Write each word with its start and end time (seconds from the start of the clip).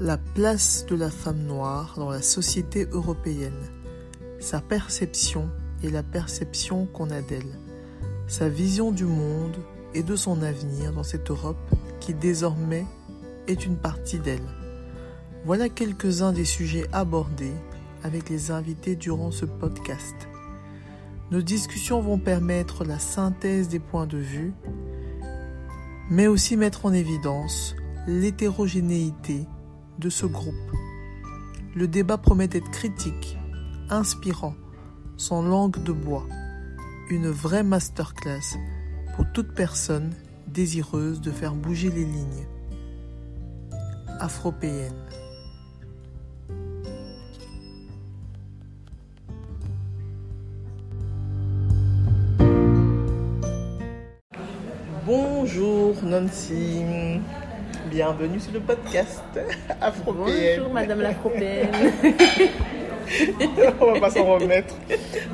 La 0.00 0.16
place 0.16 0.86
de 0.86 0.94
la 0.94 1.10
femme 1.10 1.42
noire 1.42 1.94
dans 1.96 2.10
la 2.10 2.22
société 2.22 2.86
européenne. 2.92 3.66
Sa 4.38 4.60
perception 4.60 5.50
et 5.82 5.90
la 5.90 6.04
perception 6.04 6.86
qu'on 6.86 7.10
a 7.10 7.20
d'elle. 7.20 7.58
Sa 8.28 8.48
vision 8.48 8.92
du 8.92 9.06
monde 9.06 9.56
et 9.94 10.04
de 10.04 10.14
son 10.14 10.40
avenir 10.42 10.92
dans 10.92 11.02
cette 11.02 11.28
Europe 11.32 11.58
qui 11.98 12.14
désormais 12.14 12.86
est 13.48 13.66
une 13.66 13.76
partie 13.76 14.20
d'elle. 14.20 14.46
Voilà 15.44 15.68
quelques-uns 15.68 16.32
des 16.32 16.44
sujets 16.44 16.86
abordés 16.92 17.56
avec 18.04 18.28
les 18.28 18.52
invités 18.52 18.94
durant 18.94 19.32
ce 19.32 19.46
podcast. 19.46 20.14
Nos 21.32 21.42
discussions 21.42 22.00
vont 22.00 22.20
permettre 22.20 22.84
la 22.84 23.00
synthèse 23.00 23.66
des 23.66 23.80
points 23.80 24.06
de 24.06 24.18
vue, 24.18 24.52
mais 26.08 26.28
aussi 26.28 26.56
mettre 26.56 26.86
en 26.86 26.92
évidence 26.92 27.74
l'hétérogénéité 28.06 29.48
de 29.98 30.10
ce 30.10 30.26
groupe. 30.26 30.54
Le 31.74 31.88
débat 31.88 32.18
promet 32.18 32.48
d'être 32.48 32.70
critique, 32.70 33.36
inspirant, 33.90 34.54
sans 35.16 35.42
langue 35.42 35.82
de 35.82 35.92
bois, 35.92 36.26
une 37.10 37.28
vraie 37.28 37.62
masterclass 37.62 38.56
pour 39.16 39.26
toute 39.32 39.54
personne 39.54 40.12
désireuse 40.46 41.20
de 41.20 41.30
faire 41.30 41.54
bouger 41.54 41.90
les 41.90 42.04
lignes. 42.04 42.46
Afropéenne. 44.20 44.92
Bonjour 55.06 55.94
Nancy, 56.02 56.82
bienvenue 57.88 58.38
sur 58.38 58.52
le 58.52 58.60
podcast 58.60 59.22
Afropéenne. 59.80 60.58
Bonjour 60.58 60.72
Madame 60.72 61.00
l'Afropéenne. 61.00 61.70
on 63.80 63.92
va 63.92 64.00
pas 64.00 64.10
s'en 64.10 64.24
remettre. 64.26 64.74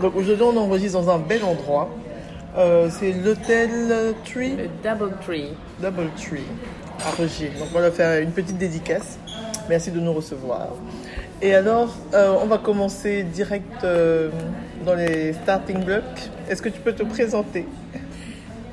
Donc 0.01 0.15
aujourd'hui 0.15 0.45
on 0.45 0.57
enregistre 0.57 1.01
dans 1.01 1.11
un 1.11 1.19
bel 1.19 1.43
endroit. 1.43 1.91
Euh, 2.57 2.89
c'est 2.91 3.13
l'hôtel 3.13 4.15
Tree, 4.25 4.57
Le 4.57 4.69
Double 4.83 5.17
Tree. 5.21 5.55
Double 5.81 6.11
Tree 6.17 6.45
à 7.05 7.11
Regis. 7.11 7.51
Donc 7.59 7.69
on 7.75 7.81
va 7.81 7.91
faire 7.91 8.23
une 8.23 8.31
petite 8.31 8.57
dédicace. 8.57 9.19
Merci 9.69 9.91
de 9.91 9.99
nous 9.99 10.13
recevoir. 10.13 10.69
Et 11.43 11.55
alors 11.55 11.97
euh, 12.15 12.37
on 12.41 12.47
va 12.47 12.59
commencer 12.59 13.25
direct 13.25 13.83
euh, 13.83 14.31
dans 14.87 14.95
les 14.95 15.33
starting 15.33 15.83
blocks. 15.85 16.31
Est-ce 16.49 16.63
que 16.63 16.69
tu 16.69 16.81
peux 16.81 16.93
te 16.93 17.03
présenter? 17.03 17.67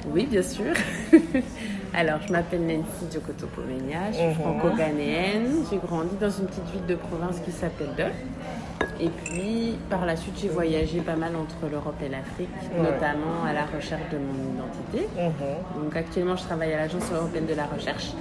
Oui, 0.10 0.26
bien 0.26 0.42
sûr. 0.42 0.74
Alors, 1.94 2.20
je 2.26 2.32
m'appelle 2.32 2.62
Nancy 2.66 3.06
Djokoto-Pomenia, 3.12 4.12
je 4.12 4.18
suis 4.18 4.26
Mhm. 4.28 4.34
franco-ghanéenne. 4.36 5.66
J'ai 5.70 5.78
grandi 5.78 6.16
dans 6.20 6.30
une 6.30 6.46
petite 6.46 6.70
ville 6.72 6.86
de 6.88 6.96
province 6.96 7.40
qui 7.44 7.52
s'appelle 7.52 7.90
Dole. 7.98 8.12
Et 9.00 9.10
puis, 9.10 9.78
par 9.90 10.06
la 10.06 10.16
suite, 10.16 10.36
j'ai 10.42 10.48
voyagé 10.48 11.02
pas 11.02 11.16
mal 11.16 11.36
entre 11.36 11.70
l'Europe 11.70 11.96
et 12.04 12.10
l'Afrique, 12.10 12.50
Ouais. 12.76 12.82
notamment 12.84 13.44
à 13.46 13.54
la 13.54 13.66
recherche 13.66 14.04
de 14.12 14.18
mon 14.18 14.54
identité. 14.54 15.08
Mhm. 15.18 15.84
Donc, 15.84 15.96
actuellement, 15.96 16.36
je 16.38 16.44
travaille 16.44 16.74
à 16.74 16.78
l'Agence 16.78 17.12
européenne 17.14 17.46
de 17.46 17.54
la 17.56 17.66
recherche. 17.66 18.12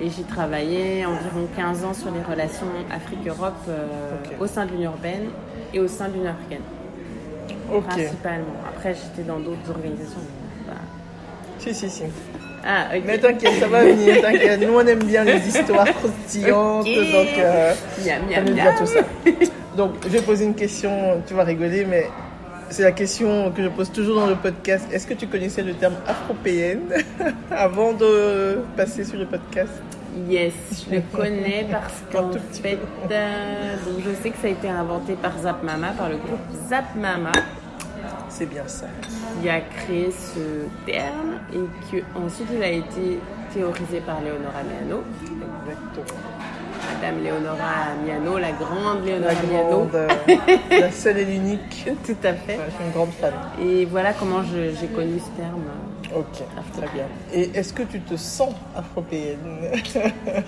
Et 0.00 0.10
j'ai 0.10 0.24
travaillé 0.24 1.06
environ 1.06 1.46
15 1.56 1.84
ans 1.84 1.94
sur 1.94 2.10
les 2.10 2.22
relations 2.22 2.66
Afrique-Europe 2.92 3.54
euh, 3.68 3.86
au 4.40 4.46
sein 4.48 4.66
de 4.66 4.72
l'Union 4.72 4.90
européenne 4.90 5.28
et 5.72 5.78
au 5.78 5.86
sein 5.86 6.08
de 6.08 6.14
l'Union 6.14 6.30
africaine. 6.30 6.62
Principalement. 7.86 8.56
Après, 8.68 8.94
j'étais 8.94 9.22
dans 9.26 9.38
d'autres 9.38 9.70
organisations. 9.70 10.18
Si, 11.58 11.74
si, 11.74 11.90
si. 11.90 12.02
Ah. 12.66 12.88
Mais 13.04 13.18
t'inquiète, 13.18 13.60
ça 13.60 13.68
va 13.68 13.84
venir, 13.84 14.20
t'inquiète. 14.22 14.60
Nous, 14.60 14.74
on 14.74 14.86
aime 14.86 15.04
bien 15.04 15.24
les 15.24 15.46
histoires 15.46 15.84
croustillantes, 15.94 16.86
donc 16.86 17.28
euh, 17.38 17.74
Miam, 18.04 18.22
on 18.26 18.30
miam, 18.30 18.46
aime 18.48 18.54
bien 18.54 18.64
miam. 18.64 18.74
tout 18.78 18.86
ça. 18.86 19.00
Donc, 19.76 19.94
je 20.04 20.08
vais 20.10 20.20
poser 20.20 20.44
une 20.44 20.54
question, 20.54 21.20
tu 21.26 21.34
vas 21.34 21.42
rigoler, 21.42 21.84
mais 21.84 22.06
c'est 22.70 22.84
la 22.84 22.92
question 22.92 23.50
que 23.50 23.60
je 23.60 23.68
pose 23.68 23.90
toujours 23.90 24.20
dans 24.20 24.28
le 24.28 24.36
podcast. 24.36 24.86
Est-ce 24.92 25.06
que 25.06 25.14
tu 25.14 25.26
connaissais 25.26 25.62
le 25.62 25.74
terme 25.74 25.96
afropéenne 26.06 26.92
avant 27.50 27.92
de 27.92 28.60
passer 28.76 29.04
sur 29.04 29.18
le 29.18 29.26
podcast? 29.26 29.72
Yes, 30.28 30.52
je 30.88 30.94
le 30.94 31.02
connais 31.12 31.66
parce 31.70 32.02
qu'en 32.12 32.30
fait, 32.52 32.78
euh, 33.10 33.76
donc 33.84 34.04
je 34.04 34.22
sais 34.22 34.30
que 34.30 34.36
ça 34.40 34.46
a 34.46 34.50
été 34.50 34.68
inventé 34.68 35.14
par 35.14 35.36
Zap 35.40 35.62
Mama, 35.64 35.88
par 35.98 36.08
le 36.08 36.16
groupe 36.18 36.38
Zap 36.68 36.94
Mama, 36.94 37.32
C'est 38.28 38.46
bien 38.46 38.66
ça. 38.66 38.86
qui 39.42 39.48
a 39.48 39.60
créé 39.60 40.10
ce 40.10 40.66
terme 40.90 41.38
et 41.52 41.58
que 41.90 42.02
ensuite 42.18 42.48
il 42.54 42.62
a 42.62 42.68
été 42.70 43.20
théorisé 43.52 44.00
par 44.00 44.20
Leonora 44.20 44.62
Miano, 44.64 45.02
Exactement. 45.22 46.20
Madame 47.00 47.22
Leonora 47.24 47.94
Miano, 48.04 48.38
la 48.38 48.52
grande 48.52 49.06
La 49.06 49.12
Leonora 49.18 49.34
Miano. 49.50 49.90
euh, 49.94 50.08
la 50.80 50.90
seule 50.90 51.18
et 51.18 51.24
l'unique. 51.24 51.86
Tout 52.04 52.16
à 52.26 52.34
fait. 52.34 52.58
Je 52.66 52.74
suis 52.74 52.84
une 52.84 52.92
grande 52.92 53.12
fan. 53.20 53.32
Et 53.62 53.84
voilà 53.86 54.12
comment 54.12 54.42
j'ai 54.42 54.86
connu 54.88 55.18
ce 55.18 55.40
terme 55.40 55.62
Ok, 56.16 56.44
très 56.72 56.88
bien. 56.94 57.06
Et 57.32 57.50
est-ce 57.54 57.72
que 57.72 57.82
tu 57.82 58.00
te 58.00 58.16
sens 58.16 58.54
afropéenne 58.76 59.70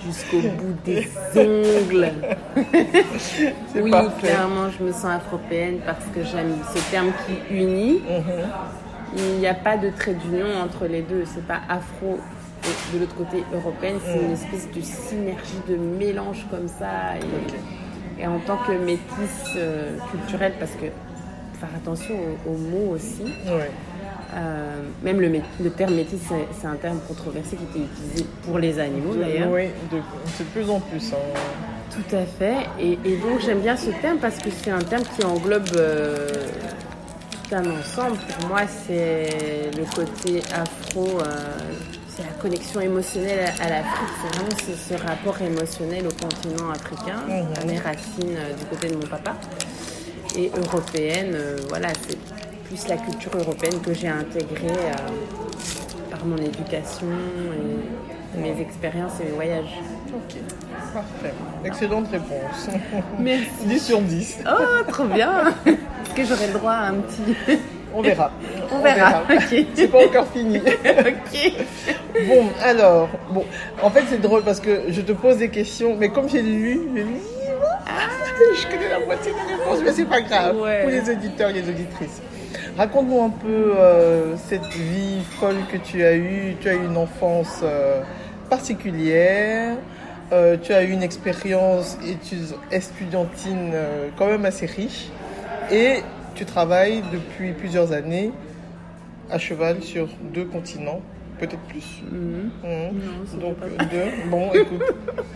jusqu'au 0.06 0.40
bout 0.40 0.74
des 0.84 1.08
ongles. 1.34 2.12
Oui, 3.74 3.90
parfait. 3.90 4.28
clairement, 4.28 4.70
je 4.70 4.82
me 4.82 4.92
sens 4.92 5.06
afropéenne 5.06 5.78
parce 5.84 6.04
que 6.14 6.24
j'aime 6.24 6.56
ce 6.74 6.90
terme 6.90 7.12
qui 7.26 7.54
unit. 7.54 8.00
Mhm. 8.00 9.16
Il 9.16 9.38
n'y 9.38 9.46
a 9.46 9.54
pas 9.54 9.76
de 9.76 9.90
trait 9.90 10.14
d'union 10.14 10.46
entre 10.62 10.86
les 10.86 11.02
deux. 11.02 11.24
C'est 11.26 11.46
pas 11.46 11.60
afro 11.68 12.18
et 12.64 12.94
de 12.94 13.00
l'autre 13.00 13.14
côté 13.14 13.44
européenne. 13.52 13.96
C'est 14.04 14.20
une 14.20 14.32
espèce 14.32 14.70
de 14.70 14.80
synergie, 14.80 15.60
de 15.68 15.76
mélange 15.76 16.46
comme 16.50 16.68
ça. 16.68 17.16
Et, 18.18 18.26
en 18.26 18.38
tant 18.40 18.56
que 18.56 18.72
métisse 18.72 19.54
euh, 19.56 19.98
culturelle, 20.10 20.54
parce 20.58 20.72
que 20.72 20.86
faire 21.60 21.68
attention 21.76 22.14
aux, 22.14 22.50
aux 22.50 22.56
mots 22.56 22.94
aussi. 22.94 23.24
Ouais. 23.46 23.70
Euh, 24.36 24.82
même 25.02 25.20
le, 25.20 25.70
terme 25.70 25.94
métisse, 25.94 26.20
c'est- 26.60 26.66
un 26.66 26.74
terme 26.76 26.98
controversé 27.08 27.56
qui 27.56 27.62
était 27.64 27.86
utilisé 27.86 28.26
pour 28.44 28.58
les 28.58 28.78
animaux 28.78 29.14
d'ailleurs. 29.14 29.50
Oui, 29.50 29.68
de, 29.90 29.96
de 29.96 30.44
plus 30.52 30.68
en 30.70 30.78
plus. 30.80 31.12
hein. 31.14 31.38
Tout 31.90 32.14
à 32.16 32.26
fait. 32.26 32.66
Et, 32.78 32.98
et 33.04 33.16
donc 33.16 33.40
j'aime 33.44 33.60
bien 33.60 33.76
ce 33.76 33.90
terme 34.02 34.18
parce 34.18 34.36
que 34.38 34.50
c'est 34.50 34.70
un 34.70 34.80
terme 34.80 35.04
qui 35.18 35.24
englobe 35.24 35.68
euh, 35.76 36.28
tout 37.30 37.54
un 37.54 37.64
ensemble. 37.78 38.18
Pour 38.38 38.48
moi, 38.50 38.60
c'est 38.86 39.70
le 39.74 39.84
côté 39.94 40.42
afro, 40.54 41.06
euh, 41.18 41.24
c'est 42.14 42.22
la 42.24 42.32
connexion 42.42 42.80
émotionnelle 42.82 43.38
à, 43.58 43.64
à 43.64 43.68
l'Afrique. 43.70 44.10
C'est 44.20 44.36
vraiment 44.36 44.56
ce, 44.66 44.94
ce 44.94 45.02
rapport 45.02 45.40
émotionnel 45.40 46.04
au 46.06 46.12
continent 46.26 46.70
africain, 46.70 47.22
Mhm. 47.26 47.46
à 47.62 47.64
mes 47.64 47.78
racines 47.78 48.38
du 48.58 48.64
côté 48.66 48.88
de 48.90 48.96
mon 48.96 49.06
papa. 49.08 49.34
Et 50.36 50.50
européenne, 50.54 51.34
voilà, 51.70 51.88
c'est 52.06 52.18
plus 52.66 52.88
la 52.88 52.96
culture 52.96 53.36
européenne 53.36 53.80
que 53.80 53.94
j'ai 53.94 54.08
intégrée 54.08 54.66
euh, 54.70 56.10
par 56.10 56.24
mon 56.24 56.36
éducation 56.36 57.06
et 58.36 58.40
mes 58.40 58.60
expériences 58.60 59.20
et 59.20 59.24
mes 59.24 59.30
voyages. 59.30 59.78
Ok, 60.14 60.36
parfait. 60.92 61.34
Excellente 61.64 62.08
réponse. 62.10 62.68
Merci. 63.18 63.66
10 63.66 63.86
sur 63.86 64.00
10. 64.00 64.38
Oh, 64.46 64.90
trop 64.90 65.04
bien 65.04 65.54
Est-ce 65.66 66.14
que 66.14 66.24
j'aurai 66.24 66.48
le 66.48 66.54
droit 66.54 66.72
à 66.72 66.88
un 66.88 66.94
petit... 66.94 67.36
On 67.94 68.02
verra. 68.02 68.30
On 68.70 68.80
verra, 68.80 69.22
ok. 69.22 69.66
C'est 69.74 69.88
pas 69.88 70.04
encore 70.04 70.26
fini. 70.26 70.58
ok. 70.84 71.52
Bon, 72.28 72.44
alors, 72.62 73.08
bon, 73.30 73.44
en 73.82 73.88
fait, 73.88 74.02
c'est 74.10 74.20
drôle 74.20 74.42
parce 74.42 74.60
que 74.60 74.82
je 74.90 75.00
te 75.00 75.12
pose 75.12 75.38
des 75.38 75.48
questions, 75.48 75.96
mais 75.98 76.10
comme 76.10 76.28
j'ai 76.28 76.42
lu 76.42 76.78
le 76.94 77.02
livre, 77.02 77.24
je 78.54 78.66
connais 78.66 78.90
la 78.90 78.98
moitié 78.98 79.32
des 79.32 79.54
réponses, 79.54 79.78
mais 79.82 79.92
c'est 79.92 80.04
pas 80.04 80.20
grave. 80.20 80.60
Ouais. 80.60 80.82
Pour 80.82 80.90
les 80.90 81.08
auditeurs 81.08 81.48
et 81.48 81.54
les 81.54 81.68
auditrices. 81.70 82.20
Raconte-nous 82.76 83.22
un 83.22 83.30
peu 83.30 83.74
euh, 83.78 84.36
cette 84.36 84.66
vie 84.66 85.22
folle 85.40 85.56
que 85.72 85.78
tu 85.78 86.04
as 86.04 86.14
eue. 86.14 86.56
Tu 86.60 86.68
as 86.68 86.74
eu 86.74 86.84
une 86.84 86.98
enfance 86.98 87.60
euh, 87.62 88.02
particulière. 88.50 89.76
Euh, 90.32 90.58
tu 90.60 90.74
as 90.74 90.82
eu 90.82 90.90
une 90.90 91.02
expérience 91.02 91.96
euh, 93.72 94.08
quand 94.18 94.26
même 94.26 94.44
assez 94.44 94.66
riche. 94.66 95.06
Et 95.72 96.00
tu 96.34 96.44
travailles 96.44 97.02
depuis 97.12 97.52
plusieurs 97.52 97.92
années 97.92 98.32
à 99.30 99.38
cheval 99.38 99.82
sur 99.82 100.08
deux 100.34 100.44
continents, 100.44 101.00
peut-être 101.38 101.62
plus. 101.68 102.02
Mhm. 102.10 102.50
Mhm. 102.62 102.70
Non, 102.92 103.24
c'est 103.26 103.40
Donc 103.40 103.56
deux. 103.90 104.28
Bon, 104.30 104.52
écoute, 104.52 104.82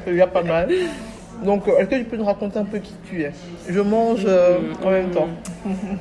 il 0.06 0.16
y 0.16 0.20
a 0.20 0.26
pas 0.26 0.42
mal. 0.42 0.68
Donc, 1.44 1.66
euh, 1.68 1.78
est-ce 1.78 1.88
que 1.88 1.94
tu 1.96 2.04
peux 2.04 2.16
nous 2.16 2.24
raconter 2.24 2.58
un 2.58 2.64
peu 2.64 2.78
qui 2.78 2.94
tu 3.08 3.22
es? 3.22 3.32
Je 3.68 3.80
mange 3.80 4.24
euh, 4.26 4.58
Mhm. 4.60 4.86
en 4.86 4.90
même 4.90 5.10
temps. 5.10 5.28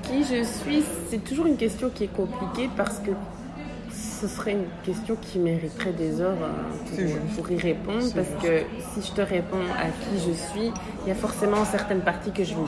Qui 0.03 0.23
je 0.23 0.43
suis, 0.43 0.83
c'est 1.09 1.23
toujours 1.23 1.45
une 1.47 1.57
question 1.57 1.89
qui 1.93 2.05
est 2.05 2.13
compliquée 2.15 2.69
parce 2.75 2.99
que 2.99 3.11
ce 3.91 4.27
serait 4.27 4.51
une 4.51 4.65
question 4.83 5.15
qui 5.21 5.39
mériterait 5.39 5.93
des 5.93 6.19
heures 6.19 6.35
euh, 6.41 7.05
pour, 7.35 7.43
pour 7.45 7.51
y 7.51 7.57
répondre. 7.57 7.99
Parce 8.13 8.27
juste. 8.27 8.41
que 8.41 8.61
si 9.01 9.07
je 9.07 9.13
te 9.13 9.21
réponds 9.21 9.63
à 9.77 9.85
qui 9.85 10.19
je 10.27 10.33
suis, 10.33 10.71
il 11.05 11.07
y 11.07 11.11
a 11.11 11.15
forcément 11.15 11.63
certaines 11.65 12.01
parties 12.01 12.31
que 12.31 12.43
je 12.43 12.53
vais, 12.53 12.59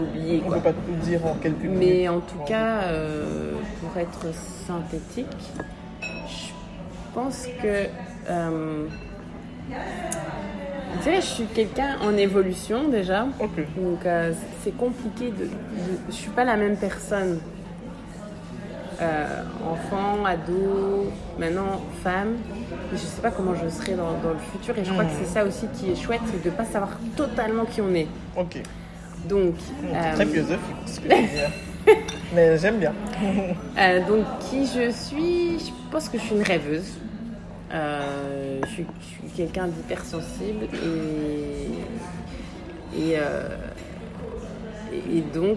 oublier. 0.00 0.42
On 0.44 0.50
ne 0.50 0.54
peut 0.56 0.60
pas 0.60 0.72
tout 0.72 1.06
dire 1.08 1.24
en 1.26 1.34
quelques 1.34 1.62
minutes. 1.62 1.78
Mais 1.78 2.08
en 2.08 2.20
tout 2.20 2.38
cas, 2.46 2.82
euh, 2.84 3.52
pour 3.80 3.96
être 4.00 4.26
synthétique, 4.66 5.26
je 6.00 6.52
pense 7.14 7.46
que 7.62 7.86
euh, 10.98 11.02
dirais 11.02 11.20
je 11.20 11.26
suis 11.26 11.44
quelqu'un 11.46 11.96
en 12.02 12.16
évolution 12.16 12.88
déjà. 12.88 13.26
Ok. 13.40 13.56
Donc 13.76 14.04
euh, 14.06 14.32
c'est 14.62 14.76
compliqué 14.76 15.26
de, 15.30 15.44
de- 15.44 15.50
Je 16.08 16.12
suis 16.14 16.30
pas 16.30 16.44
la 16.44 16.56
même 16.56 16.76
personne. 16.76 17.38
Euh, 19.00 19.42
enfant, 19.68 20.24
ado, 20.24 21.10
maintenant 21.38 21.80
femme. 22.04 22.36
Je 22.92 22.98
sais 22.98 23.20
pas 23.20 23.30
comment 23.32 23.54
je 23.54 23.68
serai 23.68 23.94
dans, 23.94 24.12
dans 24.22 24.30
le 24.30 24.38
futur 24.52 24.78
et 24.78 24.84
je 24.84 24.92
crois 24.92 25.04
que 25.04 25.10
c'est 25.18 25.26
ça 25.32 25.44
aussi 25.44 25.66
qui 25.74 25.90
est 25.90 25.96
chouette, 25.96 26.20
c'est 26.30 26.44
de 26.44 26.50
pas 26.50 26.64
savoir 26.64 26.90
totalement 27.16 27.64
qui 27.64 27.80
on 27.80 27.92
est. 27.94 28.06
Ok. 28.36 28.58
Donc, 29.28 29.54
C'est 29.58 29.96
euh, 29.96 30.14
Très 30.14 30.26
philosophique 30.26 30.76
ce 30.86 31.00
que 31.00 31.08
tu 31.08 31.14
dis. 31.22 31.94
Mais 32.34 32.56
j'aime 32.58 32.78
bien. 32.78 32.92
Euh, 33.78 34.00
donc, 34.06 34.24
qui 34.48 34.66
je 34.66 34.90
suis? 34.92 35.58
Je 35.58 35.70
pense 35.90 36.08
que 36.08 36.18
je 36.18 36.22
suis 36.24 36.34
une 36.36 36.42
rêveuse. 36.42 36.92
Euh, 37.74 38.60
je 38.66 38.68
suis, 38.68 38.86
quelqu'un 39.36 39.66
d'hypersensible 39.68 40.66
et, 40.74 41.68
et, 43.00 43.14
euh, 43.16 43.48
et, 45.10 45.20
donc, 45.34 45.56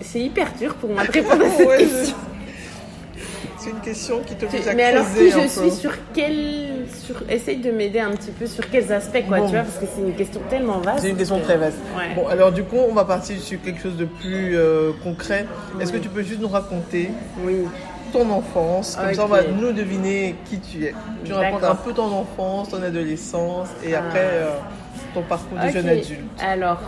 c'est- 0.00 0.20
hyper 0.20 0.48
dur 0.58 0.74
pour 0.76 0.88
moi 0.90 1.04
de 1.04 1.12
répondre 1.12 1.44
à 1.44 1.50
cette 1.50 1.58
Ouais, 1.68 1.78
je- 1.80 1.84
question. 1.88 2.16
C'est 3.58 3.68
une 3.70 3.80
question 3.80 4.20
qui 4.26 4.34
te 4.36 4.46
fait 4.46 4.74
Mais 4.74 4.84
alors, 4.84 5.04
qui 5.14 5.30
je 5.30 5.46
suis 5.46 5.70
sur 5.70 5.92
quel. 6.14 6.86
Sur, 7.04 7.16
essaye 7.28 7.58
de 7.58 7.70
m'aider 7.70 8.00
un 8.00 8.12
petit 8.12 8.30
peu 8.30 8.46
sur 8.46 8.70
quels 8.70 8.90
aspects, 8.90 9.22
quoi, 9.28 9.40
Bon. 9.40 9.44
tu 9.44 9.50
vois, 9.52 9.64
parce 9.64 9.76
que 9.76 9.84
c'est 9.94 10.00
une 10.00 10.14
question 10.14 10.40
tellement 10.48 10.78
vaste. 10.78 11.00
C'est 11.02 11.10
une 11.10 11.16
question 11.18 11.38
que- 11.38 11.44
très 11.44 11.58
vaste. 11.58 11.76
Ouais. 11.94 12.14
Bon, 12.14 12.26
alors 12.28 12.52
du 12.52 12.64
coup, 12.64 12.76
on 12.78 12.94
va 12.94 13.04
partir 13.04 13.38
sur 13.38 13.60
quelque 13.60 13.82
chose 13.82 13.96
de 13.98 14.06
plus 14.06 14.56
euh, 14.56 14.92
concret. 15.04 15.44
Est-ce 15.78 15.92
que 15.92 15.98
tu 15.98 16.08
peux 16.08 16.22
juste 16.22 16.40
nous 16.40 16.48
raconter 16.48 17.10
Oui. 17.44 17.66
Ton 18.12 18.28
enfance 18.30 18.96
Comme 18.96 19.14
ça, 19.14 19.24
on 19.24 19.28
va 19.28 19.42
nous 19.44 19.72
deviner 19.72 20.34
qui 20.46 20.58
tu 20.60 20.84
es. 20.84 20.94
Tu 21.24 21.32
racontes 21.32 21.64
un 21.64 21.74
peu 21.74 21.92
ton 21.92 22.10
enfance, 22.12 22.68
ton 22.70 22.82
adolescence 22.82 23.68
et 23.84 23.94
Ah. 23.94 24.00
après 24.06 24.28
euh, 24.32 24.50
ton 25.14 25.22
parcours 25.22 25.58
de 25.58 25.68
jeune 25.68 25.88
adulte. 25.88 26.20
Alors, 26.40 26.80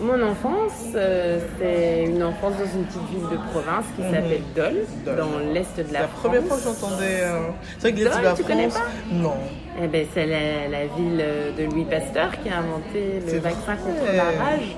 mon 0.00 0.20
enfance, 0.22 0.72
euh, 0.94 1.38
c'est 1.58 2.04
une 2.04 2.22
enfance 2.22 2.52
dans 2.58 2.78
une 2.78 2.84
petite 2.84 3.08
ville 3.10 3.28
de 3.30 3.50
province 3.50 3.84
qui 3.96 4.02
Mhm. 4.02 4.12
s'appelle 4.14 4.42
Dole, 4.54 4.84
Dole. 5.04 5.16
dans 5.16 5.38
l'est 5.54 5.60
de 5.60 5.84
C'est 5.86 5.92
la, 5.92 6.00
la 6.00 6.08
France. 6.08 6.20
première 6.22 6.42
fois 6.44 6.56
que 6.58 6.62
j'entendais. 6.64 7.20
euh, 7.22 7.38
C'est 7.78 7.90
vrai 7.90 7.92
que 7.92 8.04
l'Est 8.08 8.18
de 8.18 8.22
la 8.24 8.32
tu 8.32 8.42
France. 8.42 8.46
connais 8.52 8.68
pas 8.68 8.80
Non. 9.12 9.34
Eh 9.82 9.86
ben, 9.88 10.06
c'est 10.12 10.26
la, 10.26 10.68
la 10.68 10.86
ville 10.86 11.24
de 11.58 11.64
Louis 11.64 11.84
Pasteur 11.84 12.30
qui 12.42 12.48
a 12.50 12.58
inventé 12.58 13.20
le 13.24 13.28
C'est 13.30 13.38
vaccin 13.38 13.74
vrai. 13.74 13.76
contre 13.76 14.12
la 14.16 14.44
rage. 14.44 14.76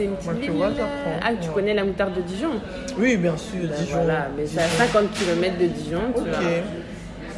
C'est 0.00 0.06
une 0.06 0.12
petite 0.16 0.26
Moi, 0.30 0.34
tu 0.40 0.50
ville. 0.50 0.50
vois, 0.52 0.66
euh. 0.68 1.18
Ah, 1.22 1.28
tu 1.38 1.48
Ouais. 1.48 1.54
connais 1.54 1.74
la 1.74 1.84
moutarde 1.84 2.14
de 2.14 2.22
Dijon? 2.22 2.52
Oui, 2.98 3.18
bien 3.18 3.36
sûr, 3.36 3.60
Ben 3.68 3.76
Dijon. 3.78 3.96
Voilà, 3.96 4.28
mais 4.34 4.46
c'est 4.46 4.60
à 4.60 4.64
Dijon. 4.64 4.78
50 4.78 5.10
km 5.12 5.58
de 5.58 5.66
Dijon, 5.66 6.00
tu 6.16 6.22
vois. 6.22 6.38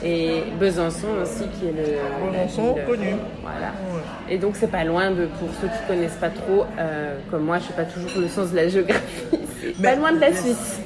Et 0.04 0.44
Besançon 0.60 1.08
aussi, 1.22 1.44
qui 1.58 1.66
est 1.66 1.72
le. 1.72 2.30
Besançon, 2.30 2.74
ville, 2.74 2.84
connu. 2.86 3.14
Voilà. 3.42 3.66
Ouais. 3.66 4.34
Et 4.34 4.38
donc 4.38 4.54
c'est 4.56 4.70
pas 4.70 4.84
loin 4.84 5.10
de, 5.10 5.26
pour 5.26 5.48
ceux 5.60 5.66
qui 5.66 5.86
connaissent 5.88 6.18
pas 6.20 6.30
trop, 6.30 6.64
euh, 6.78 7.16
comme 7.32 7.42
moi, 7.44 7.58
je 7.58 7.64
sais 7.64 7.72
pas 7.72 7.84
toujours 7.84 8.20
le 8.20 8.28
sens 8.28 8.50
de 8.52 8.56
la 8.56 8.68
géographie. 8.68 9.02
C'est 9.60 9.82
pas 9.82 9.94
loin 9.96 10.12
de 10.12 10.20
la 10.20 10.32
Suisse. 10.32 10.80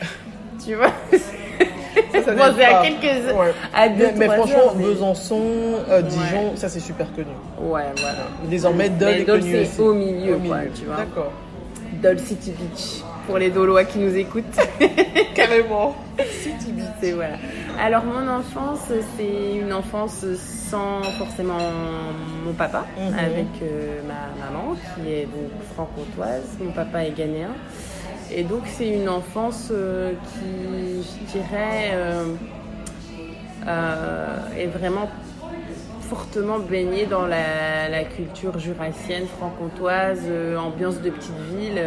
tu 0.64 0.74
vois? 0.74 0.92
Ça, 2.12 2.22
ça 2.22 2.32
Bon, 2.34 2.44
n'aide 2.46 2.54
c'est 2.56 2.64
à 2.64 2.82
quelques 2.82 3.36
Ouais. 3.36 3.52
à 3.74 3.88
deux, 3.88 4.08
Mais, 4.16 4.26
franchement, 4.26 4.58
heures, 4.58 4.74
Besançon, 4.74 5.40
euh, 5.90 6.02
Dijon, 6.02 6.52
ça 6.56 6.68
c'est 6.68 6.80
super 6.80 7.06
connu. 7.14 7.26
Ouais, 7.60 7.82
voilà. 7.98 8.18
Désormais, 8.48 8.88
Dole 8.88 9.08
est 9.08 9.24
Dole, 9.24 9.40
connu 9.40 9.64
c'est 9.64 9.82
au 9.82 9.94
milieu, 9.94 10.36
Au 10.36 10.38
quoi, 10.38 10.58
milieu. 10.58 10.70
tu 10.74 10.84
vois. 10.86 10.96
D'accord. 10.96 11.32
Dole 12.02 12.18
City 12.18 12.52
Beach 12.58 13.02
pour 13.26 13.38
les 13.38 13.50
Dolois 13.50 13.84
qui 13.84 13.98
nous 13.98 14.14
écoutent. 14.16 14.44
Carrément. 15.34 15.94
C'est 17.00 17.12
voilà. 17.12 17.36
Alors 17.80 18.04
mon 18.04 18.26
enfance, 18.28 18.80
c'est 19.16 19.58
une 19.60 19.72
enfance 19.72 20.24
sans 20.70 21.02
forcément 21.18 21.58
mon 22.44 22.52
papa, 22.52 22.84
Mhm. 22.98 23.14
avec 23.18 23.46
euh, 23.62 24.00
ma 24.06 24.44
maman 24.44 24.74
qui 24.74 25.12
est 25.12 25.22
donc 25.22 25.50
franc-comtoise. 25.74 26.42
Mon 26.60 26.72
papa 26.72 27.04
est 27.04 27.12
ghanéen. 27.16 27.50
Et 28.34 28.44
donc 28.44 28.62
c'est 28.66 28.88
une 28.88 29.08
enfance 29.08 29.68
euh, 29.70 30.12
qui, 30.12 31.02
je 31.02 31.32
dirais, 31.38 31.90
euh, 31.92 32.24
euh, 33.66 34.36
est 34.58 34.66
vraiment 34.66 35.08
fortement 36.00 36.58
baignée 36.58 37.06
dans 37.06 37.26
la, 37.26 37.88
la 37.88 38.04
culture 38.04 38.58
jurassienne, 38.58 39.24
franc-comtoise, 39.38 40.20
ambiance 40.58 41.00
de 41.00 41.10
petite 41.10 41.38
ville. 41.56 41.80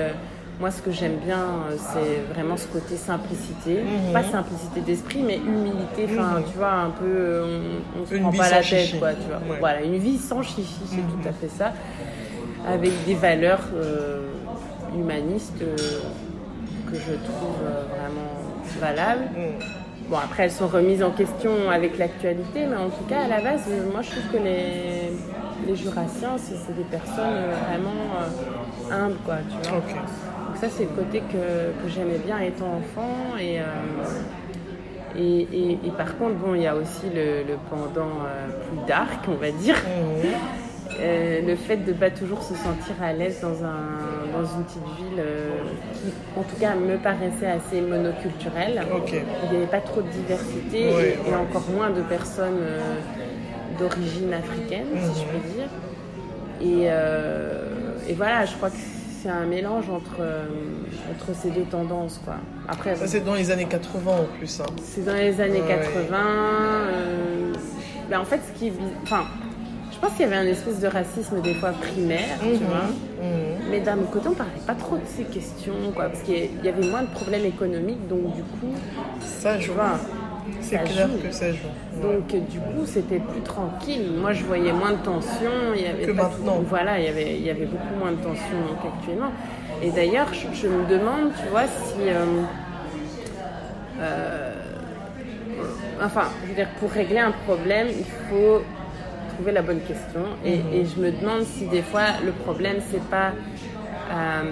Moi, 0.59 0.71
ce 0.71 0.81
que 0.81 0.89
j'aime 0.89 1.17
bien, 1.17 1.43
c'est 1.77 2.33
vraiment 2.33 2.55
ce 2.55 2.65
côté 2.67 2.95
simplicité. 2.95 3.81
Mhm. 3.83 4.13
Pas 4.13 4.23
simplicité 4.23 4.79
d'esprit, 4.81 5.21
mais 5.21 5.35
humilité. 5.37 6.05
Enfin, 6.09 6.39
Mhm. 6.39 6.43
tu 6.49 6.57
vois, 6.57 6.71
un 6.71 6.89
peu, 6.91 7.43
on, 7.43 8.01
on 8.01 8.05
se 8.05 8.15
Une 8.15 8.21
prend 8.21 8.31
pas 8.31 8.49
la 8.49 8.57
tête, 8.61 8.79
chichi. 8.79 8.99
quoi, 8.99 9.13
tu 9.13 9.27
vois. 9.27 9.37
Ouais. 9.51 9.59
Voilà, 9.59 9.81
une 9.83 9.97
vie 9.97 10.17
sans 10.17 10.41
chichi, 10.43 10.65
c'est 10.87 10.95
Mhm. 10.97 11.21
tout 11.21 11.27
à 11.27 11.33
fait 11.33 11.49
ça. 11.49 11.73
Avec 12.67 12.91
des 13.05 13.15
valeurs 13.15 13.67
humanistes 14.97 15.61
que 16.91 16.95
je 16.97 17.13
trouve 17.13 17.57
euh, 17.63 17.83
vraiment 17.97 18.31
valables. 18.79 19.23
Mm. 19.35 20.09
Bon, 20.09 20.17
après, 20.17 20.43
elles 20.43 20.51
sont 20.51 20.67
remises 20.67 21.01
en 21.03 21.11
question 21.11 21.69
avec 21.71 21.97
l'actualité, 21.97 22.65
mais 22.69 22.75
en 22.75 22.89
tout 22.89 23.03
cas, 23.09 23.21
à 23.23 23.27
la 23.27 23.41
base, 23.41 23.63
euh, 23.69 23.91
moi, 23.91 24.01
je 24.03 24.11
trouve 24.11 24.31
que 24.33 24.37
les, 24.37 25.11
les 25.67 25.75
Jurassiens, 25.75 26.35
c'est 26.37 26.75
des 26.75 26.83
personnes 26.83 27.33
euh, 27.33 27.55
vraiment 27.67 28.21
humbles, 28.91 29.17
quoi, 29.25 29.37
tu 29.49 29.69
vois. 29.69 29.79
Donc 29.79 30.57
ça, 30.61 30.67
c'est 30.69 30.83
le 30.83 30.89
côté 30.89 31.21
que, 31.31 31.83
que 31.83 31.89
j'aimais 31.89 32.19
bien 32.23 32.39
étant 32.39 32.67
enfant. 32.77 33.35
Et, 33.39 33.59
euh, 33.59 33.63
et, 35.17 35.41
et- 35.41 35.79
et 35.87 35.91
par 35.97 36.17
contre, 36.17 36.35
bon, 36.35 36.53
il 36.55 36.61
y 36.61 36.67
a 36.67 36.75
aussi 36.75 37.07
le, 37.13 37.43
le 37.43 37.57
pendant 37.69 38.09
euh, 38.25 38.47
plus 38.69 38.87
dark, 38.87 39.25
on 39.27 39.35
va 39.35 39.51
dire. 39.51 39.75
Mhm. 39.75 40.31
Euh, 40.99 41.41
le 41.45 41.55
fait 41.55 41.77
de 41.77 41.91
pas 41.91 42.09
toujours 42.09 42.41
se 42.41 42.53
sentir 42.55 42.95
à 43.01 43.11
l'aise 43.11 43.39
dans, 43.41 43.63
un, 43.65 44.31
dans 44.33 44.45
une 44.47 44.63
petite 44.63 44.81
ville 44.97 45.19
euh, 45.19 45.49
qui, 45.93 46.13
en 46.39 46.43
tout 46.43 46.55
cas, 46.59 46.73
me 46.75 46.95
paraissait 46.97 47.47
assez 47.47 47.81
monoculturelle. 47.81 48.81
Il 49.43 49.49
n'y 49.51 49.57
avait 49.57 49.65
pas 49.71 49.81
trop 49.81 50.01
de 50.01 50.07
diversité 50.09 50.93
Ouais, 50.95 51.17
et, 51.29 51.35
encore 51.35 51.69
moins 51.69 51.89
de 51.89 52.01
personnes 52.01 52.59
euh, 52.61 52.79
d'origine 53.77 54.33
africaine, 54.33 54.85
si 54.93 55.21
je 55.21 55.25
Mhm. 55.25 55.31
peux 55.41 55.49
dire. 55.53 55.67
Et, 56.61 58.09
et 58.09 58.13
voilà, 58.13 58.45
je 58.45 58.55
crois 58.55 58.69
que 58.69 58.77
c'est 59.21 59.27
un 59.29 59.45
mélange 59.45 59.89
entre, 59.89 60.21
entre 61.11 61.37
ces 61.37 61.49
deux 61.49 61.63
tendances. 61.65 62.21
Quoi. 62.23 62.35
Après, 62.69 62.95
Ça 62.95 63.07
c'est 63.07 63.19
dans 63.19 63.33
les 63.35 63.51
années 63.51 63.65
80 63.65 64.11
en 64.11 64.37
plus. 64.37 64.61
hein. 64.61 64.65
c'est 64.81 65.03
dans 65.03 65.13
les 65.15 65.41
années 65.41 65.61
Ouais. 65.61 65.67
80. 65.67 66.17
euh, 66.17 67.53
ben, 68.09 68.19
en 68.19 68.23
fait, 68.25 68.39
ce 68.47 68.57
qui. 68.57 68.71
Enfin, 69.03 69.25
je 69.43 69.44
pense 70.05 70.13
qu'il 70.17 70.21
y 70.21 70.25
avait 70.25 70.35
un 70.37 70.47
espèce 70.47 70.79
de 70.79 70.87
racisme 70.87 71.41
des 71.41 71.53
fois 71.55 71.71
primaire, 71.71 72.37
tu 72.41 72.47
Mhm. 72.47 72.55
vois. 72.69 72.85
Mhm. 73.21 73.69
Mais 73.71 73.79
d'un 73.79 73.97
autre 73.99 74.11
côté, 74.11 74.27
on 74.29 74.33
parlait 74.33 74.51
pas 74.67 74.75
trop 74.75 74.95
de 74.97 75.05
ces 75.05 75.23
questions, 75.23 75.73
quoi, 75.95 76.05
parce 76.09 76.21
qu'il 76.21 76.49
y 76.63 76.67
avait 76.69 76.87
moins 76.87 77.01
de 77.01 77.07
problèmes 77.07 77.45
économiques, 77.45 78.07
donc 78.07 78.35
du 78.35 78.43
coup, 78.43 78.73
Ça 79.21 79.55
tu 79.57 79.63
joue. 79.65 79.73
vois, 79.73 79.97
C'est 80.61 80.77
clair 80.83 81.07
joue. 81.09 81.17
que 81.27 81.31
ça 81.33 81.51
joue. 81.51 81.57
Ouais. 81.95 82.01
Donc 82.03 82.27
du 82.27 82.59
coup, 82.59 82.85
c'était 82.85 83.19
plus 83.19 83.41
tranquille. 83.41 84.11
Moi, 84.21 84.33
je 84.33 84.43
voyais 84.43 84.71
moins 84.71 84.91
de 84.91 84.97
tension. 84.97 85.51
Il 85.75 85.81
y 85.81 85.87
avait 85.87 86.05
Que 86.05 86.11
pas 86.11 86.23
maintenant. 86.29 86.57
tout- 86.57 86.65
voilà, 86.69 86.99
il 86.99 87.05
y 87.05 87.09
avait, 87.09 87.35
il 87.37 87.43
y 87.45 87.49
avait 87.49 87.65
beaucoup 87.65 87.95
moins 87.99 88.11
de 88.11 88.17
tension 88.17 88.57
qu'actuellement. 88.81 89.31
Et 89.81 89.89
d'ailleurs, 89.91 90.27
je, 90.33 90.47
je 90.55 90.67
me 90.67 90.85
demande, 90.87 91.31
tu 91.41 91.47
vois, 91.49 91.63
si, 91.67 92.01
euh, 92.09 92.25
euh, 94.01 94.53
enfin, 96.03 96.23
je 96.43 96.49
veux 96.49 96.55
dire, 96.55 96.67
pour 96.79 96.91
régler 96.91 97.19
un 97.19 97.31
problème, 97.31 97.87
il 97.89 98.05
faut 98.29 98.61
trouver 99.35 99.51
la 99.51 99.61
bonne 99.61 99.81
question. 99.81 100.21
Et, 100.45 100.57
Mhm. 100.57 100.73
et 100.73 100.85
je 100.85 100.99
me 101.01 101.11
demande 101.11 101.43
si 101.43 101.65
des 101.67 101.81
fois 101.81 102.03
le 102.25 102.31
problème 102.31 102.77
c'est 102.91 103.03
pas 103.09 103.31
euh, 104.11 104.43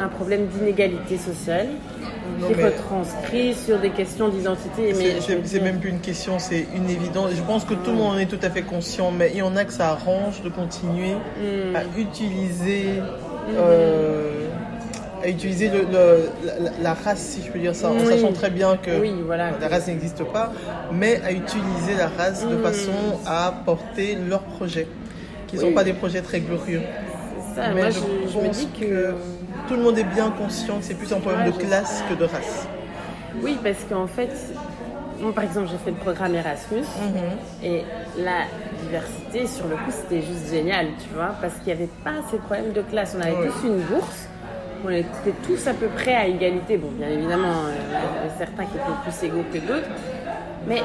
un 0.00 0.08
problème 0.08 0.46
d'inégalité 0.46 1.16
sociale 1.18 1.68
Non, 2.40 2.48
qui 2.48 2.54
retranscrit 2.54 3.54
sur 3.54 3.78
des 3.78 3.90
questions 3.90 4.28
d'identité. 4.28 4.92
Mais 4.98 5.20
C'est- 5.44 5.60
même 5.60 5.78
plus 5.78 5.90
une 5.90 6.00
question, 6.00 6.38
c'est 6.40 6.66
une 6.74 6.90
évidence. 6.90 7.30
Je 7.36 7.42
pense 7.42 7.64
que 7.64 7.74
tout 7.74 7.90
le 7.90 7.96
monde 7.96 8.14
en 8.16 8.18
est 8.18 8.26
tout 8.26 8.40
à 8.42 8.50
fait 8.50 8.62
conscient, 8.62 9.12
mais 9.12 9.30
il 9.32 9.38
y 9.38 9.42
en 9.42 9.54
a 9.56 9.64
que 9.64 9.72
ça 9.72 9.90
arrange 9.90 10.42
de 10.42 10.48
continuer 10.48 11.14
Hmm. 11.14 11.76
à 11.76 11.82
utiliser, 11.98 12.86
euh, 13.56 14.48
à 15.24 15.28
utiliser 15.28 15.68
le- 15.70 15.86
le- 15.90 16.30
la, 16.44 16.54
la 16.82 16.94
race, 16.94 17.18
si 17.20 17.42
je 17.42 17.50
peux 17.50 17.58
dire 17.58 17.74
ça, 17.74 17.90
en 17.90 18.04
sachant 18.04 18.32
très 18.32 18.50
bien 18.50 18.76
que 18.76 19.00
Oui, 19.00 19.14
voilà. 19.24 19.52
la 19.58 19.68
race 19.68 19.86
n'existe 19.86 20.22
pas, 20.24 20.52
mais 20.92 21.20
à 21.24 21.32
utiliser 21.32 21.94
la 21.96 22.08
race 22.08 22.46
de 22.46 22.56
Hmm. 22.56 22.62
façon 22.62 22.92
à 23.26 23.54
porter 23.64 24.18
leurs 24.28 24.42
projets, 24.42 24.86
qui 25.46 25.56
ne 25.56 25.60
sont 25.62 25.72
pas 25.72 25.84
des 25.84 25.94
projets 25.94 26.20
très 26.20 26.40
glorieux. 26.40 26.82
Ça, 27.54 27.68
Mais 27.74 27.80
moi, 27.82 27.90
je 27.90 28.00
je, 28.00 28.32
je 28.32 28.38
me 28.38 28.44
pense 28.46 28.58
dis 28.58 28.68
que... 28.78 29.14
tout 29.68 29.74
le 29.74 29.82
monde 29.82 29.96
est 29.98 30.04
bien 30.04 30.30
conscient 30.30 30.78
que 30.78 30.84
c'est 30.84 30.94
plus 30.94 31.10
un 31.12 31.20
problème 31.20 31.46
Ouais, 31.46 31.52
de 31.52 31.56
classe 31.56 32.02
que 32.08 32.14
de 32.14 32.24
race. 32.24 32.66
Oui, 33.42 33.56
parce 33.62 33.78
qu'en 33.88 34.06
fait, 34.06 34.30
moi, 35.20 35.32
par 35.32 35.44
exemple, 35.44 35.68
j'ai 35.70 35.78
fait 35.78 35.90
le 35.92 35.96
programme 35.96 36.34
Erasmus 36.34 36.80
Mhm. 36.80 37.64
et 37.70 37.82
la 38.18 38.40
diversité, 38.82 39.46
sur 39.46 39.66
le 39.68 39.76
coup, 39.76 39.90
c'était 39.90 40.20
juste 40.20 40.50
génial, 40.50 40.88
tu 40.98 41.08
vois, 41.14 41.34
parce 41.40 41.54
qu'il 41.54 41.66
n'y 41.66 41.72
avait 41.80 41.90
pas 42.04 42.16
ces 42.30 42.36
problèmes 42.38 42.72
de 42.72 42.82
classe. 42.82 43.16
On 43.16 43.22
avait 43.22 43.32
Ouais. 43.36 43.48
tous 43.48 43.66
une 43.68 43.78
bourse, 43.80 44.28
on 44.84 44.90
était 44.90 45.34
tous 45.46 45.66
à 45.66 45.74
peu 45.74 45.86
près 45.88 46.14
à 46.14 46.26
égalité. 46.26 46.76
Bon, 46.76 46.88
bien 46.92 47.08
évidemment, 47.08 47.66
euh, 47.68 48.28
certains 48.38 48.64
qui 48.64 48.76
étaient 48.76 49.02
plus 49.02 49.26
égaux 49.26 49.44
que 49.52 49.58
d'autres, 49.58 49.88
mais 50.66 50.82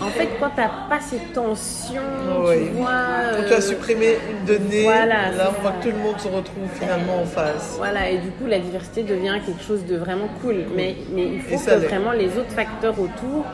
en 0.00 0.08
fait, 0.08 0.28
quand 0.40 0.50
tu 0.50 0.60
n'as 0.60 0.68
pas 0.88 1.00
ces 1.00 1.18
tensions, 1.32 2.00
Oui. 2.44 2.54
tu 2.66 2.72
vois. 2.72 2.90
Quand 3.36 3.46
tu 3.46 3.52
as 3.52 3.56
euh, 3.56 3.60
supprimé 3.60 4.16
une 4.30 4.46
donnée, 4.46 4.82
voilà, 4.84 5.30
là 5.30 5.50
on 5.56 5.62
voit 5.62 5.72
que 5.72 5.84
tout 5.88 5.92
le 5.96 6.02
monde 6.02 6.18
se 6.18 6.28
retrouve 6.28 6.68
finalement 6.74 7.20
en 7.22 7.24
face. 7.26 7.74
Voilà, 7.78 8.10
et 8.10 8.18
du 8.18 8.30
coup, 8.30 8.46
la 8.46 8.58
diversité 8.58 9.02
devient 9.02 9.38
quelque 9.44 9.62
chose 9.62 9.84
de 9.86 9.96
vraiment 9.96 10.28
cool. 10.42 10.64
Mais, 10.74 10.96
mais 11.12 11.26
il 11.34 11.40
faut 11.42 11.58
que 11.58 11.70
l'est. 11.70 11.86
vraiment 11.86 12.12
les 12.12 12.28
autres 12.38 12.52
facteurs 12.54 12.98
autour. 12.98 13.44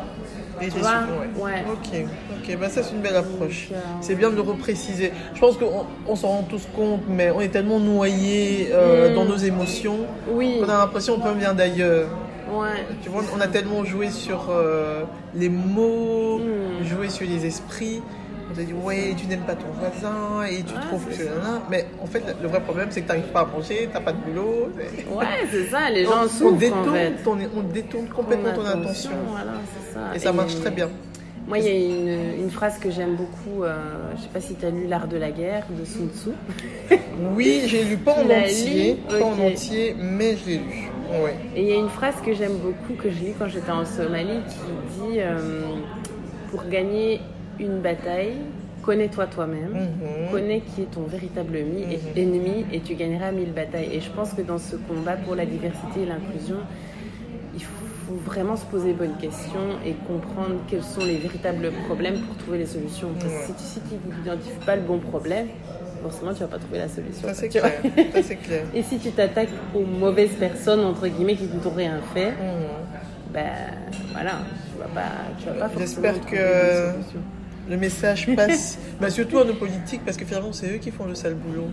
Et 0.62 0.68
Tu 0.68 0.78
vois, 0.78 0.90
sujets, 0.90 1.42
ouais. 1.42 1.64
Ok, 1.72 2.04
ok, 2.42 2.56
bah 2.58 2.68
ça 2.68 2.82
c'est 2.82 2.92
une 2.94 3.00
belle 3.00 3.16
approche. 3.16 3.68
C'est 4.00 4.14
bien 4.14 4.30
de 4.30 4.36
le 4.36 4.42
repréciser. 4.42 5.12
Je 5.34 5.40
pense 5.40 5.56
qu'on 5.56 5.86
on 6.06 6.16
s'en 6.16 6.28
rend 6.28 6.42
tous 6.42 6.66
compte, 6.74 7.02
mais 7.08 7.30
on 7.30 7.40
est 7.40 7.48
tellement 7.48 7.78
noyé 7.80 8.68
euh, 8.72 9.10
Mm. 9.10 9.14
dans 9.14 9.24
nos 9.24 9.36
émotions 9.36 9.98
Oui, 10.30 10.58
qu'on 10.60 10.68
a 10.68 10.78
l'impression 10.78 11.18
qu'on 11.18 11.32
vient 11.32 11.54
d'ailleurs. 11.54 12.08
ouais. 12.52 12.84
Tu 13.02 13.08
vois, 13.08 13.22
on 13.36 13.40
a 13.40 13.46
tellement 13.48 13.84
joué 13.84 14.10
sur 14.10 14.48
euh, 14.50 15.02
les 15.34 15.48
mots, 15.48 16.38
Mm. 16.38 16.84
joué 16.86 17.08
sur 17.08 17.26
les 17.26 17.46
esprits. 17.46 18.02
On 18.52 18.56
t'a 18.56 18.62
dit, 18.64 18.72
ouais, 18.72 19.14
tu 19.16 19.28
n'aimes 19.28 19.42
pas 19.46 19.54
ton 19.54 19.68
voisin 19.78 20.42
et 20.44 20.64
tu 20.64 20.74
Ouais, 20.74 20.80
trouves 20.88 21.06
que 21.06 21.22
là. 21.22 21.62
Mais 21.70 21.86
en 22.02 22.06
fait, 22.06 22.20
le 22.42 22.48
vrai 22.48 22.60
problème, 22.60 22.88
c'est 22.90 23.00
que 23.02 23.06
tu 23.06 23.12
n'arrives 23.16 23.30
pas 23.32 23.42
à 23.42 23.46
manger, 23.46 23.86
tu 23.88 23.94
n'as 23.94 24.00
pas 24.00 24.10
de 24.10 24.16
boulot. 24.18 24.70
Ouais, 25.16 25.26
c'est 25.52 25.66
ça, 25.66 25.88
les 25.88 26.04
on, 26.04 26.10
gens 26.10 26.16
on 26.24 26.28
souffrent 26.28 26.54
en 26.54 26.56
détourne 26.56 26.92
fait. 26.96 27.12
ton- 27.22 27.38
on 27.56 27.62
détourne 27.62 28.08
complètement 28.08 28.52
ton. 28.52 28.62
Voilà, 28.62 28.82
c'est 28.82 29.94
ça. 29.94 30.00
Et 30.16 30.18
ça 30.18 30.32
marche 30.32 30.56
très 30.60 30.70
bien. 30.72 30.88
Moi, 31.50 31.58
il 31.58 31.64
y 31.64 31.68
a 31.68 31.72
une, 31.72 32.40
une 32.44 32.50
phrase 32.50 32.78
que 32.78 32.90
j'aime 32.90 33.16
beaucoup. 33.16 33.64
euh, 33.64 33.74
je 34.16 34.22
sais 34.22 34.28
pas 34.32 34.40
si 34.40 34.54
tu 34.54 34.64
as 34.64 34.70
lu 34.70 34.86
L'art 34.86 35.08
de 35.08 35.16
la 35.18 35.30
guerre 35.30 35.66
de 35.78 35.84
Sun 35.84 36.08
Tzu. 36.14 36.30
Oui, 37.36 37.62
j'ai 37.66 37.84
lu 37.84 37.96
pas 37.98 38.14
en 38.14 38.24
entier, 38.30 38.96
pas 39.08 39.22
en 39.22 39.38
entier, 39.38 39.94
mais 40.00 40.36
je 40.36 40.46
l'ai 40.50 40.56
lu. 40.58 40.88
Ouais. 41.22 41.34
Et 41.54 41.62
il 41.62 41.68
y 41.68 41.72
a 41.72 41.76
une 41.76 41.88
phrase 41.90 42.14
que 42.24 42.32
j'aime 42.32 42.56
beaucoup, 42.56 42.94
que 42.94 43.10
j'ai 43.10 43.26
lue 43.26 43.34
quand 43.38 43.48
j'étais 43.48 43.70
en 43.72 43.84
Somalie, 43.84 44.40
qui 44.48 45.10
dit 45.12 45.18
euh, 45.20 45.38
Pour 46.50 46.64
gagner 46.68 47.20
une 47.58 47.80
bataille, 47.80 48.36
connais-toi 48.82 49.26
toi-même, 49.26 49.72
Mhm. 49.74 50.30
connais 50.30 50.60
qui 50.60 50.82
est 50.82 50.90
ton 50.90 51.02
véritable 51.02 51.56
ennemi, 51.56 51.82
et, 51.82 51.96
Mhm. 51.96 52.02
ennemi 52.34 52.64
et 52.72 52.80
tu 52.80 52.94
gagneras 52.94 53.32
mille 53.32 53.52
batailles. 53.52 53.90
Et 53.92 54.00
je 54.00 54.10
pense 54.10 54.32
que 54.32 54.40
dans 54.42 54.58
ce 54.58 54.76
combat 54.76 55.16
pour 55.16 55.34
la 55.34 55.44
diversité 55.46 56.02
et 56.02 56.06
l'inclusion, 56.06 56.56
il 57.54 57.62
faut 57.62 57.84
vraiment 58.24 58.56
se 58.56 58.64
poser 58.66 58.88
les 58.88 58.94
bonnes 58.94 59.16
questions 59.18 59.78
et 59.84 59.92
comprendre 60.06 60.54
quels 60.68 60.82
sont 60.82 61.04
les 61.04 61.16
véritables 61.16 61.70
problèmes 61.86 62.20
pour 62.20 62.36
trouver 62.36 62.58
les 62.58 62.66
solutions. 62.66 63.08
Parce 63.18 63.32
Ouais. 63.32 63.54
que 63.54 63.60
si, 63.60 63.66
si 63.74 63.80
tu 63.80 63.94
n'identifies 64.18 64.64
pas 64.66 64.76
le 64.76 64.82
bon 64.82 64.98
problème, 64.98 65.46
forcément 66.02 66.32
tu 66.32 66.40
vas 66.40 66.46
pas 66.48 66.58
trouver 66.58 66.78
la 66.78 66.88
solution. 66.88 67.28
Ça 67.28 67.34
c'est 67.34 67.48
clair. 67.48 67.70
Clair. 67.82 68.64
Et 68.74 68.82
si 68.82 68.98
tu 68.98 69.10
t'attaques 69.12 69.48
aux 69.74 69.84
mauvaises 69.84 70.32
personnes, 70.38 70.80
entre 70.84 71.06
guillemets, 71.08 71.36
qui 71.36 71.44
ne 71.44 71.60
t'ont 71.60 71.70
rien 71.74 72.00
fait, 72.14 72.30
Mhm. 72.30 73.32
ben 73.32 73.44
voilà, 74.12 74.38
tu 74.72 74.78
vas 74.78 74.86
pas, 74.86 75.10
tu 75.38 75.46
vas 75.46 75.52
pas 75.52 75.68
forcément 75.68 76.08
J'espère 76.08 76.26
que-. 76.26 76.92
Le 77.68 77.76
message 77.76 78.34
passe, 78.34 78.78
bah, 79.00 79.10
surtout 79.10 79.38
à 79.38 79.44
nos 79.44 79.54
politiques, 79.54 80.00
parce 80.04 80.16
que 80.16 80.24
finalement 80.24 80.52
c'est 80.52 80.74
eux 80.74 80.78
qui 80.78 80.90
font 80.90 81.04
le 81.06 81.14
sale 81.14 81.34
boulot. 81.34 81.68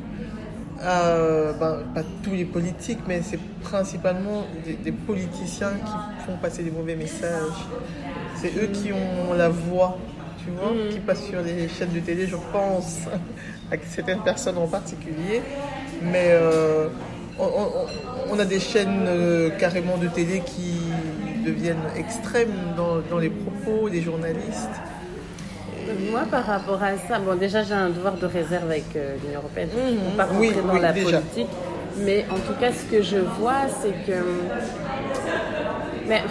Euh, 0.80 1.54
bah, 1.54 1.84
pas 1.94 2.04
tous 2.04 2.34
les 2.36 2.46
politiques, 2.46 3.02
mais 3.08 3.22
c'est 3.24 3.40
principalement 3.60 4.52
des, 4.54 4.76
des 4.78 4.92
politiciens 4.92 5.80
qui 5.80 6.00
font 6.18 6.38
passer 6.38 6.64
des 6.64 6.72
mauvais 6.72 6.96
messages. 6.96 7.72
C'est 8.34 8.56
eux 8.58 8.68
qui 8.68 8.92
ont 8.94 9.34
la 9.34 9.50
voix, 9.50 10.14
tu 10.36 10.52
vois, 10.52 10.76
Mhm. 10.76 10.90
qui 10.90 11.00
passent 11.00 11.24
sur 11.26 11.42
les 11.42 11.68
chaînes 11.68 11.94
de 11.94 12.00
télé, 12.00 12.28
je 12.28 12.36
pense, 12.38 13.08
à 13.72 13.78
certaines 13.84 14.24
personnes 14.24 14.58
en 14.58 14.68
particulier. 14.68 15.48
Mais 16.00 16.30
euh, 16.32 16.90
on, 17.38 17.46
on- 17.46 17.92
on 18.30 18.40
a 18.40 18.46
des 18.46 18.60
chaînes 18.60 19.08
euh, 19.08 19.52
carrément 19.52 19.98
de 19.98 20.08
télé 20.08 20.44
qui 20.44 21.40
deviennent 21.44 21.90
extrêmes 21.96 22.74
dans, 22.76 23.02
dans 23.02 23.18
les 23.20 23.30
propos 23.32 23.90
des 23.90 24.02
journalistes. 24.02 24.82
Moi, 26.12 26.22
par 26.30 26.46
rapport 26.46 26.82
à 26.84 26.98
ça, 26.98 27.20
bon, 27.20 27.36
déjà, 27.36 27.64
j'ai 27.64 27.74
un 27.74 27.90
devoir 27.90 28.14
de 28.16 28.26
réserve 28.26 28.66
avec 28.70 28.96
euh, 28.96 29.16
l'Union 29.24 29.40
Européenne. 29.40 29.70
Je 29.74 29.80
ne 29.94 29.98
Mhm. 29.98 30.16
pas 30.18 30.24
rentrer 30.26 30.40
Oui, 30.40 30.52
dans 30.68 30.74
oui, 30.74 30.80
la 30.82 30.92
déjà. 30.94 31.20
politique. 31.20 31.48
Mais 32.00 32.26
en 32.30 32.36
tout 32.36 32.54
cas, 32.60 32.72
ce 32.72 32.84
que 32.96 33.02
je 33.02 33.18
vois, 33.40 33.62
c'est 33.82 33.94
que. 34.06 34.20
Mais. 36.08 36.22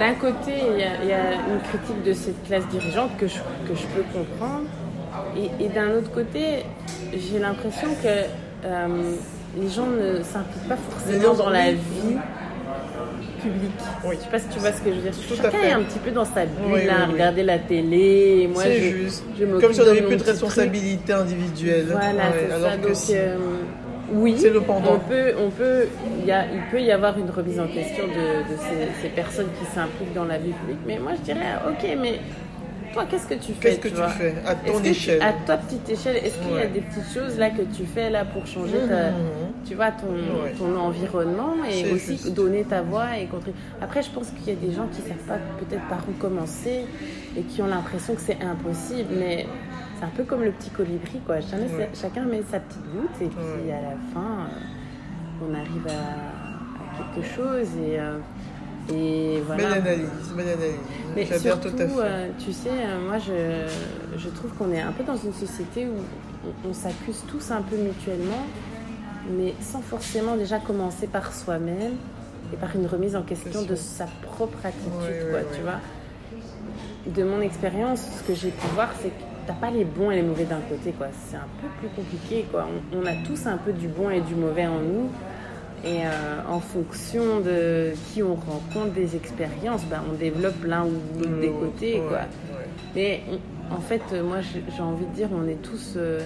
D'un 0.00 0.14
côté, 0.14 0.52
il 0.74 0.78
y, 0.80 0.82
a, 0.82 1.02
il 1.02 1.08
y 1.08 1.12
a 1.12 1.34
une 1.34 1.60
critique 1.68 2.02
de 2.02 2.12
cette 2.12 2.42
classe 2.44 2.66
dirigeante 2.68 3.10
que 3.18 3.28
je, 3.28 3.36
que 3.68 3.74
je 3.74 3.86
peux 3.94 4.02
comprendre. 4.12 4.64
Et, 5.36 5.64
et 5.64 5.68
d'un 5.68 5.90
autre 5.96 6.10
côté, 6.10 6.64
j'ai 7.12 7.38
l'impression 7.38 7.88
que 8.02 8.08
euh, 8.66 8.86
les 9.56 9.68
gens 9.68 9.86
ne 9.86 10.22
s'impliquent 10.22 10.68
pas 10.68 10.76
forcément 10.76 11.34
dans 11.34 11.50
la 11.50 11.72
vie 11.72 12.16
publique. 13.42 13.70
Oui. 14.04 14.14
Je 14.18 14.24
sais 14.24 14.30
pas 14.30 14.38
si 14.38 14.48
tu 14.48 14.58
vois 14.58 14.72
ce 14.72 14.80
que 14.80 14.90
je 14.90 14.96
veux 14.96 15.02
dire. 15.02 15.12
Tout 15.28 15.34
à 15.34 15.36
Chacun 15.44 15.58
fait. 15.58 15.68
est 15.68 15.72
un 15.72 15.82
petit 15.82 15.98
peu 15.98 16.10
dans 16.10 16.24
sa 16.24 16.44
bulle, 16.46 16.64
Oui, 16.72 16.88
à 16.88 17.06
oui. 17.06 17.12
regarder 17.12 17.42
la 17.42 17.58
télé. 17.58 18.40
Et 18.42 18.48
Moi, 18.48 18.62
c'est 18.62 18.80
je, 18.80 18.96
juste. 18.96 19.24
je 19.38 19.44
Comme 19.44 19.72
si 19.72 19.80
on 19.80 19.86
n'avait 19.86 20.02
plus 20.02 20.16
de 20.16 20.22
responsabilité 20.24 21.12
individuelle. 21.12 21.86
Voilà, 21.90 22.06
Ouais, 22.08 22.46
c'est 22.48 22.54
alors 22.54 22.70
ça. 22.70 22.76
que 22.78 22.86
Donc, 22.86 22.96
si. 22.96 23.12
euh, 23.16 23.36
oui, 24.14 24.36
C'est 24.38 24.50
le 24.50 24.60
pendant. 24.60 24.94
on 24.94 24.98
peut, 24.98 25.32
on 25.38 25.50
peut, 25.50 25.86
il, 26.20 26.26
y 26.26 26.32
a, 26.32 26.44
il 26.44 26.60
peut 26.70 26.80
y 26.80 26.90
avoir 26.92 27.18
une 27.18 27.30
remise 27.30 27.58
en 27.58 27.66
question 27.66 28.04
de, 28.06 28.12
de 28.52 28.58
ces, 28.60 29.02
ces 29.02 29.08
personnes 29.08 29.48
qui 29.58 29.64
s'impliquent 29.74 30.14
dans 30.14 30.24
la 30.26 30.38
vie 30.38 30.52
publique. 30.52 30.80
Mais 30.86 30.98
moi, 30.98 31.12
je 31.18 31.22
dirais, 31.22 31.46
ok, 31.68 31.88
mais 32.00 32.14
toi, 32.92 33.06
qu'est-ce 33.10 33.26
que 33.26 33.34
tu 33.34 33.52
fais 33.54 33.68
Qu'est-ce 33.70 33.78
que 33.78 33.88
tu 33.88 33.94
fais? 34.18 34.34
À 34.46 34.52
Est-ce 34.52 34.72
ton 34.72 34.80
tu- 34.82 34.88
échelle 34.90 35.22
À 35.22 35.32
ta 35.46 35.56
petite 35.56 35.88
échelle, 35.88 36.16
est-ce 36.16 36.36
qu'il 36.38 36.54
y 36.54 36.60
a 36.60 36.66
des 36.66 36.82
petites 36.82 37.14
choses 37.14 37.38
là 37.38 37.48
que 37.48 37.62
tu 37.74 37.84
fais 37.86 38.10
là 38.10 38.26
pour 38.26 38.46
changer 38.46 38.76
ta, 38.86 39.12
Mhm. 39.12 39.41
Tu 39.64 39.74
vois, 39.74 39.90
ton, 39.92 40.06
Ouais. 40.08 40.52
ton 40.58 40.76
environnement 40.76 41.54
et 41.70 41.90
aussi 41.92 42.12
juste. 42.16 42.34
donner 42.34 42.64
ta 42.64 42.82
voix 42.82 43.16
et 43.18 43.26
contribuer. 43.26 43.58
Après, 43.80 44.02
je 44.02 44.10
pense 44.10 44.30
qu'il 44.30 44.48
y 44.52 44.56
a 44.56 44.60
des 44.60 44.72
gens 44.72 44.86
qui 44.92 45.02
ne 45.02 45.08
savent 45.08 45.26
pas 45.26 45.38
peut-être 45.58 45.86
par 45.88 46.00
où 46.08 46.12
commencer 46.20 46.84
et 47.36 47.42
qui 47.42 47.62
ont 47.62 47.66
l'impression 47.66 48.14
que 48.14 48.20
c'est 48.20 48.38
impossible, 48.42 49.10
mais 49.18 49.46
c'est 49.98 50.04
un 50.04 50.10
peu 50.16 50.24
comme 50.24 50.42
le 50.42 50.50
petit 50.52 50.70
colibri, 50.70 51.20
quoi. 51.26 51.40
Chacun, 51.40 51.62
Ouais. 51.62 51.90
chacun 51.94 52.24
met 52.24 52.42
sa 52.50 52.60
petite 52.60 52.82
goutte 52.94 53.20
et 53.20 53.26
puis 53.28 53.66
Ouais. 53.66 53.72
à 53.72 53.80
la 53.82 53.96
fin, 54.12 54.46
euh, 54.46 55.48
on 55.48 55.54
arrive 55.54 55.86
à, 55.88 57.00
à 57.00 57.04
quelque 57.14 57.26
chose 57.34 57.68
et, 57.84 57.98
euh, 57.98 58.18
et 58.92 59.40
voilà. 59.46 59.62
Belle 59.64 59.72
analyse, 59.78 60.08
belle 60.36 60.48
analyse. 60.48 60.74
Mais 61.14 61.24
surtout, 61.38 61.70
tout 61.70 61.74
à 61.82 61.86
fait. 61.86 61.94
euh, 62.00 62.28
tu 62.38 62.52
sais, 62.52 62.70
moi 63.06 63.18
je, 63.18 63.68
je 64.18 64.28
trouve 64.30 64.50
qu'on 64.54 64.72
est 64.72 64.80
un 64.80 64.92
peu 64.92 65.04
dans 65.04 65.16
une 65.16 65.32
société 65.32 65.86
où 65.86 66.00
on, 66.66 66.70
on 66.70 66.72
s'accuse 66.72 67.22
tous 67.28 67.50
un 67.52 67.62
peu 67.62 67.76
mutuellement, 67.76 68.44
mais 69.30 69.54
sans 69.60 69.80
forcément 69.80 70.36
déjà 70.36 70.58
commencer 70.58 71.06
par 71.06 71.32
soi-même 71.32 71.92
et 72.52 72.56
par 72.56 72.74
une 72.76 72.86
remise 72.86 73.16
en 73.16 73.22
question 73.22 73.62
de 73.62 73.74
sa 73.76 74.06
propre 74.22 74.58
attitude, 74.64 75.30
quoi, 75.30 75.40
tu 75.54 75.60
vois. 75.62 75.80
De 77.06 77.24
mon 77.24 77.40
expérience, 77.40 78.00
ce 78.18 78.22
que 78.22 78.34
j'ai 78.34 78.50
pu 78.50 78.66
voir, 78.74 78.90
c'est 79.00 79.08
que 79.08 79.22
t'as 79.46 79.54
pas 79.54 79.70
les 79.70 79.84
bons 79.84 80.10
et 80.10 80.16
les 80.16 80.22
mauvais 80.22 80.44
d'un 80.44 80.60
côté, 80.68 80.92
quoi. 80.92 81.08
C'est 81.28 81.36
un 81.36 81.48
peu 81.60 81.66
plus 81.80 81.88
compliqué, 81.96 82.46
quoi. 82.50 82.66
On, 82.92 82.98
on 83.02 83.06
a 83.06 83.14
tous 83.26 83.46
un 83.46 83.56
peu 83.56 83.72
du 83.72 83.88
bon 83.88 84.10
et 84.10 84.20
du 84.20 84.34
mauvais 84.34 84.66
en 84.66 84.78
nous. 84.80 85.08
Et 85.84 86.06
euh, 86.06 86.10
en 86.48 86.60
fonction 86.60 87.40
de 87.40 87.90
qui 88.12 88.22
on 88.22 88.36
rencontre, 88.36 88.92
des 88.94 89.16
expériences, 89.16 89.84
ben, 89.86 90.00
on 90.08 90.14
développe 90.16 90.62
l'un 90.64 90.84
ou 90.84 90.92
l'autre 91.18 91.40
des 91.40 91.50
côtés, 91.50 92.02
quoi. 92.08 92.20
Mais 92.94 93.22
on- 93.30 93.74
en 93.74 93.80
fait, 93.80 94.02
moi, 94.22 94.40
j'ai 94.42 94.62
j'ai 94.76 94.82
envie 94.82 95.06
de 95.06 95.10
dire, 95.14 95.28
on 95.34 95.48
est 95.48 95.60
tous 95.60 95.94
euh, 95.96 96.20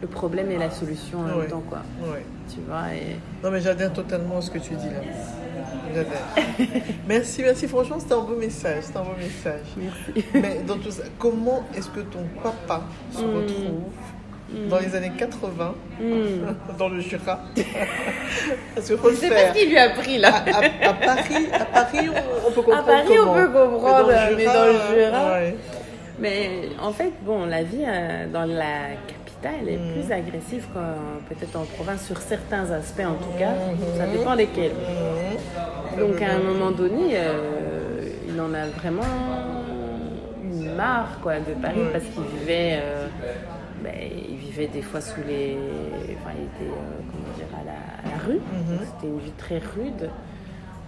le 0.00 0.08
problème 0.08 0.50
et 0.50 0.56
la 0.56 0.70
solution 0.70 1.18
en 1.20 1.24
Ouais. 1.26 1.36
même 1.42 1.50
temps, 1.50 1.62
quoi. 1.68 1.80
Ouais. 2.02 2.24
Tu 2.48 2.60
vois, 2.68 2.92
et 2.94 3.16
Non, 3.42 3.50
mais 3.50 3.60
j'adhère 3.60 3.92
totalement 3.92 4.38
à 4.38 4.40
ce 4.42 4.50
que 4.50 4.58
tu 4.58 4.74
dis 4.74 4.86
là. 4.86 5.00
J'adhère. 5.94 6.68
merci, 7.08 7.42
merci. 7.42 7.66
Franchement, 7.68 7.96
c'était 7.98 8.14
un 8.14 8.20
beau 8.20 8.36
message. 8.36 8.84
C'était 8.84 8.98
un 8.98 9.02
beau 9.02 9.16
message. 9.18 9.60
merci. 9.76 10.26
Mais 10.34 10.60
dans 10.66 10.76
tout 10.76 10.90
ça, 10.90 11.04
comment 11.18 11.62
est-ce 11.76 11.88
que 11.88 12.00
ton 12.00 12.24
papa 12.42 12.82
se 13.12 13.22
Mm. 13.24 13.36
retrouve 13.36 14.68
dans 14.70 14.78
les 14.78 14.94
années 14.94 15.12
80 15.16 15.74
Hmm. 16.00 16.06
dans 16.78 16.88
le 16.88 17.00
Jura? 17.00 17.40
Parce 18.74 18.86
qu'il 18.88 18.96
faut 18.98 19.08
le 19.10 19.16
sais 19.16 19.28
pas 19.28 19.34
faire. 19.36 19.54
ce 19.54 19.58
qu'il 19.60 19.68
lui 19.70 19.78
a 19.78 19.90
pris, 19.90 20.18
là. 20.18 20.28
À, 20.34 20.58
à- 20.58 20.90
à 20.90 20.94
Paris, 20.94 21.46
à 21.52 21.64
Paris, 21.64 22.08
on, 22.08 22.48
on 22.48 22.52
peut 22.52 22.62
comprendre. 22.62 22.86
Paris, 22.86 23.18
on 23.20 23.34
peut 23.34 23.48
comprendre, 23.48 24.12
mais 24.36 24.44
dans 24.44 24.64
le 24.66 24.72
Jura, 24.96 25.32
ouais. 25.34 25.56
Mais 26.20 26.68
en 26.80 26.92
fait, 26.92 27.12
bon, 27.22 27.46
la 27.46 27.62
vie 27.64 27.84
euh, 27.86 28.26
dans 28.32 28.44
la 28.44 28.94
elle 29.60 29.68
est 29.68 29.76
Mhm. 29.78 29.92
plus 30.02 30.12
agressive 30.12 30.66
qu'en- 30.72 31.20
peut-être 31.28 31.56
en 31.56 31.64
province 31.64 32.04
sur 32.06 32.18
certains 32.18 32.70
aspects, 32.70 33.00
en 33.06 33.14
tout 33.14 33.38
cas. 33.38 33.50
Mhm. 33.52 33.98
Ça 33.98 34.06
dépend 34.06 34.34
lesquels. 34.34 34.72
Mhm. 34.72 35.98
Donc 36.00 36.22
à 36.22 36.32
un 36.34 36.38
moment 36.40 36.70
donné, 36.70 37.10
euh, 37.14 38.00
il 38.28 38.40
en 38.40 38.52
a 38.54 38.66
vraiment 38.68 39.02
eu 40.42 40.68
marre 40.76 41.20
quoi, 41.22 41.34
de 41.38 41.54
Paris 41.60 41.80
parce 41.92 42.04
qu'il 42.04 42.22
vivait, 42.38 42.78
euh, 42.82 43.06
ben, 43.82 43.92
il 44.28 44.36
vivait 44.36 44.66
des 44.66 44.82
fois 44.82 45.00
sous 45.00 45.20
les, 45.26 45.56
enfin 46.20 46.30
il 46.36 46.44
était 46.44 46.72
euh, 46.72 47.02
comment 47.10 47.36
dire 47.36 47.46
à 47.60 47.64
la, 47.64 48.10
à 48.12 48.16
la 48.16 48.24
rue. 48.24 48.40
C'était 48.86 49.06
une 49.12 49.20
vie 49.20 49.32
très 49.38 49.58
rude. 49.58 50.10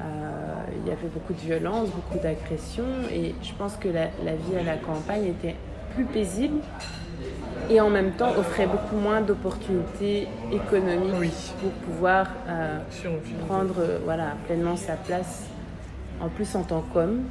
Il 0.00 0.88
y 0.88 0.92
avait 0.92 1.08
beaucoup 1.12 1.32
de 1.32 1.40
violence, 1.40 1.88
beaucoup 1.90 2.18
d'agressions 2.22 2.84
et 3.12 3.34
je 3.42 3.52
pense 3.54 3.76
que 3.76 3.88
la, 3.88 4.04
la 4.24 4.32
vie 4.34 4.56
à 4.60 4.62
la 4.62 4.76
campagne 4.76 5.26
était 5.26 5.54
plus 5.94 6.04
paisible 6.04 6.58
et 7.68 7.80
en 7.80 7.90
même 7.90 8.12
temps 8.12 8.30
offrait 8.38 8.66
beaucoup 8.66 8.96
moins 8.96 9.20
d'opportunités 9.20 10.28
économiques 10.52 11.14
Oui. 11.18 11.30
pour 11.60 11.70
pouvoir 11.72 12.26
euh, 12.48 12.78
prendre 13.48 13.74
euh, 13.80 13.98
voilà, 14.04 14.34
pleinement 14.46 14.76
sa 14.76 14.94
place, 14.94 15.44
en 16.20 16.28
plus 16.28 16.54
en 16.54 16.62
tant 16.62 16.82
qu'homme, 16.92 17.24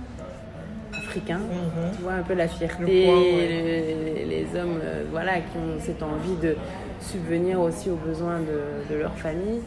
africain. 0.97 1.37
Mhm. 1.39 1.91
Tu 1.95 2.01
vois 2.03 2.13
un 2.13 2.23
peu 2.23 2.33
la 2.33 2.47
fierté, 2.47 3.05
Le 3.05 3.13
ouais. 3.13 3.47
les, 3.47 4.25
les 4.25 4.59
hommes 4.59 4.79
euh, 4.83 5.03
voilà, 5.11 5.35
qui 5.37 5.57
ont 5.57 5.79
cette 5.79 6.03
envie 6.03 6.35
de 6.41 6.55
subvenir 6.99 7.59
aussi 7.61 7.89
aux 7.89 7.95
besoins 7.95 8.39
de, 8.39 8.93
de 8.93 8.99
leur 8.99 9.13
famille. 9.17 9.61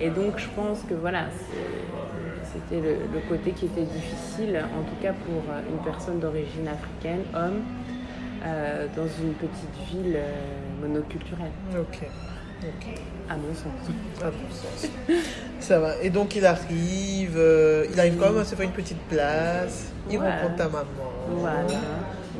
Et 0.00 0.10
donc 0.10 0.38
je 0.38 0.48
pense 0.56 0.80
que 0.88 0.94
voilà, 0.94 1.24
c'était 2.52 2.80
le, 2.82 2.94
le 3.14 3.20
côté 3.28 3.52
qui 3.52 3.66
était 3.66 3.82
difficile, 3.82 4.58
en 4.78 4.82
tout 4.82 4.96
cas 5.02 5.12
pour 5.12 5.42
une 5.70 5.78
personne 5.84 6.18
d'origine 6.20 6.68
africaine, 6.68 7.20
homme, 7.34 7.60
euh, 8.44 8.86
dans 8.96 9.06
une 9.06 9.34
petite 9.34 9.88
ville 9.90 10.16
euh, 10.16 10.80
monoculturelle, 10.80 11.50
Ok. 11.78 11.98
Ok. 12.62 12.86
à 13.28 13.36
mon 13.36 13.54
sens. 13.54 13.88
À 14.22 14.26
bon 14.30 14.50
sens. 14.50 14.90
Ça 15.60 15.78
va. 15.80 15.94
Et 16.02 16.10
donc 16.10 16.36
il 16.36 16.44
arrive, 16.44 17.36
euh, 17.36 17.86
il 17.92 17.98
arrive 17.98 18.16
quand 18.18 18.30
même 18.30 18.38
à 18.42 18.44
se 18.44 18.54
faire 18.54 18.66
une 18.66 18.72
petite 18.72 19.00
place. 19.08 19.92
Il 20.10 20.18
Ouais. 20.18 20.26
rencontre 20.30 20.56
ta 20.56 20.64
maman. 20.68 20.84
Voilà. 21.28 21.64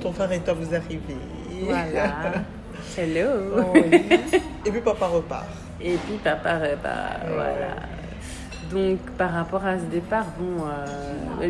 Ton 0.00 0.12
frère 0.12 0.30
et 0.32 0.40
toi 0.40 0.54
vous 0.54 0.74
arrivez. 0.74 1.16
Voilà. 1.62 2.12
Hello. 2.98 3.30
Oh, 3.56 3.72
oui. 3.74 4.02
Et 4.66 4.70
puis 4.70 4.80
papa 4.80 5.06
repart. 5.06 5.46
Et 5.80 5.94
puis 5.96 6.16
papa 6.22 6.58
repart, 6.58 7.20
voilà. 7.32 7.76
Donc 8.70 8.98
par 9.18 9.32
rapport 9.32 9.64
à 9.66 9.78
ce 9.78 9.84
départ, 9.84 10.26
bon, 10.38 10.64
euh, 10.64 11.46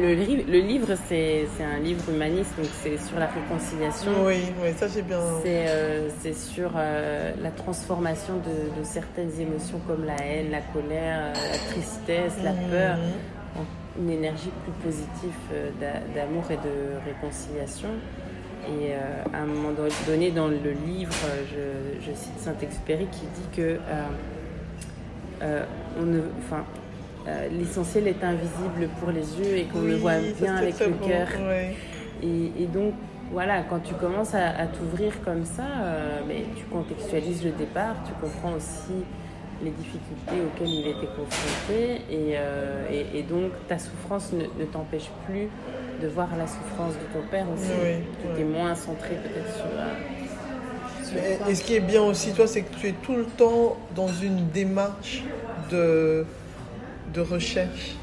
le, 0.48 0.60
livre 0.60 0.88
c'est 1.06 1.46
un 1.62 1.78
livre 1.78 2.08
humaniste, 2.10 2.52
donc 2.56 2.66
c'est 2.82 2.96
sur 2.98 3.18
la 3.18 3.26
réconciliation. 3.26 4.12
Oui, 4.24 4.36
oui, 4.62 4.70
ça 4.76 4.88
j'ai 4.88 5.02
bien. 5.02 5.18
C'est 5.42 5.66
euh, 5.68 6.08
sur 6.32 6.70
euh, 6.76 7.32
la 7.42 7.50
transformation 7.50 8.34
de, 8.36 8.80
de 8.80 8.84
certaines 8.84 9.38
émotions 9.38 9.80
comme 9.86 10.06
la 10.06 10.16
haine, 10.24 10.50
la 10.50 10.60
colère, 10.60 11.32
la 11.34 11.58
tristesse, 11.72 12.36
la 12.42 12.52
peur, 12.52 12.96
en 13.56 14.00
une 14.00 14.10
énergie 14.10 14.50
plus 14.64 14.72
positive 14.90 15.34
d'a- 15.78 16.00
d'amour 16.14 16.44
et 16.50 16.56
de 16.56 17.04
réconciliation. 17.04 17.90
Et 18.66 18.92
à 18.94 19.42
un 19.42 19.46
moment 19.46 19.70
donné, 20.06 20.30
dans 20.30 20.46
le 20.48 20.56
livre, 20.86 21.12
je, 21.50 22.00
je 22.06 22.14
cite 22.14 22.38
Saint-Exupéry 22.38 23.06
qui 23.10 23.22
dit 23.34 23.56
que 23.56 23.78
euh, 25.42 25.64
on 25.98 26.02
ne, 26.02 26.20
enfin, 26.38 26.64
euh, 27.28 27.48
l'essentiel 27.50 28.08
est 28.08 28.22
invisible 28.24 28.88
pour 28.98 29.10
les 29.10 29.20
yeux 29.38 29.56
et 29.58 29.64
qu'on 29.64 29.82
le 29.82 29.96
voit 29.96 30.18
bien 30.40 30.56
avec 30.56 30.78
le 30.80 30.92
cœur. 31.06 31.28
ouais. 31.48 31.74
Et, 32.22 32.62
et 32.62 32.66
donc, 32.66 32.94
voilà, 33.32 33.62
quand 33.62 33.78
tu 33.80 33.94
commences 33.94 34.34
à, 34.34 34.48
à 34.58 34.66
t'ouvrir 34.66 35.12
comme 35.24 35.44
ça, 35.44 35.62
euh, 35.82 36.20
mais 36.26 36.44
tu 36.56 36.64
contextualises 36.64 37.44
le 37.44 37.52
départ, 37.52 37.94
tu 38.06 38.12
comprends 38.20 38.52
aussi 38.56 39.04
les 39.62 39.70
difficultés 39.70 40.40
auxquelles 40.44 40.68
il 40.74 40.86
était 40.88 41.06
confronté. 41.06 42.00
Et, 42.10 42.34
euh, 42.36 42.84
et- 42.90 43.18
et 43.18 43.22
donc, 43.22 43.52
ta 43.68 43.78
souffrance 43.78 44.32
ne, 44.32 44.44
ne 44.60 44.64
t'empêche 44.66 45.10
plus 45.26 45.48
de 46.02 46.08
voir 46.08 46.28
la 46.36 46.46
souffrance 46.46 46.94
de 46.94 47.12
ton 47.12 47.24
père 47.30 47.46
aussi. 47.54 47.70
Oui, 47.82 48.04
tu 48.34 48.40
es 48.40 48.44
moins 48.44 48.74
centré 48.74 49.10
peut-être 49.22 49.54
sur. 49.54 51.08
sur 51.10 51.18
Et, 51.24 51.36
toi. 51.36 51.50
et 51.50 51.54
ce 51.54 51.62
qui 51.62 51.74
est 51.76 51.80
bien 51.80 52.02
aussi, 52.02 52.32
toi, 52.32 52.46
c'est 52.46 52.62
que 52.62 52.74
tu 52.76 52.88
es 52.88 52.94
tout 53.02 53.14
le 53.16 53.24
temps 53.26 53.76
dans 53.94 54.08
une 54.08 54.48
démarche 54.48 55.22
de, 55.70 56.24
de 57.14 57.20
recherche. 57.20 57.94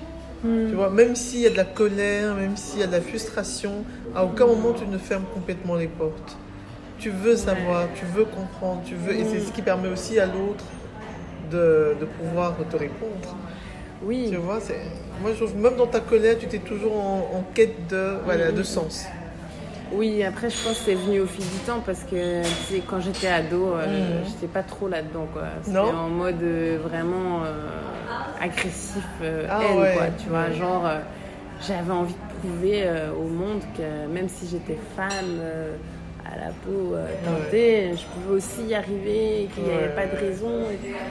Hmm. 0.44 0.68
Tu 0.70 0.76
vois, 0.76 0.90
même 0.90 1.16
s'il 1.16 1.40
y 1.40 1.48
a 1.48 1.50
de 1.50 1.58
la 1.58 1.66
colère, 1.66 2.36
même 2.36 2.56
s'il 2.58 2.80
y 2.80 2.84
a 2.84 2.88
de 2.88 2.92
la 2.92 3.02
frustration, 3.02 3.84
à 4.16 4.24
aucun 4.24 4.46
moment 4.46 4.74
tu 4.74 4.86
ne 4.86 4.98
fermes 4.98 5.26
complètement 5.34 5.76
les 5.76 5.88
portes. 5.88 6.38
Tu 7.00 7.10
veux 7.10 7.36
savoir, 7.36 7.88
tu 7.96 8.06
veux 8.06 8.26
comprendre, 8.26 8.82
tu 8.86 8.96
veux, 8.96 9.14
et 9.14 9.24
c'est 9.26 9.40
ce 9.40 9.52
qui 9.52 9.62
permet 9.62 9.88
aussi 9.88 10.20
à 10.20 10.26
l'autre 10.26 10.66
de, 11.52 11.96
de 12.00 12.06
pouvoir 12.06 12.56
te 12.70 12.76
répondre. 12.76 13.36
Oui, 14.04 14.28
Tu 14.30 14.36
vois, 14.38 14.60
c'est, 14.62 14.80
moi 15.22 15.32
je 15.32 15.44
trouve, 15.44 15.56
même 15.58 15.76
dans 15.76 15.88
ta 15.88 16.00
colère, 16.00 16.38
tu 16.38 16.46
étais 16.46 16.60
toujours 16.60 16.96
en, 17.00 17.18
en 17.36 17.44
quête 17.54 17.88
de, 17.88 18.14
voilà, 18.26 18.52
de 18.52 18.62
sens. 18.64 19.06
oui, 19.92 20.24
après, 20.24 20.50
je 20.52 20.58
pense 20.64 20.78
que 20.80 20.86
c'est 20.86 20.96
venu 20.96 21.22
au 21.22 21.26
fil 21.26 21.44
du 21.46 21.60
temps 21.66 21.82
parce 21.86 22.04
que 22.04 22.44
tu 22.44 22.50
sais, 22.76 22.82
quand 22.88 23.00
j'étais 23.00 23.28
ado, 23.28 23.74
euh, 23.74 23.88
Mhm. 24.22 24.26
j'étais 24.28 24.48
pas 24.48 24.64
trop 24.64 24.88
là-dedans. 24.88 25.28
quoi. 25.34 25.44
C'était 25.64 25.78
Non 25.78 25.94
en 25.94 26.10
mode 26.10 26.42
euh, 26.44 26.78
vraiment 26.84 27.44
euh, 27.46 27.54
agressif, 28.42 29.06
euh, 29.22 29.46
Ah 29.50 29.62
haine, 29.64 29.80
ouais. 29.80 29.94
quoi. 29.94 30.06
Tu 30.18 30.30
vois, 30.30 30.52
genre, 30.52 30.86
euh, 30.86 31.00
j'avais 31.68 31.92
envie 31.92 32.14
de 32.14 32.40
prouver 32.40 32.84
euh, 32.86 33.12
au 33.14 33.28
monde 33.28 33.62
que 33.78 34.08
même 34.14 34.30
si 34.30 34.48
j'étais 34.48 34.78
femme 34.96 35.42
à 36.26 36.38
la 36.38 36.52
peau 36.66 36.96
teintée, 37.24 37.92
je 37.96 38.04
pouvais 38.06 38.36
aussi 38.38 38.64
y 38.68 38.76
arriver, 38.76 39.48
qu'il 39.54 39.64
n'y 39.64 39.72
avait 39.72 39.84
Ouais. 39.88 39.96
pas 39.96 40.06
de 40.06 40.16
raison. 40.20 40.52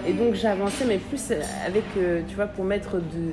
Et, 0.06 0.10
et 0.10 0.12
donc, 0.12 0.34
j'avançais, 0.34 0.84
mais 0.86 0.98
plus 0.98 1.32
avec, 1.66 1.84
tu 2.28 2.34
vois, 2.34 2.46
pour 2.46 2.64
mettre 2.64 2.96
de 2.96 3.32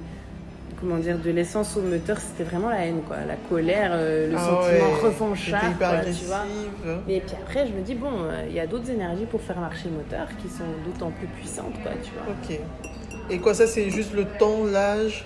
comment 0.79 0.97
dire, 0.97 1.17
de 1.17 1.29
l'essence 1.29 1.77
au 1.77 1.81
moteur, 1.81 2.17
c'était 2.19 2.43
vraiment 2.43 2.69
la 2.69 2.85
haine, 2.85 3.01
quoi. 3.07 3.15
La 3.25 3.35
colère, 3.49 3.91
euh, 3.93 4.27
le 4.29 4.35
Ah 4.35 4.39
sentiment 4.39 4.89
ouais, 4.91 4.99
revanchard, 5.01 5.77
quoi, 5.77 5.99
tu 6.17 6.25
vois. 6.25 6.43
Et 7.07 7.21
puis 7.21 7.35
après, 7.41 7.67
je 7.67 7.71
me 7.73 7.81
dis, 7.81 7.95
bon, 7.95 8.11
euh, 8.11 8.43
il 8.49 8.53
y 8.55 8.59
a 8.59 8.67
d'autres 8.67 8.89
énergies 8.89 9.25
pour 9.25 9.39
faire 9.41 9.59
marcher 9.59 9.85
le 9.89 9.95
moteur 9.97 10.27
qui 10.41 10.49
sont 10.49 10.65
d'autant 10.85 11.11
plus 11.11 11.27
puissantes, 11.27 11.73
quoi, 11.83 11.91
tu 12.03 12.11
vois. 12.11 12.33
Ok. 12.33 12.59
Et 13.29 13.39
quoi, 13.39 13.53
ça 13.53 13.67
c'est 13.67 13.89
juste 13.89 14.13
le 14.13 14.25
temps, 14.25 14.65
l'âge, 14.65 15.25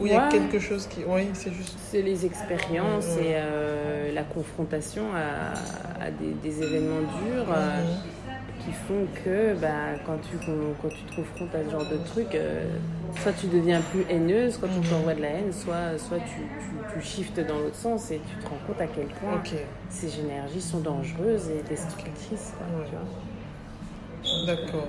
où 0.00 0.06
il 0.06 0.12
y 0.12 0.14
a 0.14 0.28
quelque 0.28 0.58
chose 0.58 0.86
qui. 0.86 1.04
Oui, 1.06 1.28
c'est 1.34 1.52
juste. 1.52 1.76
C'est 1.90 2.02
les 2.02 2.26
expériences 2.26 3.16
et 3.16 3.32
euh, 3.34 4.12
la 4.12 4.22
confrontation 4.22 5.04
à, 5.14 6.04
à 6.04 6.10
des, 6.10 6.32
des 6.42 6.62
événements 6.62 7.00
durs 7.02 7.46
euh, 7.50 7.82
Mhm. 7.82 7.86
qui 8.64 8.72
font 8.72 9.06
que 9.24 9.54
bah, 9.54 9.94
quand, 10.04 10.18
tu, 10.18 10.36
quand 10.82 10.88
tu 10.90 11.02
te 11.04 11.14
confrontes 11.16 11.54
à 11.54 11.64
ce 11.64 11.70
genre 11.70 11.86
de 11.86 11.96
truc, 11.96 12.34
euh, 12.34 12.64
soit 13.22 13.32
tu 13.32 13.46
deviens 13.46 13.80
plus 13.80 14.04
haineuse 14.10 14.58
quand 14.58 14.68
on 14.76 14.80
Mhm. 14.80 14.88
t'envoie 14.90 15.14
de 15.14 15.22
la 15.22 15.28
haine, 15.28 15.52
soit, 15.52 15.96
soit 15.98 16.18
tu, 16.18 16.40
tu, 16.58 17.00
tu 17.00 17.00
shiftes 17.00 17.40
dans 17.40 17.58
l'autre 17.58 17.76
sens 17.76 18.10
et 18.10 18.20
tu 18.28 18.36
te 18.36 18.46
rends 18.48 18.58
compte 18.66 18.80
à 18.80 18.86
quel 18.86 19.06
point 19.06 19.40
ces 19.88 20.20
énergies 20.20 20.60
sont 20.60 20.80
dangereuses 20.80 21.48
et 21.48 21.62
destructrices. 21.62 22.52
quoi, 22.58 22.66
Ouais. 22.66 22.84
tu 22.84 22.90
vois. 22.92 24.46
d'accord. 24.46 24.88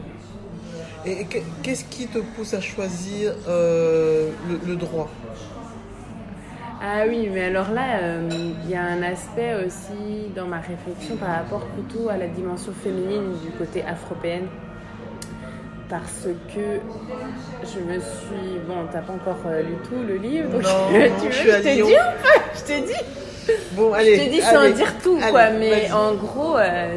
Et 1.05 1.21
et 1.21 1.25
que- 1.25 1.37
qu'est-ce 1.63 1.85
qui 1.85 2.07
te 2.07 2.19
pousse 2.19 2.53
à 2.53 2.61
choisir 2.61 3.33
euh, 3.47 4.29
le, 4.49 4.59
le 4.71 4.75
droit? 4.75 5.09
Ah 6.81 7.03
oui, 7.07 7.29
mais 7.33 7.45
alors 7.45 7.71
là, 7.71 7.99
euh, 8.01 8.29
il 8.63 8.69
y 8.69 8.75
a 8.75 8.83
un 8.83 9.03
aspect 9.03 9.65
aussi 9.65 10.29
dans 10.35 10.45
ma 10.45 10.57
réflexion 10.59 11.17
par 11.17 11.29
rapport 11.35 11.65
plutôt 11.65 12.07
à 12.09 12.15
la 12.17 12.27
dimension 12.27 12.71
féminine 12.83 13.33
du 13.43 13.51
côté 13.57 13.83
afropéenne. 13.83 14.47
Parce 15.89 16.27
que 16.53 16.79
je 17.63 17.79
me 17.79 17.99
suis. 17.99 18.59
Bon, 18.67 18.75
t'as 18.91 18.99
pas 19.01 19.13
encore 19.13 19.39
euh, 19.47 19.61
lu 19.63 19.73
tout 19.83 20.01
le 20.07 20.15
livre, 20.15 20.49
donc 20.51 20.61
Non, 20.63 20.69
tu 21.21 21.27
veux 21.27 21.31
je 21.31 21.49
à 21.49 21.59
te 21.59 22.23
pas 22.23 22.41
Je 22.55 22.61
te 22.73 22.85
dis 22.87 23.53
Bon, 23.71 23.93
allez. 23.93 24.15
Je 24.17 24.25
te 24.25 24.29
dis 24.29 24.41
sans 24.41 24.59
allez, 24.59 24.73
dire 24.73 24.93
tout, 25.03 25.17
allez, 25.21 25.31
quoi. 25.31 25.49
Mais 25.49 25.91
en 25.91 26.13
gros, 26.13 26.57
euh, 26.57 26.95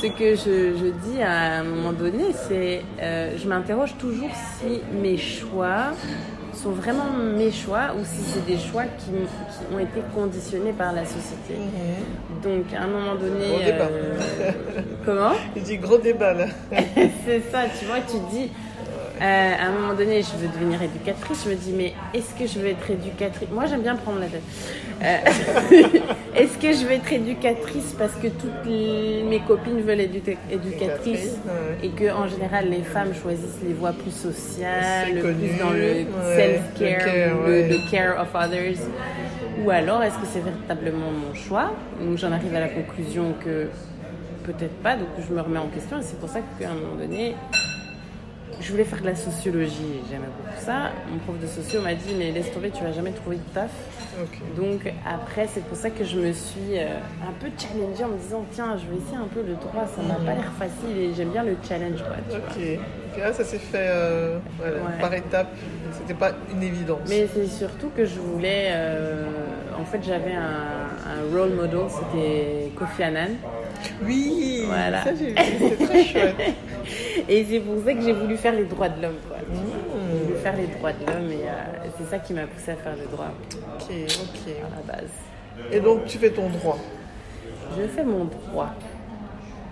ce 0.00 0.06
que 0.06 0.34
je, 0.36 0.76
je 0.78 0.86
dis 1.08 1.20
à 1.22 1.58
un 1.60 1.64
moment 1.64 1.92
donné, 1.92 2.32
c'est 2.32 2.82
euh, 3.02 3.36
je 3.36 3.48
m'interroge 3.48 3.96
toujours 3.98 4.30
si 4.58 4.80
mes 5.02 5.18
choix 5.18 5.92
sont 6.54 6.70
vraiment 6.70 7.10
mes 7.36 7.50
choix 7.52 7.94
ou 7.98 8.04
si 8.04 8.22
c'est 8.22 8.44
des 8.46 8.58
choix 8.58 8.84
qui, 8.84 9.10
ont 9.74 9.78
été 9.78 10.00
conditionnés 10.14 10.72
par 10.72 10.92
la 10.92 11.04
société. 11.04 11.54
Mhm. 11.54 12.42
Donc, 12.42 12.64
à 12.74 12.82
un 12.82 12.86
moment 12.86 13.14
donné, 13.14 13.48
Gros 13.48 13.58
débat. 13.58 13.84
euh, 13.84 14.14
comment 15.04 15.32
Il 15.56 15.62
dit 15.62 15.78
gros 15.78 15.98
débat 15.98 16.32
là. 16.34 16.46
c'est 17.24 17.42
ça, 17.50 17.64
tu 17.78 17.84
vois, 17.86 18.00
tu 18.00 18.16
dis, 18.32 18.50
euh, 19.20 19.52
à 19.58 19.66
un 19.66 19.72
moment 19.72 19.94
donné, 19.94 20.22
je 20.22 20.36
veux 20.36 20.48
devenir 20.48 20.80
éducatrice. 20.82 21.42
Je 21.44 21.50
me 21.50 21.54
dis, 21.56 21.72
mais 21.76 21.92
est-ce 22.14 22.34
que 22.38 22.46
je 22.46 22.58
veux 22.58 22.68
être 22.68 22.90
éducatrice? 22.90 23.48
Moi, 23.50 23.66
j'aime 23.66 23.82
bien 23.82 23.96
prendre 23.96 24.20
la 24.20 24.26
tête. 24.26 24.42
Euh, 25.02 25.18
est-ce 26.36 26.58
que 26.58 26.72
je 26.72 26.84
veux 26.86 26.92
être 26.92 27.12
éducatrice 27.12 27.94
parce 27.98 28.14
que 28.14 28.28
toutes 28.28 28.64
les- 28.66 29.22
mes 29.28 29.40
copines 29.40 29.80
veulent 29.80 30.00
être 30.00 30.14
édu- 30.14 30.36
éducatrices 30.50 31.36
et 31.82 31.88
que 31.90 32.10
en 32.12 32.26
général, 32.28 32.68
les 32.70 32.82
femmes 32.82 33.12
choisissent 33.14 33.60
les 33.66 33.74
voies 33.74 33.92
plus 33.92 34.10
sociales, 34.14 35.06
C'est 35.08 35.12
le 35.14 35.22
connu, 35.22 35.48
plus 35.48 35.58
dans 35.58 35.70
le 35.70 35.78
ouais, 35.78 36.06
self-care, 36.36 36.98
le 36.98 37.04
care, 37.28 37.38
ou 37.38 37.44
ouais. 37.44 37.62
le, 37.62 37.68
le 37.76 37.90
care 37.90 38.20
of 38.20 38.28
others? 38.34 38.78
Ou 39.64 39.70
alors, 39.70 40.02
est-ce 40.04 40.14
que 40.14 40.26
c'est 40.32 40.40
véritablement 40.40 41.10
mon 41.10 41.34
choix? 41.34 41.72
Donc, 42.00 42.16
j'en 42.18 42.30
arrive 42.30 42.54
à 42.54 42.60
la 42.60 42.68
conclusion 42.68 43.34
que 43.44 43.66
peut-être 44.44 44.76
pas, 44.82 44.96
donc 44.96 45.08
je 45.28 45.34
me 45.34 45.40
remets 45.40 45.58
en 45.58 45.66
question 45.66 45.98
et 45.98 46.02
c'est 46.02 46.18
pour 46.18 46.28
ça 46.28 46.38
qu'à 46.58 46.70
un 46.70 46.74
moment 46.74 46.94
donné, 46.98 47.34
je 48.60 48.70
voulais 48.72 48.84
faire 48.84 49.00
de 49.00 49.06
la 49.06 49.14
sociologie, 49.14 50.00
j'aimais 50.10 50.26
beaucoup 50.26 50.56
ça. 50.64 50.90
Mon 51.10 51.18
prof 51.18 51.38
de 51.40 51.46
socio 51.46 51.80
m'a 51.80 51.94
dit 51.94 52.14
mais 52.18 52.32
laisse 52.32 52.52
tomber, 52.52 52.70
tu 52.70 52.82
vas 52.82 52.92
jamais 52.92 53.12
trouver 53.12 53.36
de 53.36 53.54
taf. 53.54 53.70
Donc 54.56 54.92
après 55.06 55.46
c'est 55.52 55.64
pour 55.64 55.76
ça 55.76 55.90
que 55.90 56.04
je 56.04 56.18
me 56.18 56.32
suis 56.32 56.76
euh, 56.76 56.98
un 57.22 57.32
peu 57.40 57.46
challengée 57.56 58.02
en 58.04 58.08
me 58.08 58.18
disant 58.18 58.44
tiens 58.52 58.76
je 58.76 58.90
vais 58.90 58.96
essayer 59.00 59.16
un 59.16 59.28
peu 59.32 59.42
le 59.42 59.54
droit, 59.54 59.86
ça 59.86 60.02
m'a 60.02 60.14
pas 60.14 60.34
l'air 60.34 60.52
facile 60.58 60.96
et 60.98 61.14
j'aime 61.14 61.30
bien 61.30 61.44
le 61.44 61.56
challenge 61.66 61.98
quoi. 62.02 62.16
tu 62.28 62.36
vois. 62.36 62.38
Ok. 62.48 62.80
Ok, 63.16 63.22
ah, 63.24 63.32
ça 63.32 63.44
s'est 63.44 63.58
fait 63.58 63.78
euh, 63.90 64.38
voilà, 64.58 64.76
Ouais. 64.76 65.00
par 65.00 65.14
étapes. 65.14 65.54
C'était 65.92 66.14
pas 66.14 66.32
une 66.52 66.62
évidence. 66.62 67.00
Mais 67.08 67.26
c'est 67.32 67.46
surtout 67.46 67.90
que 67.96 68.04
je 68.04 68.18
voulais, 68.18 68.66
euh, 68.70 69.24
en 69.80 69.84
fait 69.84 70.00
j'avais 70.02 70.34
un, 70.34 70.88
un 71.06 71.36
role 71.36 71.50
model, 71.54 71.80
c'était 71.88 72.70
Kofi 72.76 73.02
Annan. 73.04 73.30
Oui. 74.04 74.64
Voilà. 74.66 75.04
Ça 75.04 75.10
j'ai 75.14 75.28
vu. 75.28 75.34
C'est 75.78 75.86
très 75.86 76.04
chouette. 76.04 76.36
Et 77.28 77.44
c'est 77.48 77.60
pour 77.60 77.84
ça 77.84 77.92
que 77.92 78.00
j'ai 78.00 78.12
voulu 78.12 78.36
faire 78.36 78.54
les 78.54 78.64
droits 78.64 78.88
de 78.88 79.02
l'homme. 79.02 79.16
quoi. 79.28 79.36
J'ai 79.40 79.58
Mmh. 79.58 80.22
voulu 80.24 80.38
faire 80.38 80.56
les 80.56 80.66
droits 80.66 80.92
de 80.92 81.06
l'homme 81.06 81.30
et 81.30 81.44
euh, 81.46 81.88
c'est 81.98 82.08
ça 82.10 82.18
qui 82.18 82.32
m'a 82.32 82.46
poussé 82.46 82.70
à 82.70 82.76
faire 82.76 82.96
le 82.96 83.06
droit 83.14 83.26
Ok, 83.76 83.90
ok. 83.90 84.52
à 84.64 84.76
la 84.76 84.94
base. 84.94 85.10
Et 85.72 85.80
donc 85.80 86.06
tu 86.06 86.18
fais 86.18 86.30
ton 86.30 86.48
droit. 86.48 86.78
Je 87.76 87.86
fais 87.88 88.04
mon 88.04 88.24
droit. 88.24 88.70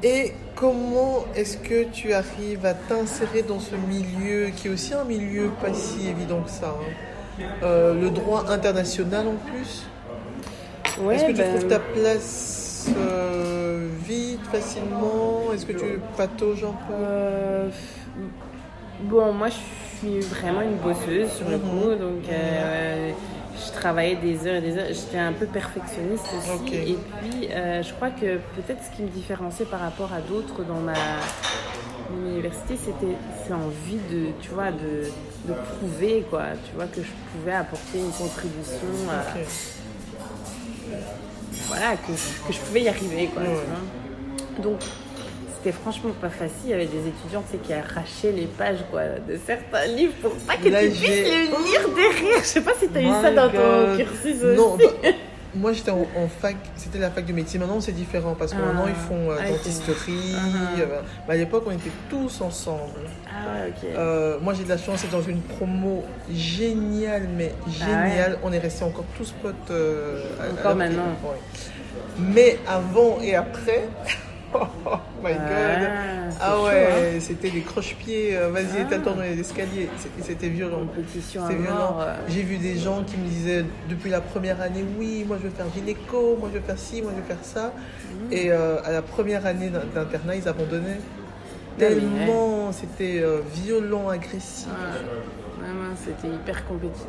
Et 0.02 0.32
comment 0.54 1.24
est-ce 1.34 1.56
que 1.56 1.84
tu 1.84 2.12
arrives 2.12 2.66
à 2.66 2.74
t'insérer 2.74 3.42
dans 3.42 3.60
ce 3.60 3.74
milieu 3.74 4.48
qui 4.54 4.68
est 4.68 4.70
aussi 4.70 4.92
un 4.92 5.04
milieu 5.04 5.48
pas 5.62 5.72
si 5.72 6.08
évident 6.08 6.42
que 6.42 6.50
ça 6.50 6.74
hein? 6.78 7.42
Euh, 7.62 7.94
Le 7.94 8.10
droit 8.10 8.44
international 8.50 9.26
en 9.28 9.36
plus? 9.50 9.86
Ouais, 11.00 11.16
Est-ce 11.16 11.24
que 11.24 11.30
tu 11.32 11.38
ben, 11.38 11.48
trouves 11.56 11.68
ta 11.68 11.78
place 11.78 12.65
euh, 12.96 13.88
vite, 14.06 14.40
facilement? 14.50 15.52
Est-ce 15.52 15.66
que 15.66 15.72
tu 15.72 16.00
patauges 16.16 16.64
un 16.64 16.72
peu? 16.86 16.92
Euh, 16.94 17.68
Bon, 19.02 19.30
moi, 19.32 19.48
je 19.50 19.56
suis 19.98 20.20
vraiment 20.20 20.62
une 20.62 20.76
bosseuse 20.76 21.30
sur 21.30 21.48
le 21.50 21.58
Mhm. 21.58 21.62
coup, 21.62 21.94
donc 21.96 22.28
euh, 22.30 23.12
je 23.54 23.72
travaillais 23.72 24.16
des 24.16 24.46
heures 24.46 24.54
et 24.56 24.60
des 24.62 24.78
heures. 24.78 24.86
J'étais 24.88 25.18
un 25.18 25.34
peu 25.34 25.44
perfectionniste 25.44 26.24
aussi. 26.32 26.74
Et 26.74 26.96
puis, 26.96 27.48
euh, 27.52 27.82
je 27.82 27.92
crois 27.92 28.08
que 28.08 28.38
peut-être 28.56 28.82
ce 28.90 28.96
qui 28.96 29.02
me 29.02 29.08
différenciait 29.08 29.66
par 29.66 29.80
rapport 29.80 30.10
à 30.14 30.20
d'autres 30.22 30.64
dans 30.64 30.80
ma 30.80 30.94
mon 32.10 32.30
université, 32.30 32.76
c'était 32.82 33.16
cette 33.44 33.52
envie 33.52 33.98
de, 34.10 34.28
tu 34.40 34.48
vois, 34.50 34.70
de, 34.70 35.10
de 35.46 35.52
prouver, 35.76 36.24
quoi. 36.30 36.44
Tu 36.66 36.74
vois, 36.74 36.86
que 36.86 37.02
je 37.02 37.10
pouvais 37.38 37.52
apporter 37.52 37.98
une 37.98 38.12
contribution. 38.12 38.86
à-. 39.10 39.34
Voilà, 41.66 41.96
que, 41.96 42.12
que 42.46 42.52
je 42.52 42.58
pouvais 42.60 42.82
y 42.82 42.88
arriver, 42.88 43.28
quoi, 43.32 43.42
tu. 43.42 44.62
Donc, 44.62 44.78
c'était 45.56 45.72
franchement 45.76 46.10
pas 46.20 46.28
facile. 46.30 46.54
Il 46.66 46.70
y 46.70 46.74
avait 46.74 46.86
des 46.86 47.08
étudiants, 47.08 47.42
tu 47.50 47.52
sais, 47.56 47.62
qui 47.62 47.72
arrachaient 47.72 48.32
les 48.32 48.46
pages, 48.46 48.84
quoi, 48.90 49.02
de 49.28 49.38
certains 49.44 49.86
livres 49.86 50.14
pour 50.22 50.32
pas 50.36 50.56
que 50.56 50.68
Là, 50.68 50.82
tu 50.82 50.90
puisses 50.90 51.00
j'ai- 51.00 51.46
le 51.48 51.64
lire 51.64 51.88
derrière. 51.94 52.38
Je 52.40 52.44
sais 52.46 52.60
pas 52.60 52.72
si 52.80 52.88
t'as 52.88 53.00
eu 53.00 53.06
My 53.06 53.12
ça 53.22 53.30
dans 53.32 53.50
ton 53.50 53.96
cursus 53.96 54.42
aussi. 54.42 54.56
Non, 54.56 54.76
bah, 54.76 54.84
moi 55.56 55.72
j'étais 55.72 55.90
en, 55.90 56.06
en 56.16 56.28
fac, 56.28 56.56
c'était 56.76 56.98
la 56.98 57.10
fac 57.10 57.24
de 57.26 57.32
médecine. 57.32 57.60
Maintenant 57.60 57.80
c'est 57.80 57.92
différent 57.92 58.34
parce 58.38 58.52
que 58.52 58.58
Ah. 58.62 58.66
maintenant 58.66 58.86
ils 58.88 58.94
font 58.94 59.30
euh, 59.30 59.36
Ah, 59.40 59.44
font- 59.46 59.52
dentisterie. 59.54 60.34
Ah. 60.36 60.80
euh, 60.80 61.00
mais 61.26 61.34
à 61.34 61.36
l'époque 61.36 61.64
on 61.66 61.70
était 61.72 61.90
tous 62.10 62.40
ensemble. 62.40 62.80
Ah 63.26 63.52
ouais, 63.64 63.68
ok. 63.70 63.88
Euh, 63.96 64.38
moi 64.40 64.54
j'ai 64.54 64.64
de 64.64 64.68
la 64.68 64.78
chance, 64.78 65.00
c'est 65.00 65.10
dans 65.10 65.22
une 65.22 65.40
promo 65.40 66.04
géniale, 66.32 67.28
mais 67.36 67.52
géniale. 67.70 68.38
On 68.44 68.52
est 68.52 68.58
restés 68.58 68.84
encore 68.84 69.04
tous 69.16 69.32
potes. 69.42 69.54
euh, 69.70 70.22
à- 70.40 70.44
à 70.44 70.52
Encore 70.52 70.76
maintenant. 70.76 71.02
Ouais. 71.24 71.38
Mais 72.18 72.58
avant 72.66 73.18
et 73.22 73.34
après, 73.34 73.88
my 75.22 75.32
god. 75.32 75.40
Ah, 75.48 76.30
c'est 76.30 76.38
Ah 76.40 76.62
ouais, 76.62 77.18
c'était 77.20 77.50
des 77.50 77.60
croche-pieds. 77.62 78.36
euh, 78.36 78.50
Vas-y, 78.50 78.78
Ah. 78.78 78.82
étale 78.82 79.02
dans 79.02 79.16
les 79.16 79.38
escaliers. 79.40 79.88
C'était- 79.98 80.22
C'était 80.22 80.46
hein. 80.46 80.50
violent. 80.50 80.86
C'est 81.12 81.38
violent. 81.54 81.96
euh. 82.00 82.14
J'ai 82.28 82.42
vu 82.42 82.58
des 82.58 82.76
gens 82.76 83.02
qui 83.04 83.16
me 83.16 83.26
disaient 83.26 83.64
depuis 83.88 84.10
la 84.10 84.20
première 84.20 84.60
année, 84.60 84.84
oui, 84.98 85.24
moi 85.26 85.36
je 85.40 85.44
veux 85.48 85.54
faire 85.54 85.66
gynéco, 85.74 86.36
moi 86.38 86.48
je 86.52 86.58
veux 86.58 86.64
faire 86.64 86.78
ci, 86.78 87.02
moi 87.02 87.12
je 87.14 87.20
veux 87.22 87.26
faire 87.26 87.42
ça. 87.44 87.72
Mmh. 87.72 88.32
Et 88.32 88.50
euh, 88.50 88.76
à 88.84 88.92
la 88.92 89.02
première 89.02 89.46
année 89.46 89.68
d'in- 89.70 89.84
d'internat, 89.94 90.36
ils 90.36 90.48
abandonnaient. 90.48 91.00
mais 91.78 91.88
Tellement 91.88 92.72
c'était 92.72 93.20
euh, 93.20 93.40
violent, 93.54 94.08
agressif. 94.08 94.68
C'était 96.04 96.28
hyper 96.32 96.64
compétitif. 96.66 97.06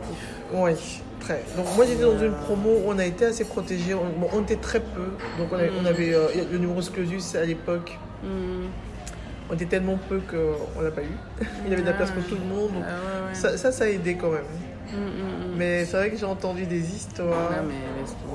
Oui, 0.53 0.71
très. 1.19 1.43
Donc 1.55 1.65
moi 1.75 1.85
j'étais 1.85 2.03
dans 2.03 2.17
une 2.19 2.33
promo 2.33 2.69
où 2.69 2.83
on 2.87 2.97
a 2.99 3.05
été 3.05 3.25
assez 3.25 3.43
protégés. 3.45 3.93
On, 3.93 4.19
bon, 4.19 4.27
on 4.33 4.41
était 4.43 4.55
très 4.57 4.79
peu. 4.79 5.07
Donc 5.37 5.47
on, 5.51 5.55
avait- 5.55 5.71
on 5.77 5.83
Mm. 5.83 5.87
avait 5.87 6.13
euh, 6.13 6.27
le 6.51 6.57
numerus 6.57 6.89
clausus 6.89 7.35
à 7.35 7.43
l'époque. 7.45 7.97
Hmm. 8.23 8.65
On 9.49 9.53
était 9.53 9.65
tellement 9.65 9.97
peu 10.09 10.19
qu'on 10.29 10.81
l'a 10.81 10.91
pas 10.91 11.01
eu. 11.03 11.05
Il 11.65 11.69
y 11.69 11.73
avait 11.73 11.81
de 11.81 11.87
la 11.87 11.93
place 11.93 12.11
pour 12.11 12.23
tout 12.25 12.35
le 12.35 12.45
monde. 12.53 12.73
donc 12.73 12.83
Ah 12.85 12.91
ouais, 12.91 13.29
ouais. 13.29 13.33
ça, 13.35 13.57
ça, 13.57 13.71
ça 13.71 13.85
a 13.85 13.87
aidé 13.87 14.15
quand 14.15 14.29
même. 14.31 14.41
Hmm. 14.91 15.55
Mais 15.57 15.85
c'est 15.85 15.97
vrai 15.97 16.09
que 16.11 16.17
j'ai 16.17 16.25
entendu 16.25 16.65
des 16.65 16.79
histoires. 16.95 17.51
Non. 17.51 17.69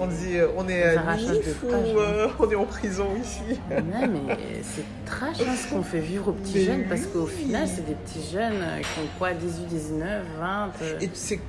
On 0.03 0.07
dit 0.07 0.37
euh, 0.39 0.49
on 0.57 0.69
est 0.69 0.83
à 0.83 1.17
Nif 1.17 1.63
ou 1.65 1.69
hein. 1.73 1.79
euh, 1.99 2.29
on 2.39 2.51
est 2.51 2.55
en 2.55 2.65
prison 2.67 3.07
ici? 3.23 3.59
Non, 3.71 4.09
mais 4.27 4.37
c'est 4.63 4.85
trash 5.07 5.37
hein, 5.41 5.55
ce 5.57 5.73
qu'on 5.75 5.83
fait 5.83 6.01
vivre 6.01 6.29
aux 6.29 6.33
petits 6.33 6.53
Mais 6.59 6.65
jeunes 6.65 6.85
parce 6.89 7.03
qu'au 7.07 7.27
final, 7.27 7.67
c'est 7.67 7.87
des 7.87 7.95
petits 7.95 8.31
jeunes 8.33 8.61
euh, 8.63 8.81
qui 8.81 9.01
ont 9.01 9.09
quoi 9.19 9.33
18, 9.33 9.67
19, 9.67 10.25
20. 10.41 10.71
euh, 10.83 10.99
Et 11.01 11.11
c'est 11.15 11.41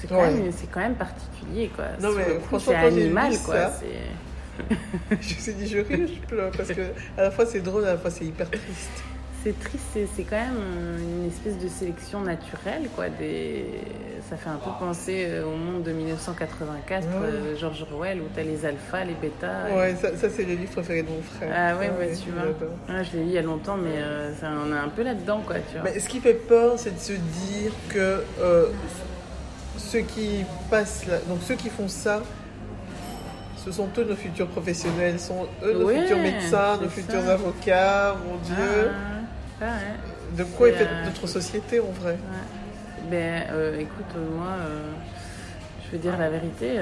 C'est 0.00 0.06
quand, 0.08 0.16
Ouais. 0.20 0.30
même- 0.30 0.52
c'est 0.56 0.70
quand 0.70 0.80
même 0.80 0.94
particulier 0.94 1.70
quoi. 1.74 1.84
Non, 2.00 2.10
mais 2.16 2.24
c'est 2.58 2.74
animal 2.74 3.32
quoi. 3.44 3.54
ça- 3.54 3.72
je 5.10 5.14
me 5.34 5.40
suis 5.40 5.52
dit 5.54 5.66
je 5.66 5.78
ris, 5.78 6.06
je 6.20 6.26
pleure 6.26 6.50
parce 6.56 6.68
que 6.70 6.82
à 7.16 7.22
la 7.22 7.30
fois 7.30 7.46
c'est 7.46 7.60
drôle, 7.60 7.84
à 7.84 7.92
la 7.92 7.98
fois 7.98 8.10
c'est 8.10 8.24
hyper 8.24 8.48
triste. 8.50 9.02
C'est 9.42 9.58
triste, 9.58 9.84
c'est, 10.14 10.22
quand 10.24 10.36
même 10.36 10.98
une 10.98 11.26
espèce 11.28 11.56
de 11.58 11.66
sélection 11.66 12.20
naturelle 12.20 12.88
quoi. 12.94 13.08
Des... 13.08 13.64
Ça 14.28 14.36
fait 14.36 14.50
un 14.50 14.56
peu 14.56 14.68
penser 14.78 15.24
euh, 15.28 15.46
au 15.46 15.56
monde 15.56 15.82
de 15.82 15.92
1984, 15.92 17.04
Ouais. 17.06 17.10
euh, 17.24 17.56
George 17.58 17.86
Orwell, 17.90 18.20
où 18.20 18.24
t'as 18.36 18.42
les 18.42 18.66
alphas, 18.66 19.04
les 19.04 19.14
bêtas. 19.14 19.70
et- 19.70 19.74
Ouais, 19.78 19.94
ça, 19.96 20.14
ça, 20.14 20.28
c'est 20.28 20.44
le 20.44 20.54
livre 20.56 20.72
préféré 20.72 21.02
de 21.04 21.08
mon 21.08 21.22
frère. 21.22 21.50
Ah 21.56 21.78
ouais, 21.78 21.90
ouais, 21.98 22.12
tu 22.22 22.30
vois. 22.30 22.94
Ouais, 22.94 23.02
je 23.02 23.16
l'ai 23.16 23.22
lu 23.22 23.28
il 23.30 23.32
y 23.34 23.38
a 23.38 23.42
longtemps, 23.42 23.78
mais 23.78 23.96
euh, 23.96 24.34
ça, 24.34 24.48
on 24.62 24.70
est 24.74 24.78
un 24.78 24.90
peu 24.90 25.02
là-dedans 25.02 25.40
quoi, 25.46 25.56
tu 25.72 25.78
vois. 25.80 25.90
Mais 25.90 25.98
ce 25.98 26.06
qui 26.10 26.20
fait 26.20 26.34
peur, 26.34 26.74
c'est 26.78 26.94
de 26.94 27.00
se 27.00 27.12
dire 27.14 27.72
que 27.88 28.22
euh, 28.42 28.66
ceux 29.80 30.00
qui 30.00 30.44
passent 30.70 31.06
là, 31.06 31.16
donc 31.28 31.38
ceux 31.42 31.54
qui 31.54 31.68
font 31.68 31.88
ça, 31.88 32.22
ce 33.64 33.72
sont 33.72 33.88
eux 33.98 34.04
nos 34.04 34.16
futurs 34.16 34.46
professionnels, 34.48 35.18
sont 35.20 35.46
eux 35.64 35.72
nos 35.74 35.86
Ouais, 35.86 36.00
futurs 36.02 36.18
médecins, 36.18 36.78
nos 36.80 36.88
futurs 36.88 37.28
avocats, 37.28 38.16
mon 38.26 38.36
Dieu. 38.38 38.90
Ah, 39.60 39.64
ouais, 39.64 39.68
ouais. 39.68 40.36
De 40.38 40.44
quoi 40.44 40.68
est 40.68 40.72
faite 40.72 40.88
euh, 40.90 41.04
notre 41.06 41.26
société 41.26 41.80
en 41.80 41.90
vrai? 42.00 42.12
Ouais. 42.12 43.10
Ben, 43.10 43.42
euh, 43.50 43.78
écoute, 43.80 44.04
euh, 44.16 44.36
moi, 44.36 44.46
euh, 44.60 44.80
je 45.86 45.92
veux 45.92 45.98
dire 45.98 46.16
la 46.18 46.30
vérité, 46.30 46.80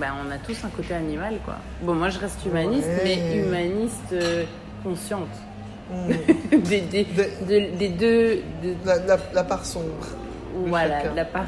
ben, 0.00 0.08
on 0.26 0.30
a 0.32 0.38
tous 0.38 0.56
un 0.64 0.68
côté 0.68 0.92
animal, 0.94 1.34
quoi. 1.44 1.56
Bon, 1.82 1.94
moi, 1.94 2.08
je 2.08 2.18
reste 2.18 2.44
humaniste, 2.44 2.88
mais 3.04 3.36
humaniste 3.38 4.14
consciente. 4.82 5.28
Hmm. 5.90 6.08
des, 6.64 6.80
des, 6.80 7.04
De- 7.04 7.46
de- 7.46 7.76
des 7.76 7.88
deux, 7.88 8.34
de- 8.62 8.74
la, 8.84 8.96
la- 8.98 9.18
la 9.32 9.44
part 9.44 9.64
sombre. 9.64 10.08
voilà, 10.66 11.12
la 11.14 11.24
part 11.24 11.44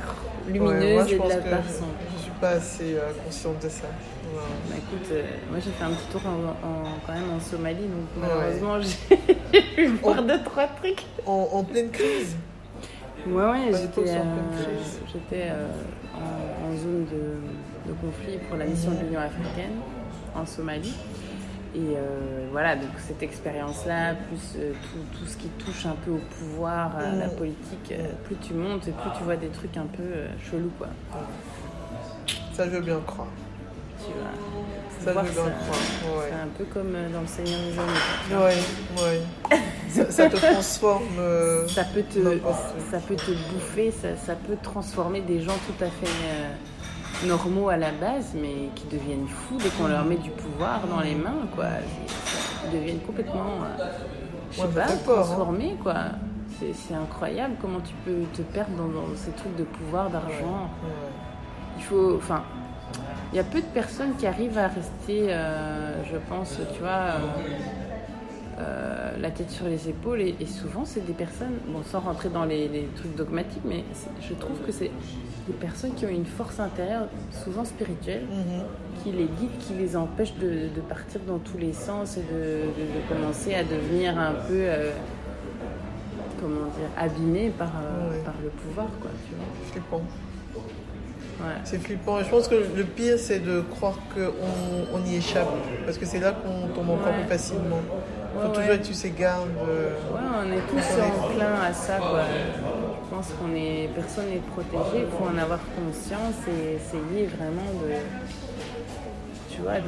Ouais, 0.48 0.52
lumineuse 0.58 0.94
moi, 0.94 1.04
je 1.08 1.14
et 1.14 1.18
de 1.18 1.50
la 1.50 1.58
que 1.58 1.68
je, 1.68 1.72
sombre. 1.72 1.92
je 2.16 2.22
suis 2.22 2.30
pas 2.40 2.48
assez 2.50 2.94
euh, 2.94 3.12
consciente 3.24 3.62
de 3.62 3.68
ça. 3.68 3.88
Voilà. 4.32 4.48
Ben, 4.68 4.76
écoute, 4.76 5.08
euh, 5.12 5.22
moi, 5.50 5.58
j'ai 5.64 5.70
fait 5.70 5.84
un 5.84 5.90
petit 5.90 6.06
tour 6.12 6.20
en, 6.26 6.66
en- 6.66 6.98
quand 7.06 7.12
même 7.12 7.30
en 7.36 7.40
Somalie, 7.40 7.82
donc 7.84 8.22
Ouais. 8.22 8.28
malheureusement, 8.28 8.80
j'ai 9.52 9.62
pu 9.62 9.86
voir 10.02 10.22
deux, 10.22 10.42
trois 10.42 10.66
trucs. 10.66 11.02
En, 11.26 11.48
en 11.52 11.64
pleine 11.64 11.90
crise. 11.90 12.36
Ouais, 13.26 13.42
ouais, 13.44 13.72
j'étais 13.72 14.10
euh, 14.10 14.22
j'étais, 15.12 15.50
en, 16.14 16.66
en 16.72 16.76
zone 16.76 17.04
de, 17.06 17.88
de 17.90 17.94
conflit 18.00 18.38
pour 18.48 18.56
la 18.56 18.64
mission 18.64 18.92
de 18.92 19.00
l'Union 19.04 19.20
africaine 19.20 19.72
en 20.34 20.46
Somalie. 20.46 20.94
Et 21.74 21.78
euh, 21.96 22.46
voilà, 22.50 22.76
donc 22.76 22.90
cette 23.06 23.22
expérience-là, 23.22 24.14
plus 24.14 24.58
euh, 24.58 24.72
tout, 24.72 25.18
tout 25.18 25.26
ce 25.26 25.36
qui 25.36 25.48
touche 25.48 25.84
un 25.86 25.96
peu 26.04 26.12
au 26.12 26.20
pouvoir, 26.38 26.96
à 26.96 27.12
la 27.14 27.26
Mm. 27.26 27.36
politique, 27.36 27.92
euh, 27.92 28.08
plus 28.24 28.36
tu 28.36 28.54
montes 28.54 28.88
et 28.88 28.92
plus 28.92 29.10
tu 29.16 29.22
vois 29.24 29.36
des 29.36 29.48
trucs 29.48 29.76
un 29.76 29.86
peu 29.86 30.02
euh, 30.02 30.28
chelous, 30.50 30.72
quoi. 30.78 30.88
Ça, 32.54 32.64
je 32.64 32.70
veux 32.70 32.80
bien 32.80 33.00
croire. 33.06 33.28
Tu 34.00 34.12
vois. 34.12 35.12
Ça, 35.14 35.20
je 35.22 35.28
veux 35.28 35.32
bien 35.42 35.52
croire. 35.52 36.18
Ouais. 36.18 36.24
C'est 36.30 36.34
un 36.34 36.48
peu 36.56 36.64
comme 36.64 36.94
euh, 36.94 37.08
dans 37.10 37.20
Le 37.20 37.26
Seigneur 37.26 37.60
des 37.60 37.78
Anneaux. 37.78 38.44
Ouais, 38.44 38.56
ouais. 39.02 39.58
ça, 39.90 40.10
ça 40.10 40.28
te 40.30 40.36
transforme. 40.36 41.02
euh, 41.18 41.68
Ça 41.68 41.84
peut 41.84 42.02
te, 42.02 42.18
ça 42.90 42.98
peut 42.98 43.14
te 43.16 43.30
bouffer, 43.52 43.90
ça, 43.92 44.16
ça 44.16 44.34
peut 44.34 44.56
transformer 44.62 45.20
des 45.20 45.40
gens 45.42 45.56
tout 45.66 45.84
à 45.84 45.88
fait 45.88 46.06
euh, 46.06 46.48
normaux 47.26 47.68
à 47.68 47.76
la 47.76 47.90
base, 47.90 48.32
mais 48.34 48.68
qui 48.74 48.86
deviennent 48.86 49.26
fous 49.26 49.56
dès 49.58 49.70
qu'on 49.70 49.88
leur 49.88 50.04
met 50.04 50.16
du 50.16 50.30
pouvoir 50.30 50.80
dans 50.86 51.00
les 51.00 51.14
mains, 51.14 51.46
quoi. 51.54 51.66
Ils 52.66 52.78
deviennent 52.78 53.00
complètement, 53.00 53.62
euh, 53.78 53.84
je 54.50 54.56
sais 54.56 54.62
Ouais, 54.62 54.68
pas, 54.68 54.86
peur, 54.86 55.18
hein. 55.18 55.22
transformés, 55.22 55.76
quoi. 55.82 55.94
C'est 56.60 56.94
incroyable 56.94 57.54
comment 57.60 57.78
tu 57.80 57.94
peux 58.04 58.22
te 58.34 58.42
perdre 58.42 58.72
dans, 58.76 58.88
dans 58.88 59.16
ces 59.16 59.30
trucs 59.30 59.54
de 59.56 59.62
pouvoir, 59.64 60.10
d'argent. 60.10 60.68
Il 61.76 61.84
faut, 61.84 62.16
enfin, 62.16 62.42
il 63.32 63.36
y 63.36 63.38
a 63.38 63.44
peu 63.44 63.60
de 63.60 63.66
personnes 63.66 64.14
qui 64.18 64.26
arrivent 64.26 64.58
à 64.58 64.66
rester, 64.66 65.26
euh, 65.28 66.02
je 66.10 66.16
pense, 66.28 66.58
tu 66.74 66.80
vois, 66.80 66.88
euh, 66.88 67.18
euh, 68.58 69.12
la 69.20 69.30
tête 69.30 69.50
sur 69.50 69.66
les 69.66 69.88
épaules. 69.88 70.20
Et, 70.20 70.34
et 70.40 70.46
souvent, 70.46 70.84
c'est 70.84 71.04
des 71.06 71.12
personnes, 71.12 71.54
bon, 71.68 71.82
sans 71.84 72.00
rentrer 72.00 72.28
dans 72.28 72.44
les, 72.44 72.68
les 72.68 72.88
trucs 72.96 73.14
dogmatiques, 73.16 73.62
mais 73.64 73.84
je 74.20 74.34
trouve 74.34 74.58
que 74.66 74.72
c'est 74.72 74.90
des 75.46 75.52
personnes 75.54 75.94
qui 75.94 76.04
ont 76.04 76.10
une 76.10 76.26
force 76.26 76.60
intérieure, 76.60 77.06
souvent 77.44 77.64
spirituelle, 77.64 78.24
Mhm. 78.30 78.62
qui 79.02 79.12
les 79.12 79.24
guide, 79.24 79.56
qui 79.60 79.74
les 79.74 79.96
empêche 79.96 80.34
de, 80.34 80.68
de 80.74 80.80
partir 80.88 81.20
dans 81.26 81.38
tous 81.38 81.56
les 81.58 81.72
sens 81.72 82.16
et 82.18 82.20
de, 82.22 82.34
de- 82.34 82.98
de 82.98 83.08
commencer 83.08 83.54
à 83.54 83.62
devenir 83.64 84.18
un 84.18 84.32
peu, 84.46 84.54
euh, 84.54 84.90
comment 86.40 86.66
dire, 86.66 86.88
abîmés 86.96 87.50
par, 87.56 87.68
euh, 87.82 88.22
par 88.24 88.34
le 88.42 88.50
pouvoir, 88.50 88.88
quoi, 89.00 89.10
tu 89.28 89.34
vois. 89.34 89.44
Flippant. 89.72 90.02
Ouais. 91.40 91.54
C'est 91.64 91.78
flippant. 91.78 92.18
Et 92.20 92.24
je 92.24 92.30
pense 92.30 92.48
que 92.48 92.56
le 92.56 92.84
pire, 92.84 93.16
c'est 93.18 93.38
de 93.38 93.60
croire 93.60 93.96
qu'on 94.14 94.98
on 94.98 95.04
y 95.06 95.16
échappe. 95.16 95.48
Parce 95.84 95.96
que 95.96 96.04
c'est 96.04 96.18
là 96.18 96.32
qu'on 96.32 96.66
tombe 96.74 96.90
encore 96.90 97.06
Ouais. 97.12 97.20
plus 97.20 97.28
facilement. 97.28 97.78
Il 98.34 98.40
faut 98.40 98.46
Ouais, 98.48 98.54
toujours 98.54 98.68
ouais. 98.68 98.74
être 98.76 98.84
sur 98.84 98.94
ses 98.94 99.10
gardes. 99.10 99.48
euh, 99.68 99.90
Ouais, 100.12 100.20
on 100.44 100.52
est 100.52 100.60
tous 100.70 100.78
est- 100.78 101.02
enclins 101.02 101.60
à 101.68 101.72
ça, 101.72 101.96
quoi. 101.96 102.20
Je 103.10 103.14
pense 103.16 103.28
qu'on 103.40 103.54
est, 103.56 103.88
personne 103.94 104.26
n'est 104.26 104.42
protégé, 104.52 105.06
il 105.06 105.16
faut 105.18 105.24
en 105.24 105.38
avoir 105.38 105.58
conscience 105.76 106.34
et 106.46 106.76
essayer 106.76 107.26
vraiment 107.26 107.70
de, 107.82 107.94
tu 109.50 109.62
vois, 109.62 109.78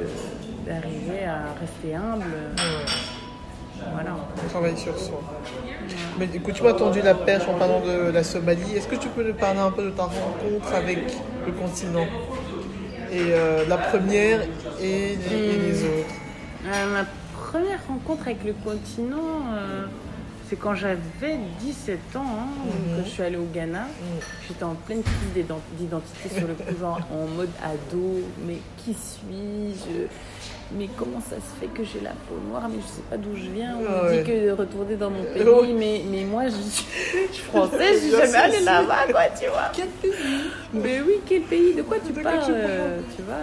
d'arriver 0.67 1.25
à 1.27 1.55
rester 1.61 1.95
humble. 1.95 2.25
Voilà. 3.95 4.11
Travailler 4.51 4.77
sur 4.77 4.99
soi. 4.99 5.21
Mais 6.19 6.29
écoute, 6.35 6.55
tu 6.55 6.63
m'as 6.63 6.73
tendu 6.75 7.01
la 7.03 7.15
perche 7.15 7.49
en 7.49 7.55
parlant 7.55 7.81
de 7.81 8.11
la 8.11 8.23
Somalie. 8.23 8.77
Est-ce 8.77 8.89
que 8.89 8.97
tu 8.97 9.09
peux 9.09 9.23
nous 9.27 9.35
parler 9.35 9.61
un 9.61 9.71
peu 9.71 9.85
de 9.85 9.91
ta 9.91 10.03
rencontre 10.05 10.75
avec 10.75 10.99
le 11.47 11.53
continent? 11.53 12.07
Et 13.13 13.33
euh, 13.33 13.65
la 13.69 13.77
première 13.79 14.43
et 14.81 15.17
les, 15.31 15.37
et 15.37 15.59
les 15.59 15.83
autres 15.85 16.15
Euh, 16.67 16.93
ma 16.93 17.05
première 17.51 17.81
rencontre 17.89 18.23
avec 18.27 18.45
le 18.45 18.53
continent, 18.53 19.41
euh, 19.55 19.85
c'est 20.49 20.57
quand 20.57 20.75
j'avais 20.75 21.39
17 21.61 21.99
ans, 22.17 22.21
hein, 22.25 22.47
Mhm. 22.67 22.99
que 23.03 23.05
je 23.09 23.11
suis 23.11 23.23
allée 23.23 23.37
au 23.37 23.49
Ghana. 23.53 23.87
J'étais 24.47 24.65
en 24.65 24.75
pleine 24.75 25.03
crise 25.03 25.33
d'ident- 25.35 25.61
d'identité 25.79 26.29
sur 26.29 26.47
le 26.49 26.55
coup, 26.55 26.79
genre 26.81 27.01
en 27.13 27.27
mode 27.37 27.51
ado. 27.63 28.21
Mais 28.47 28.59
qui 28.79 28.95
suis-je? 28.95 30.07
Mais 30.73 30.89
comment 30.97 31.21
ça 31.21 31.35
se 31.37 31.61
fait 31.61 31.67
que 31.67 31.83
j'ai 31.83 32.01
la 32.01 32.11
peau 32.11 32.37
noire? 32.49 32.69
Mais 32.69 32.79
je 32.81 32.87
sais 32.87 33.03
pas 33.11 33.17
d'où 33.17 33.35
je 33.35 33.51
viens. 33.51 33.75
On 33.77 34.05
me 34.05 34.23
dit 34.23 34.25
que 34.31 34.47
de 34.47 34.53
retourner 34.53 34.95
dans 34.95 35.11
mon 35.11 35.25
pays, 35.25 35.43
Ouais. 35.43 35.73
mais, 35.77 36.03
mais 36.09 36.25
moi 36.25 36.45
je 36.47 36.51
suis, 36.71 36.87
je 37.29 37.35
suis 37.35 37.43
française, 37.45 38.01
je 38.03 38.07
suis 38.09 38.11
jamais 38.17 38.35
allée 38.37 38.61
là-bas, 38.61 39.07
quoi, 39.11 39.23
tu 39.41 39.49
vois. 39.49 39.71
Quel 39.73 39.89
pays? 39.89 40.13
Mais 40.73 41.01
oui, 41.01 41.15
quel 41.27 41.43
pays? 41.43 41.75
De 41.75 41.83
quoi 41.83 41.97
tu 42.05 42.13
De 42.13 42.21
quoi 42.23 42.31
parles 42.31 42.45
tu 42.47 42.53
parles 42.53 42.63
euh, 42.71 42.99
Tu 43.17 43.23
vois? 43.23 43.35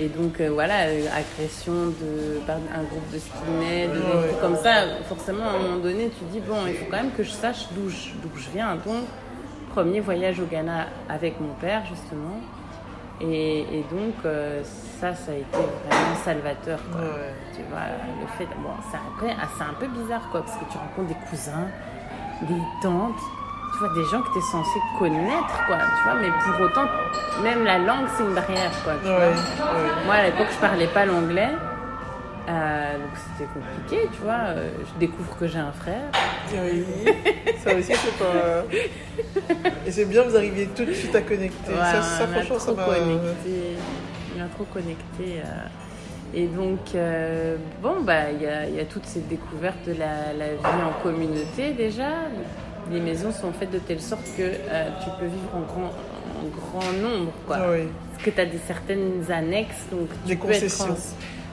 Et 0.00 0.06
donc, 0.08 0.40
euh, 0.40 0.50
voilà, 0.52 0.86
euh, 0.86 1.06
agression 1.12 1.72
de, 1.72 2.38
par 2.46 2.56
un 2.56 2.84
groupe 2.84 3.10
de 3.12 3.18
skinheads, 3.18 3.90
Ouais. 3.98 4.28
trucs 4.28 4.40
comme 4.40 4.56
ça. 4.56 5.02
Forcément, 5.08 5.44
à 5.44 5.50
un 5.54 5.58
moment 5.58 5.76
donné, 5.78 6.10
tu 6.16 6.24
dis, 6.30 6.40
bon, 6.40 6.54
il 6.68 6.74
faut 6.74 6.84
quand 6.90 6.98
même 6.98 7.12
que 7.12 7.22
je 7.24 7.30
sache 7.30 7.66
d'où 7.72 7.88
je, 7.88 8.10
d'où 8.22 8.30
je 8.36 8.48
viens. 8.50 8.76
Donc, 8.76 9.04
premier 9.74 10.00
voyage 10.00 10.38
au 10.40 10.44
Ghana 10.46 10.86
avec 11.08 11.40
mon 11.40 11.52
père, 11.54 11.82
justement. 11.88 12.38
Et, 13.20 13.60
et 13.62 13.84
donc, 13.90 14.14
euh, 14.24 14.62
ça, 15.00 15.14
ça 15.16 15.32
a 15.32 15.34
été 15.34 15.58
vraiment 15.90 16.16
salvateur. 16.24 16.78
Quoi. 16.92 17.00
Ouais. 17.00 17.34
Tu 17.56 17.62
vois, 17.68 17.80
le 18.20 18.26
fait. 18.38 18.48
Bon, 18.62 18.70
c'est 18.92 18.98
après, 18.98 19.34
ah, 19.40 19.48
c'est 19.56 19.64
un 19.64 19.74
peu 19.80 19.88
bizarre, 19.88 20.28
quoi, 20.30 20.42
parce 20.44 20.56
que 20.58 20.64
tu 20.70 20.78
rencontres 20.78 21.08
des 21.08 21.28
cousins, 21.28 21.66
des 22.42 22.62
tantes, 22.82 23.18
tu 23.78 23.84
vois, 23.84 23.94
des 23.94 24.04
gens 24.10 24.22
que 24.22 24.32
tu 24.32 24.38
es 24.38 24.42
censé 24.42 24.78
connaître, 24.98 25.66
quoi, 25.66 25.76
tu 25.76 26.02
vois, 26.04 26.14
mais 26.20 26.28
pour 26.30 26.60
autant, 26.66 26.86
même 27.42 27.64
la 27.64 27.78
langue, 27.78 28.06
c'est 28.16 28.24
une 28.24 28.34
barrière, 28.34 28.72
quoi, 28.82 28.94
tu 29.02 29.08
Ouais, 29.08 29.14
vois. 29.14 29.26
ouais. 29.28 30.04
Moi, 30.06 30.14
à 30.14 30.22
l'époque, 30.24 30.48
je 30.52 30.58
parlais 30.58 30.86
pas 30.88 31.06
l'anglais, 31.06 31.50
euh, 32.48 32.92
donc 32.94 33.10
c'était 33.14 33.48
compliqué, 33.52 34.08
tu 34.12 34.22
vois. 34.22 34.32
Euh, 34.48 34.70
je 34.94 34.98
découvre 34.98 35.36
que 35.38 35.46
j'ai 35.46 35.58
un 35.58 35.70
frère. 35.72 36.08
Oui. 36.52 36.84
Ça 37.62 37.74
aussi, 37.74 37.92
c'est 37.94 38.18
pas. 38.18 38.64
Et 39.86 39.90
c'est 39.92 40.06
bien, 40.06 40.22
vous 40.22 40.34
arriviez 40.34 40.66
tout 40.68 40.84
de 40.84 40.92
suite 40.92 41.14
à 41.14 41.20
connecter. 41.20 41.72
Ouais, 41.72 41.78
ça, 41.78 42.02
ça, 42.02 42.26
franchement, 42.26 42.58
ça 42.58 42.72
trop 42.72 42.76
m'a. 42.76 42.86
On 42.86 44.42
a 44.42 44.46
trop 44.48 44.64
connecté. 44.64 45.40
euh. 45.44 45.66
Et 46.34 46.46
donc, 46.46 46.94
euh, 46.94 47.56
bon, 47.82 47.96
bah, 48.02 48.30
il 48.32 48.42
y 48.42 48.46
a, 48.46 48.66
il 48.66 48.74
y 48.74 48.80
a 48.80 48.84
toutes 48.84 49.06
ces 49.06 49.20
découvertes 49.20 49.86
de 49.86 49.92
la, 49.94 50.32
la 50.38 50.48
vie 50.54 50.82
en 50.86 51.02
communauté 51.02 51.72
déjà. 51.72 52.04
Les 52.90 53.00
maisons 53.00 53.32
sont 53.32 53.52
faites 53.52 53.70
de 53.70 53.78
telle 53.78 54.00
sorte 54.00 54.24
que 54.36 54.42
euh, 54.42 54.88
tu 55.04 55.10
peux 55.18 55.26
vivre 55.26 55.54
en 55.54 55.60
grand, 55.60 55.90
en 55.90 56.48
grand 56.48 56.92
nombre, 56.92 57.32
quoi. 57.46 57.56
Ah 57.60 57.66
oui. 57.72 57.88
Parce 58.12 58.24
que 58.24 58.30
tu 58.30 58.40
as 58.40 58.46
des 58.46 58.58
certaines 58.66 59.30
annexes, 59.30 59.84
donc 59.90 60.08
tu 60.22 60.28
Des 60.28 60.36
peux 60.36 60.50
être 60.50 60.80
en- 60.82 60.96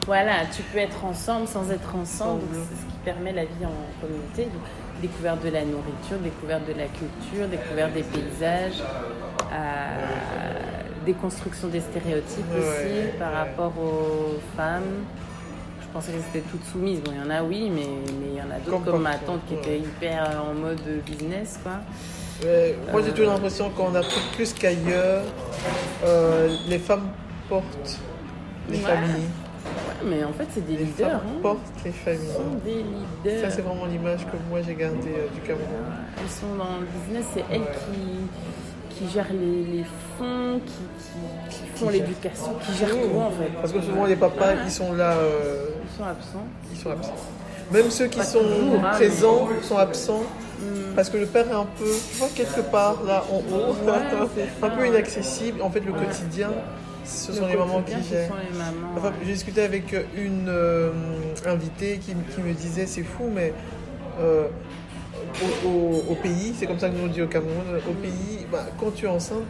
Voilà, 0.05 0.33
tu 0.55 0.61
peux 0.63 0.77
être 0.79 1.03
ensemble 1.03 1.47
sans 1.47 1.69
être 1.71 1.95
ensemble. 1.95 2.41
C'est 2.53 2.75
ce 2.75 2.85
qui 2.91 2.97
permet 3.03 3.33
la 3.33 3.43
vie 3.43 3.65
en 3.65 4.01
communauté. 4.01 4.43
Donc, 4.45 4.61
découverte 5.01 5.43
de 5.43 5.49
la 5.49 5.65
nourriture, 5.65 6.17
découverte 6.23 6.65
de 6.67 6.73
la 6.73 6.85
culture, 6.85 7.47
découverte 7.49 7.93
des 7.93 8.03
paysages, 8.03 8.81
euh, 9.51 10.55
déconstruction 11.05 11.67
des 11.67 11.81
stéréotypes 11.81 12.45
Ouais. 12.53 12.59
aussi 12.59 13.17
par 13.19 13.33
rapport 13.33 13.73
aux 13.77 14.39
femmes. 14.55 15.03
Je 15.95 15.99
pensais 16.01 16.11
qu'elles 16.11 16.41
étaient 16.41 16.49
toutes 16.51 16.65
soumises. 16.65 16.99
Bon, 16.99 17.11
il 17.13 17.19
y 17.19 17.25
en 17.25 17.29
a, 17.29 17.41
oui, 17.41 17.71
mais 17.73 17.85
mais 18.19 18.27
il 18.33 18.37
y 18.37 18.41
en 18.41 18.51
a 18.51 18.59
d'autres 18.59 18.83
Comme 18.83 18.83
comme, 18.95 19.01
ma 19.03 19.15
tante 19.15 19.45
qui 19.47 19.53
ouais. 19.53 19.59
était 19.61 19.79
hyper 19.79 20.41
en 20.45 20.53
mode 20.53 20.81
business, 21.05 21.57
quoi. 21.63 21.79
Ouais, 22.43 22.75
moi, 22.91 23.01
j'ai 23.01 23.11
toujours 23.11 23.31
l'impression 23.31 23.69
qu'en 23.69 23.95
Afrique, 23.95 24.29
plus 24.35 24.51
qu'ailleurs, 24.51 25.23
euh, 26.03 26.53
les 26.67 26.79
femmes 26.79 27.07
portent 27.47 27.97
les 28.69 28.77
familles. 28.79 29.09
Ouais, 29.13 30.09
mais 30.09 30.23
en 30.25 30.33
fait, 30.33 30.47
c'est 30.53 30.65
des 30.67 30.75
Les 30.75 30.83
leaders. 30.83 31.11
femmes 31.11 31.21
hein. 31.29 31.39
portent 31.41 31.61
les 31.85 31.91
familles. 31.93 32.27
sont 32.27 32.59
des 32.65 32.83
leaders. 32.83 33.49
Ça, 33.49 33.55
c'est 33.55 33.61
vraiment 33.61 33.85
l'image 33.85 34.25
que 34.25 34.35
moi, 34.49 34.59
j'ai 34.67 34.75
gardée 34.75 35.15
euh, 35.17 35.33
du 35.33 35.39
Cameroun. 35.47 35.65
Elles 36.19 36.29
sont 36.29 36.55
dans 36.57 36.77
le 36.81 36.87
business, 36.87 37.25
c'est 37.33 37.45
elles 37.49 37.61
qui, 37.61 38.97
qui 38.97 39.09
gèrent 39.13 39.31
les, 39.31 39.77
les 39.77 39.85
fonds, 40.17 40.59
qui, 40.65 40.73
qui, 40.73 41.19
gèrent. 41.81 41.91
l'éducation, 41.91 42.53
qui 42.65 42.73
gèrent 42.77 42.89
tout 42.89 43.17
en 43.19 43.31
fait. 43.31 43.51
Parce 43.61 43.71
que 43.73 43.81
souvent, 43.81 44.05
les 44.05 44.15
papas, 44.15 44.53
ils 44.65 44.71
sont 44.71 44.93
là, 44.93 45.11
euh, 45.13 45.67
Ils 45.91 45.97
sont 45.97 46.03
absents. 46.03 46.45
ils 46.73 46.79
sont 46.79 46.89
absents. 46.91 47.15
Même 47.71 47.89
ceux 47.89 48.07
qui 48.07 48.19
Pas 48.19 48.23
sont 48.25 48.39
toujours, 48.39 48.83
hein, 48.85 48.91
présents 48.93 49.47
sont 49.63 49.77
absents. 49.77 50.23
Mm. 50.59 50.93
Parce 50.95 51.09
que 51.09 51.17
le 51.17 51.25
père 51.25 51.47
est 51.49 51.53
un 51.53 51.65
peu, 51.77 51.85
tu 52.11 52.17
vois, 52.17 52.29
quelque 52.33 52.61
part 52.61 53.03
là 53.05 53.23
en 53.31 53.37
haut, 53.37 53.73
Ouais, 53.85 54.43
un 54.63 54.69
peu 54.69 54.87
inaccessible. 54.87 55.61
En 55.61 55.69
fait, 55.69 55.81
le 55.81 55.91
quotidien, 55.91 56.49
ce 57.03 57.31
Le 57.31 57.37
sont 57.37 57.47
les 57.47 57.55
mamans 57.57 57.81
qui 57.81 57.91
gèrent. 58.09 58.27
Ce 58.27 58.29
sont 58.29 58.39
les 58.51 58.57
mamans. 58.57 58.93
Enfin, 58.97 59.11
j'ai 59.25 59.33
discuté 59.33 59.63
avec 59.63 59.93
une 60.15 60.45
euh, 60.47 60.91
invitée 61.45 61.97
qui, 61.97 62.13
qui 62.33 62.41
me 62.41 62.53
disait 62.53 62.85
c'est 62.85 63.03
fou, 63.03 63.29
mais 63.33 63.51
euh, 64.21 64.45
au, 65.65 65.67
au- 65.67 66.03
au 66.11 66.15
pays, 66.15 66.53
c'est 66.57 66.65
comme 66.67 66.79
ça 66.79 66.87
que 66.89 66.95
nous 66.95 67.05
on 67.05 67.11
dit 67.11 67.21
au 67.21 67.27
Cameroun, 67.27 67.65
au 67.89 67.93
pays, 67.93 68.45
bah, 68.51 68.65
quand 68.79 68.93
tu 68.95 69.05
es 69.05 69.09
enceinte, 69.09 69.43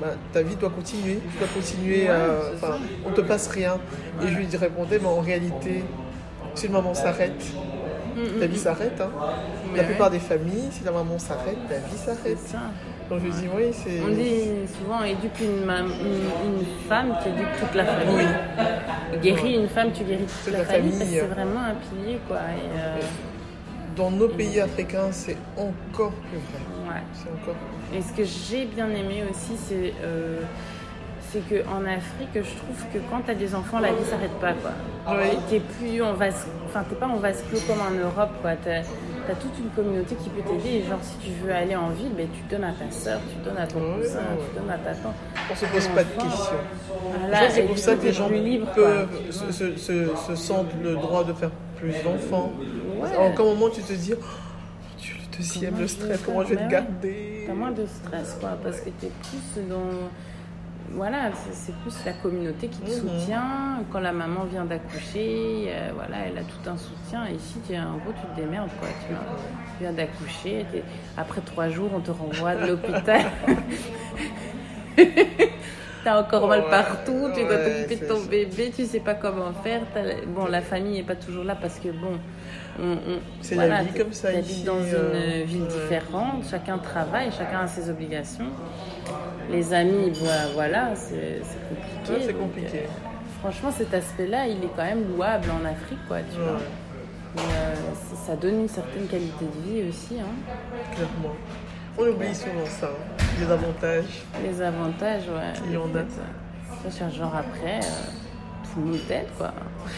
bah, 0.00 0.08
ta 0.32 0.42
vie 0.42 0.56
doit 0.56 0.70
continuer. 0.70 1.18
Tu 1.32 1.38
dois 1.38 1.48
continuer 1.48 2.08
on 3.06 3.10
te 3.10 3.20
passe 3.20 3.48
rien. 3.48 3.78
Et 4.22 4.28
je 4.28 4.36
lui 4.36 4.46
répondais, 4.56 4.98
mais 5.00 5.08
en 5.08 5.20
réalité, 5.20 5.84
si 6.54 6.66
une 6.66 6.72
maman 6.72 6.94
s'arrête, 6.94 7.42
Mm, 8.14 8.40
ta 8.40 8.46
mm, 8.46 8.50
vie 8.50 8.56
mm. 8.56 8.60
s'arrête. 8.60 9.00
hein. 9.00 9.10
La 9.74 9.84
plupart 9.84 10.10
des 10.10 10.18
familles, 10.18 10.68
si 10.70 10.84
la 10.84 10.92
maman 10.92 11.18
s'arrête, 11.18 11.56
la 11.70 11.78
vie 11.78 11.96
s'arrête. 11.96 12.54
Donc 13.08 13.20
je 13.24 13.30
dis, 13.30 13.48
oui, 13.54 13.64
c'est. 13.72 14.00
On 14.04 14.08
dit 14.12 14.68
souvent 14.78 15.02
éduque 15.02 15.40
une, 15.40 15.68
une, 15.70 16.60
une 16.60 16.66
femme, 16.88 17.16
tu 17.22 17.28
éduques 17.30 17.56
toute 17.58 17.74
la 17.74 17.84
famille. 17.84 18.26
Oui. 19.12 19.18
Guéris 19.22 19.54
une 19.56 19.68
femme, 19.68 19.92
tu 19.92 20.04
guéris 20.04 20.24
toute 20.24 20.44
Toute 20.44 20.52
la, 20.52 20.58
la 20.60 20.64
famille, 20.64 20.92
c'est 21.10 21.20
vraiment 21.20 21.60
un 21.60 21.74
pilier 21.74 22.18
quoi. 22.28 22.38
Et, 22.38 22.78
euh, 22.78 22.96
Dans 23.96 24.10
nos 24.10 24.28
pays 24.28 24.60
africains, 24.60 25.10
c'est 25.12 25.36
encore 25.56 26.12
plus 26.12 26.38
vrai. 26.38 26.94
ouais. 26.94 27.02
C'est 27.14 27.28
encore 27.30 27.54
Et 27.94 28.00
ce 28.00 28.12
que 28.12 28.24
j'ai 28.24 28.64
bien 28.66 28.88
aimé 28.90 29.24
aussi, 29.30 29.52
c'est 29.56 29.92
euh, 30.02 30.40
c'est 31.30 31.40
qu'en 31.48 31.84
Afrique, 31.86 32.28
je 32.34 32.40
trouve 32.40 32.76
que 32.92 32.98
quand 33.10 33.22
tu 33.24 33.30
as 33.30 33.34
des 33.34 33.54
enfants, 33.54 33.80
la 33.80 33.88
vie 33.92 34.04
s'arrête 34.04 34.32
pas. 34.40 34.52
quoi. 34.52 34.70
Oui. 35.16 35.38
T'es 35.48 35.60
plus 35.60 36.02
en 36.02 36.12
vase, 36.14 36.46
enfin 36.66 36.84
t'es 36.88 36.94
pas 36.94 37.06
en 37.08 37.16
vase 37.16 37.42
clos 37.50 37.60
comme 37.66 37.80
en 37.80 37.90
Europe. 37.90 38.30
quoi. 38.42 38.52
T'as 38.62 38.80
as 38.80 39.34
toute 39.36 39.56
une 39.58 39.70
communauté 39.70 40.14
qui 40.16 40.28
peut 40.30 40.42
t'aider. 40.42 40.76
Et 40.78 40.82
Genre 40.88 40.98
si 41.02 41.16
tu 41.18 41.30
veux 41.44 41.52
aller 41.52 41.74
en 41.76 41.88
ville, 41.90 42.12
ben, 42.16 42.28
tu 42.34 42.42
donnes 42.54 42.64
à 42.64 42.72
ta 42.72 42.90
soeur, 42.90 43.20
tu 43.30 43.36
donnes 43.48 43.56
à 43.58 43.66
ton 43.66 43.80
cousin, 43.96 44.20
tu 44.46 44.58
donnes 44.60 44.70
à 44.70 44.78
ta 44.78 44.94
tante. 44.94 45.14
On 45.50 45.54
se 45.54 45.64
pose 45.66 45.88
pas 45.88 46.04
de 46.04 46.10
questions. 46.10 46.62
Voilà, 47.20 47.50
c'est 47.50 47.62
pour 47.62 47.78
ça 47.78 47.94
que 47.94 48.04
les 48.04 48.12
gens 48.12 48.28
peuvent 48.74 49.08
se, 49.30 49.52
se- 49.52 49.76
se- 49.76 50.16
se 50.16 50.34
sentent 50.34 50.74
le 50.82 50.94
droit 50.96 51.24
de 51.24 51.32
faire 51.32 51.50
plus 51.82 52.02
d'enfants. 52.04 52.52
Ouais. 53.00 53.08
Aucun 53.32 53.42
moment 53.44 53.68
tu 53.70 53.82
te 53.82 53.92
dis, 53.92 54.12
oh, 54.14 54.24
Dieu, 54.98 55.14
le 55.18 55.36
deuxième, 55.36 55.70
Comment 55.70 55.80
le 55.82 55.88
stress, 55.88 56.20
comment 56.24 56.42
je 56.44 56.48
vais 56.50 56.56
te 56.64 56.70
garder 56.70 57.44
T'as 57.46 57.54
moins 57.54 57.72
de 57.72 57.84
stress, 57.86 58.36
quoi, 58.40 58.50
parce 58.62 58.80
que 58.80 58.90
t'es 58.90 59.10
plus 59.22 59.62
dans. 59.68 60.08
Voilà, 60.94 61.30
c'est- 61.50 61.72
plus 61.82 61.94
la 62.04 62.12
communauté 62.12 62.68
qui 62.68 62.78
te 62.80 62.90
Mhm. 62.90 62.96
soutient. 63.20 63.82
Quand 63.90 64.00
la 64.00 64.12
maman 64.12 64.44
vient 64.44 64.66
d'accoucher, 64.66 65.64
euh, 65.68 65.90
voilà, 65.94 66.16
elle 66.26 66.36
a 66.36 66.42
tout 66.42 66.68
un 66.68 66.76
soutien. 66.76 67.26
Et 67.30 67.34
ici, 67.36 67.56
tu 67.66 67.72
es 67.72 67.78
en 67.80 67.96
gros, 67.96 68.12
tu 68.12 68.26
te 68.34 68.36
démerdes, 68.38 68.68
quoi. 68.78 68.88
Tu, 69.06 69.14
vois. 69.14 69.24
Tu 69.78 69.84
viens 69.84 69.92
d'accoucher, 69.92 70.66
après 71.16 71.40
trois 71.40 71.70
jours, 71.70 71.88
on 71.96 72.00
te 72.00 72.10
renvoie 72.10 72.54
de 72.56 72.66
l'hôpital. 72.66 73.22
T'as 76.04 76.20
encore 76.20 76.48
mal 76.48 76.64
partout, 76.68 77.28
tu 77.34 77.44
dois 77.44 77.58
t'occuper 77.58 77.96
de 77.96 78.06
ton 78.06 78.18
ça. 78.20 78.28
bébé, 78.28 78.72
tu 78.74 78.84
sais 78.86 78.98
pas 79.00 79.14
comment 79.14 79.52
faire. 79.62 79.82
Bon, 80.34 80.46
la 80.46 80.60
famille 80.60 80.94
n'est 80.98 81.02
pas 81.06 81.14
toujours 81.14 81.44
là 81.44 81.54
parce 81.60 81.78
que, 81.78 81.88
bon, 81.90 82.18
on, 82.80 82.92
on- 82.92 83.20
C'est 83.40 83.54
la 83.54 83.82
vie 83.82 83.92
t'es- 83.92 84.02
comme 84.02 84.12
ça 84.12 84.32
t'habites 84.32 84.50
ici, 84.50 84.64
dans 84.64 84.78
euh, 84.80 85.40
une 85.42 85.44
ville 85.46 85.66
différente, 85.66 86.44
chacun 86.50 86.78
travaille, 86.78 87.30
chacun 87.30 87.60
a 87.60 87.66
ses 87.68 87.88
obligations. 87.88 88.46
Les 89.50 89.72
amis, 89.74 90.12
bah, 90.22 90.28
voilà, 90.54 90.90
c'est 90.96 91.40
compliqué. 91.68 92.22
C'est 92.26 92.32
compliqué. 92.34 92.78
euh, 92.78 93.38
franchement, 93.40 93.70
cet 93.70 93.94
aspect-là, 93.94 94.46
il 94.48 94.64
est 94.64 94.70
quand 94.74 94.84
même 94.84 95.04
louable 95.08 95.48
en 95.50 95.64
Afrique, 95.64 95.98
quoi, 96.08 96.18
tu 96.32 96.40
vois. 96.40 96.58
Mais, 97.36 97.42
euh, 97.42 97.74
ça- 98.10 98.32
ça 98.32 98.36
donne 98.36 98.60
une 98.62 98.68
certaine 98.68 99.06
qualité 99.06 99.44
de 99.44 99.70
vie 99.82 99.88
aussi, 99.88 100.16
hein. 100.20 100.26
clairement. 100.94 101.34
On 101.98 102.02
oublie 102.06 102.34
souvent 102.34 102.66
ça, 102.66 102.86
hein, 102.88 103.24
les 103.40 103.50
avantages. 103.50 104.22
Les 104.42 104.62
avantages, 104.62 105.28
ouais. 105.28 105.52
Il 105.66 105.72
y 105.72 105.76
en 105.76 105.94
a. 105.94 105.98
euh, 105.98 106.04
Ça, 106.84 106.90
c'est 106.90 107.10
genre 107.16 107.34
après, 107.36 107.78
euh, 107.80 108.70
tout 108.72 108.80
le 108.80 108.86
monde 108.86 109.00
t'aide, 109.06 109.26
quoi. 109.36 109.52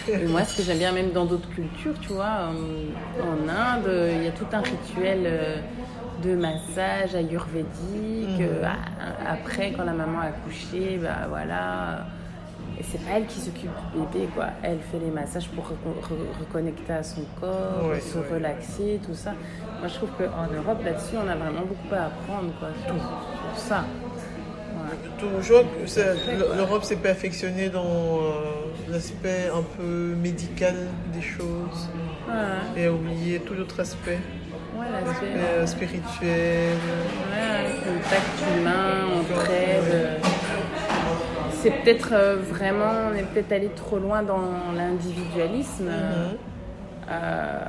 Et 0.09 0.27
moi, 0.27 0.45
ce 0.45 0.57
que 0.57 0.63
j'aime 0.63 0.79
bien, 0.79 0.93
même 0.93 1.13
dans 1.13 1.25
d'autres 1.25 1.49
cultures, 1.51 1.95
tu 2.01 2.09
vois, 2.13 2.49
en, 2.51 3.25
en 3.27 3.49
Inde, 3.49 3.87
euh, 3.87 4.13
il 4.17 4.25
y 4.25 4.29
a 4.29 4.33
tout 4.33 4.47
un 4.53 4.61
rituel 4.61 5.21
euh, 5.25 5.57
de 6.25 6.35
massage 6.35 7.15
ayurvédique. 7.15 8.41
Euh, 8.41 8.65
a- 8.65 9.33
après, 9.33 9.73
quand 9.77 9.85
la 9.85 9.93
maman 9.93 10.21
a 10.21 10.25
accouché, 10.27 10.99
bah 11.03 11.27
voilà, 11.29 12.07
Et 12.79 12.83
c'est 12.83 12.99
pas 13.05 13.13
elle 13.19 13.27
qui 13.27 13.41
s'occupe 13.41 13.71
du 13.95 14.01
bébé, 14.01 14.29
quoi. 14.35 14.47
Elle 14.63 14.79
fait 14.91 14.99
les 14.99 15.11
massages 15.11 15.49
pour 15.49 15.65
reco- 15.65 16.01
re- 16.03 16.39
reconnecter 16.41 16.93
à 16.93 17.03
son 17.05 17.23
corps, 17.41 17.89
Ouais, 17.89 18.01
se 18.01 18.19
ouais. 18.19 18.25
relaxer, 18.35 19.01
tout 19.07 19.15
ça. 19.15 19.31
Moi, 19.79 19.89
je 19.89 19.95
trouve 19.95 20.11
qu'en 20.19 20.53
Europe, 20.53 20.83
là-dessus, 20.85 21.15
on 21.25 21.29
a 21.29 21.37
vraiment 21.37 21.61
beaucoup 21.61 21.95
à 21.95 22.07
apprendre, 22.07 22.53
quoi, 22.59 22.69
sur, 22.85 22.95
sur 22.97 23.59
ça. 23.69 23.85
Ouais. 24.73 24.99
Tout- 25.19 25.27
Je 25.41 25.53
vois 25.53 25.63
que 25.63 25.87
ça- 25.87 26.15
l'Europe 26.57 26.83
s'est 26.85 26.97
perfectionnée 26.97 27.69
dans 27.69 27.85
euh, 27.85 28.33
l'aspect 28.91 29.49
un 29.55 29.63
peu 29.63 30.15
médical 30.21 30.75
des 31.15 31.23
choses 31.23 31.89
Ouais, 32.29 32.81
et 32.83 32.87
a 32.87 32.93
oublié 32.93 33.39
tout 33.39 33.55
l'autre 33.55 33.79
aspect, 33.81 34.19
ouais, 34.77 34.87
l'aspect, 34.93 35.27
euh, 35.37 35.65
spirituel. 35.67 36.77
ouais, 37.31 37.71
contact 37.85 38.59
humain, 38.59 39.07
entraide. 39.21 39.85
euh, 39.93 40.19
C'est 41.65 41.83
peut-être 41.83 42.11
euh, 42.13 42.37
vraiment, 42.37 42.93
on 43.11 43.17
est 43.17 43.23
peut-être 43.23 43.53
allé 43.53 43.69
trop 43.75 43.99
loin 43.99 44.23
dans 44.23 44.41
l'individualisme. 44.77 45.89
euh, 45.89 46.29
Mhm. 46.31 46.37
Euh, 47.11 47.61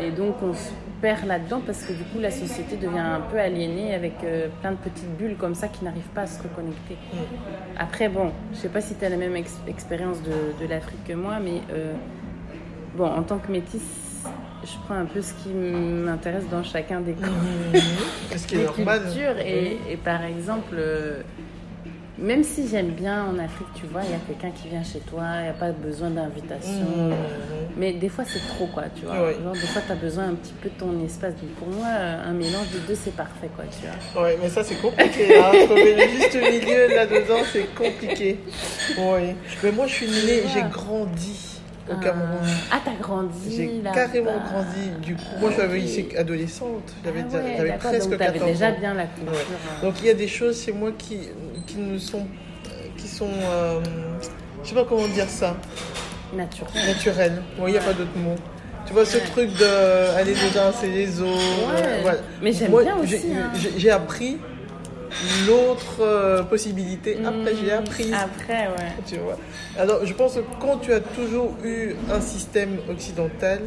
et 0.00 0.10
donc 0.10 0.34
on 0.42 0.52
se 0.52 0.70
perd 1.00 1.24
là-dedans 1.26 1.60
parce 1.64 1.84
que 1.84 1.92
du 1.92 2.02
coup 2.02 2.18
la 2.20 2.32
société 2.32 2.76
devient 2.76 2.98
un 2.98 3.20
peu 3.20 3.38
aliénée 3.38 3.94
avec 3.94 4.14
euh, 4.24 4.48
plein 4.60 4.72
de 4.72 4.76
petites 4.78 5.16
bulles 5.16 5.36
comme 5.36 5.54
ça 5.54 5.68
qui 5.68 5.84
n'arrivent 5.84 6.12
pas 6.12 6.22
à 6.22 6.26
se 6.26 6.42
reconnecter. 6.42 6.96
Après 7.78 8.08
bon, 8.08 8.32
je 8.52 8.58
sais 8.58 8.68
pas 8.68 8.80
si 8.80 8.96
tu 8.96 9.04
as 9.04 9.08
la 9.10 9.16
même 9.16 9.36
ex- 9.36 9.60
expérience 9.68 10.20
de, 10.24 10.32
de 10.60 10.68
l'Afrique 10.68 11.04
que 11.06 11.12
moi, 11.12 11.34
mais 11.40 11.60
bon 12.96 13.06
en 13.06 13.22
tant 13.22 13.38
que 13.38 13.52
métisse, 13.52 14.24
je 14.64 14.72
prends 14.86 14.96
un 14.96 15.04
peu 15.04 15.22
ce 15.22 15.34
qui 15.34 15.50
m'intéresse 15.50 16.48
dans 16.50 16.64
chacun 16.64 17.00
des, 17.00 17.12
Mhm. 17.12 17.80
Ce 18.36 18.44
qui 18.46 18.56
est 18.56 18.64
normal. 18.64 19.02
et, 19.46 19.78
et 19.92 19.96
par 19.96 20.24
exemple 20.24 20.74
même 22.18 22.42
si 22.42 22.68
j'aime 22.68 22.90
bien 22.90 23.24
en 23.24 23.38
Afrique, 23.38 23.68
tu 23.74 23.86
vois, 23.86 24.02
il 24.04 24.10
y 24.10 24.14
a 24.14 24.18
quelqu'un 24.26 24.50
qui 24.50 24.68
vient 24.68 24.82
chez 24.82 25.00
toi, 25.00 25.22
il 25.38 25.42
n'y 25.42 25.48
a 25.48 25.52
pas 25.52 25.70
besoin 25.70 26.10
d'invitation. 26.10 26.84
Mhm. 26.96 27.14
Mais 27.76 27.92
des 27.92 28.08
fois, 28.08 28.24
c'est 28.26 28.46
trop, 28.46 28.66
quoi, 28.66 28.84
tu 28.94 29.04
vois. 29.04 29.14
Ouais. 29.14 29.36
Genre, 29.42 29.52
des 29.52 29.58
fois, 29.60 29.82
tu 29.86 29.92
as 29.92 29.96
besoin 29.96 30.24
un 30.24 30.34
petit 30.34 30.54
peu 30.60 30.68
de 30.68 30.74
ton 30.74 31.04
espace. 31.04 31.34
Donc, 31.34 31.50
pour 31.58 31.68
moi, 31.68 31.86
un 31.88 32.32
mélange 32.32 32.68
des 32.72 32.80
deux, 32.86 32.98
c'est 33.00 33.14
parfait, 33.14 33.50
quoi, 33.54 33.64
tu 33.70 33.86
vois. 33.86 34.22
Ouais, 34.22 34.38
mais 34.42 34.48
ça 34.48 34.64
c'est 34.64 34.80
compliqué. 34.80 35.36
Hein. 35.36 35.52
Trouver 35.66 35.94
le 35.94 36.08
juste 36.08 36.34
milieu 36.34 36.94
là-dedans, 36.94 37.42
c'est 37.52 37.74
compliqué. 37.74 38.40
Oui. 38.98 39.34
Mais 39.62 39.72
moi 39.72 39.86
je 39.86 39.92
suis 39.92 40.06
née, 40.06 40.42
j'ai 40.52 40.62
grandi 40.70 41.57
au 41.90 41.96
Cameroun. 41.96 42.38
Ah, 42.70 42.80
t'as 42.84 42.94
grandi 43.00 43.56
J'ai 43.56 43.80
carrément 43.92 44.32
grandi. 44.50 44.90
Du 45.02 45.14
coup, 45.16 45.22
moi 45.40 45.50
j'avais 45.56 45.80
ici 45.80 46.06
adolescente. 46.16 46.92
J'avais 47.04 47.24
Ah 47.32 47.62
ouais, 47.62 47.76
presque 47.78 48.10
donc 48.10 48.18
t'avais 48.18 48.38
14 48.38 48.52
déjà 48.52 48.68
ans. 48.70 48.76
bien 48.78 48.94
la 48.94 49.06
culture. 49.06 49.32
Ouais. 49.32 49.38
euh, 49.82 49.86
Donc 49.86 49.94
il 50.00 50.06
y 50.06 50.10
a 50.10 50.14
des 50.14 50.28
choses 50.28 50.62
chez 50.64 50.72
moi 50.72 50.90
qui, 50.96 51.18
qui 51.66 51.76
ne 51.78 51.98
sont. 51.98 52.26
qui 52.96 53.08
sont. 53.08 53.28
euh, 53.30 53.80
je 54.64 54.68
sais 54.70 54.74
pas 54.74 54.84
comment 54.88 55.08
dire 55.08 55.28
ça. 55.28 55.56
naturelle. 56.34 56.86
Naturelles. 56.86 57.42
Oui, 57.58 57.70
il 57.70 57.72
n'y 57.72 57.78
a 57.78 57.82
pas 57.82 57.92
d'autre 57.94 58.16
mot. 58.16 58.34
Tu 58.86 58.92
vois, 58.94 59.04
ce 59.04 59.18
truc 59.18 59.50
de 59.58 60.16
aller 60.16 60.32
les 60.34 60.58
uns 60.58 60.72
c'est 60.72 60.88
les 60.88 61.20
autres. 61.20 61.38
Euh, 61.74 61.98
voilà. 62.02 62.18
Mais 62.42 62.52
j'aime 62.52 62.70
bien 62.70 62.96
aussi. 62.96 63.16
hein. 63.34 63.50
J'ai 63.76 63.90
appris 63.90 64.38
l'autre 65.46 65.96
euh, 66.00 66.42
possibilité. 66.42 67.18
Après, 67.24 67.54
j'ai 67.54 67.66
Mmh, 67.72 67.78
appris. 67.78 68.12
Après, 68.12 68.68
ouais. 68.68 68.92
Tu 69.06 69.16
vois. 69.16 69.36
Alors, 69.78 70.04
je 70.04 70.12
pense 70.14 70.34
que 70.34 70.40
quand 70.60 70.78
tu 70.78 70.92
as 70.92 71.00
toujours 71.00 71.54
eu 71.64 71.94
un 72.12 72.20
système 72.20 72.78
occidental, 72.90 73.60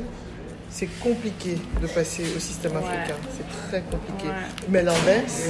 c'est 0.69 0.87
compliqué 1.01 1.57
de 1.81 1.87
passer 1.87 2.23
au 2.35 2.39
système 2.39 2.73
Ouais. 2.73 2.77
africain. 2.79 3.15
C'est 3.35 3.69
très 3.69 3.81
compliqué. 3.81 4.27
Ouais. 4.27 4.35
Mais 4.69 4.83
l'inverse, 4.83 5.49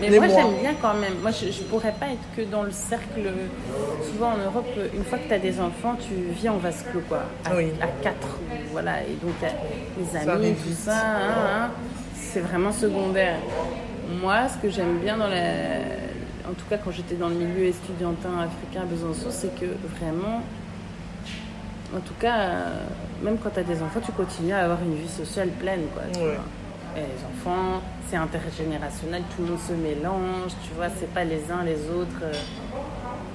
Ouais. 0.00 0.08
Mais 0.10 0.16
moi, 0.18 0.26
j'aime 0.26 0.58
bien 0.62 0.74
quand 0.80 0.94
même. 0.94 1.16
Moi, 1.20 1.30
je, 1.32 1.52
je 1.52 1.62
pourrais 1.64 1.92
pas 1.92 2.06
être 2.06 2.24
que 2.34 2.42
dans 2.50 2.62
le 2.62 2.70
cercle. 2.72 3.20
Souvent 4.10 4.32
en 4.32 4.38
Europe, 4.38 4.66
une 4.94 5.04
fois 5.04 5.18
que 5.18 5.28
tu 5.28 5.34
as 5.34 5.38
des 5.38 5.60
enfants, 5.60 5.96
tu 6.00 6.14
vis 6.34 6.48
en 6.48 6.56
vase 6.56 6.82
clos, 6.90 7.02
quoi. 7.08 7.24
À, 7.44 7.54
Oui. 7.54 7.66
à 7.80 7.86
quatre. 8.02 8.38
Voilà. 8.72 9.02
Et 9.02 9.14
donc, 9.22 9.34
les 9.42 10.06
Ça 10.18 10.20
amis, 10.32 10.46
arrive 10.46 10.56
tout 10.56 10.68
vite. 10.70 10.78
ça, 10.78 10.92
hein, 10.96 11.34
hein, 11.66 11.70
c'est 12.14 12.40
vraiment 12.40 12.72
secondaire. 12.72 13.36
Moi, 14.20 14.48
ce 14.48 14.56
que 14.62 14.70
j'aime 14.70 14.98
bien 14.98 15.16
dans 15.16 15.28
la. 15.28 15.42
En 16.48 16.54
tout 16.54 16.64
cas, 16.68 16.78
quand 16.78 16.90
j'étais 16.90 17.14
dans 17.14 17.28
le 17.28 17.34
milieu 17.36 17.64
estudiantin 17.66 18.30
africain 18.40 18.82
à 18.82 18.84
Besançon, 18.86 19.28
c'est 19.30 19.54
que 19.58 19.66
vraiment. 19.98 20.42
En 21.94 22.00
tout 22.00 22.14
cas, 22.20 22.36
euh, 22.38 22.74
même 23.22 23.36
quand 23.38 23.50
tu 23.50 23.60
as 23.60 23.64
des 23.64 23.82
enfants, 23.82 24.00
tu 24.04 24.12
continues 24.12 24.52
à 24.52 24.60
avoir 24.64 24.78
une 24.82 24.94
vie 24.94 25.08
sociale 25.08 25.48
pleine, 25.48 25.82
quoi. 25.92 26.02
tu 26.12 26.20
Ouais. 26.20 26.24
vois. 26.26 26.44
Et 26.96 27.00
les 27.00 27.24
enfants, 27.50 27.80
c'est 28.08 28.16
intergénérationnel, 28.16 29.22
tout 29.36 29.42
le 29.42 29.50
monde 29.50 29.60
se 29.60 29.72
mélange, 29.74 30.50
tu 30.64 30.72
vois, 30.76 30.86
c'est 30.98 31.12
pas 31.12 31.22
les 31.24 31.42
uns 31.50 31.62
les 31.64 31.88
autres. 31.90 32.20
euh, 32.22 32.32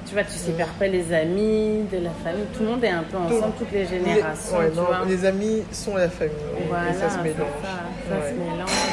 Tu 0.08 0.14
vois, 0.14 0.24
tu 0.24 0.34
sépares 0.38 0.68
pas 0.78 0.86
les 0.88 1.12
amis 1.14 1.84
de 1.92 1.98
la 1.98 2.12
famille, 2.24 2.46
tout 2.56 2.62
le 2.64 2.70
monde 2.70 2.84
est 2.84 2.90
un 2.92 3.02
peu 3.04 3.18
ensemble, 3.18 3.54
toutes 3.58 3.72
les 3.72 3.86
les, 3.86 3.88
générations, 3.88 4.58
ouais, 4.60 4.70
tu 4.70 4.76
non, 4.78 4.84
vois. 4.84 5.02
les 5.08 5.26
amis 5.26 5.64
sont 5.72 5.96
la 5.96 6.10
famille. 6.10 6.36
et 6.36 6.94
ça 6.94 7.10
se 7.10 7.18
mélange. 7.24 7.48
ça, 7.64 7.70
ça 8.10 8.16
Ouais. 8.16 8.30
se 8.30 8.36
mélange, 8.36 8.70
et 8.70 8.72
c'est 8.72 8.85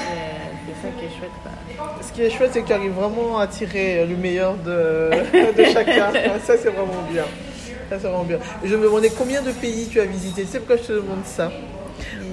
ça 0.83 0.89
qui 0.99 1.05
est 1.07 1.19
chouette, 1.19 1.31
quoi. 1.43 1.97
Ce 2.07 2.13
qui 2.13 2.23
est 2.23 2.31
chouette, 2.31 2.51
c'est 2.53 2.63
que 2.63 2.67
tu 2.67 2.73
arrives 2.73 2.93
vraiment 2.93 3.39
à 3.39 3.47
tirer 3.47 4.05
le 4.07 4.17
meilleur 4.17 4.55
de, 4.57 5.11
de 5.57 5.65
chacun. 5.65 6.11
Ça, 6.45 6.55
c'est 6.61 6.71
vraiment 6.71 7.03
bien. 7.11 7.25
Ça, 7.89 7.99
c'est 8.01 8.09
vraiment 8.09 8.25
bien. 8.25 8.39
Je 8.65 8.75
me 8.77 8.85
demandais 8.85 9.11
combien 9.17 9.43
de 9.43 9.51
pays 9.53 9.89
tu 9.91 10.01
as 10.01 10.05
visité. 10.05 10.43
Tu 10.43 10.49
sais 10.49 10.59
pourquoi 10.59 10.77
je 10.77 10.83
te 10.83 10.93
demande 10.93 11.25
ça 11.25 11.51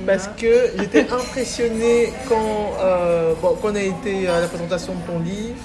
Parce 0.06 0.28
que 0.38 0.72
j'étais 0.78 1.06
impressionnée 1.12 2.12
quand, 2.28 2.74
euh, 2.82 3.34
bon, 3.42 3.58
quand 3.62 3.70
on 3.72 3.76
a 3.76 3.82
été 3.82 4.28
à 4.28 4.42
la 4.42 4.48
présentation 4.48 4.94
de 4.94 5.12
ton 5.12 5.20
livre. 5.20 5.56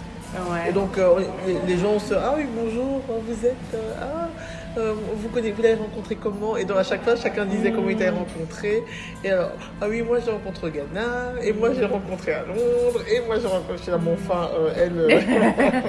Ouais. 0.50 0.68
Et 0.70 0.72
donc, 0.72 0.98
euh, 0.98 1.20
les, 1.46 1.74
les 1.74 1.80
gens 1.80 1.98
se 2.00 2.12
Ah 2.14 2.34
oui, 2.36 2.44
bonjour, 2.54 3.00
vous 3.08 3.46
êtes. 3.46 3.54
euh, 3.74 3.92
ah, 4.02 4.28
euh, 4.76 4.94
vous 5.16 5.28
connaissez, 5.28 5.52
vous 5.52 5.62
l'avez 5.62 5.74
rencontré 5.74 6.16
comment? 6.16 6.56
Et 6.56 6.64
donc, 6.64 6.78
à 6.78 6.82
chaque 6.84 7.02
fois, 7.04 7.16
chacun 7.16 7.44
disait 7.44 7.72
comment 7.72 7.90
il 7.90 7.96
t'avait 7.96 8.10
rencontré. 8.10 8.82
Et 9.22 9.30
alors, 9.30 9.52
ah 9.80 9.86
oui, 9.88 10.02
moi 10.02 10.18
j'ai 10.24 10.30
rencontré 10.30 10.66
au 10.68 10.70
Ghana, 10.70 11.34
et 11.42 11.52
moi 11.52 11.70
j'ai 11.72 11.84
rencontré 11.84 12.32
à 12.32 12.44
Londres, 12.44 13.02
et 13.10 13.20
moi 13.26 13.38
j'ai 13.40 13.46
rencontré 13.48 13.92
à 13.92 13.98
mon 13.98 14.12
euh, 14.12 14.72
elle. 14.76 14.98
euh, 14.98 15.80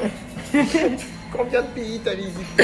Combien 1.36 1.62
de 1.64 1.68
pays 1.68 2.00
t'as 2.04 2.14
visité? 2.14 2.64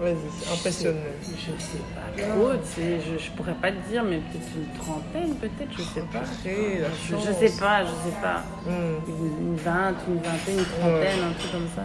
Vas-y, 0.00 0.52
impressionnant. 0.52 0.98
Je 1.22 1.50
sais 1.62 1.78
pas 1.94 2.22
trop, 2.22 2.50
je, 2.76 3.18
je 3.24 3.30
pourrais 3.32 3.54
pas 3.54 3.72
te 3.72 3.88
dire, 3.90 4.04
mais 4.04 4.18
peut-être 4.18 4.48
une 4.56 4.78
trentaine, 4.80 5.34
peut-être, 5.36 5.72
je 5.76 5.82
sais 5.82 6.06
pas. 6.12 6.18
Après, 6.20 6.80
Je, 7.10 7.16
je 7.16 7.32
sais 7.32 7.58
pas, 7.58 7.82
je 7.84 7.88
sais 7.88 8.16
pas. 8.22 8.44
Hum, 8.66 9.00
Une, 9.08 9.48
une 9.48 9.56
vingt, 9.56 9.94
une 10.08 10.16
vingtaine, 10.22 10.58
une 10.58 10.64
trentaine, 10.64 11.18
un 11.30 11.32
truc 11.38 11.52
comme 11.52 11.68
ça. 11.74 11.82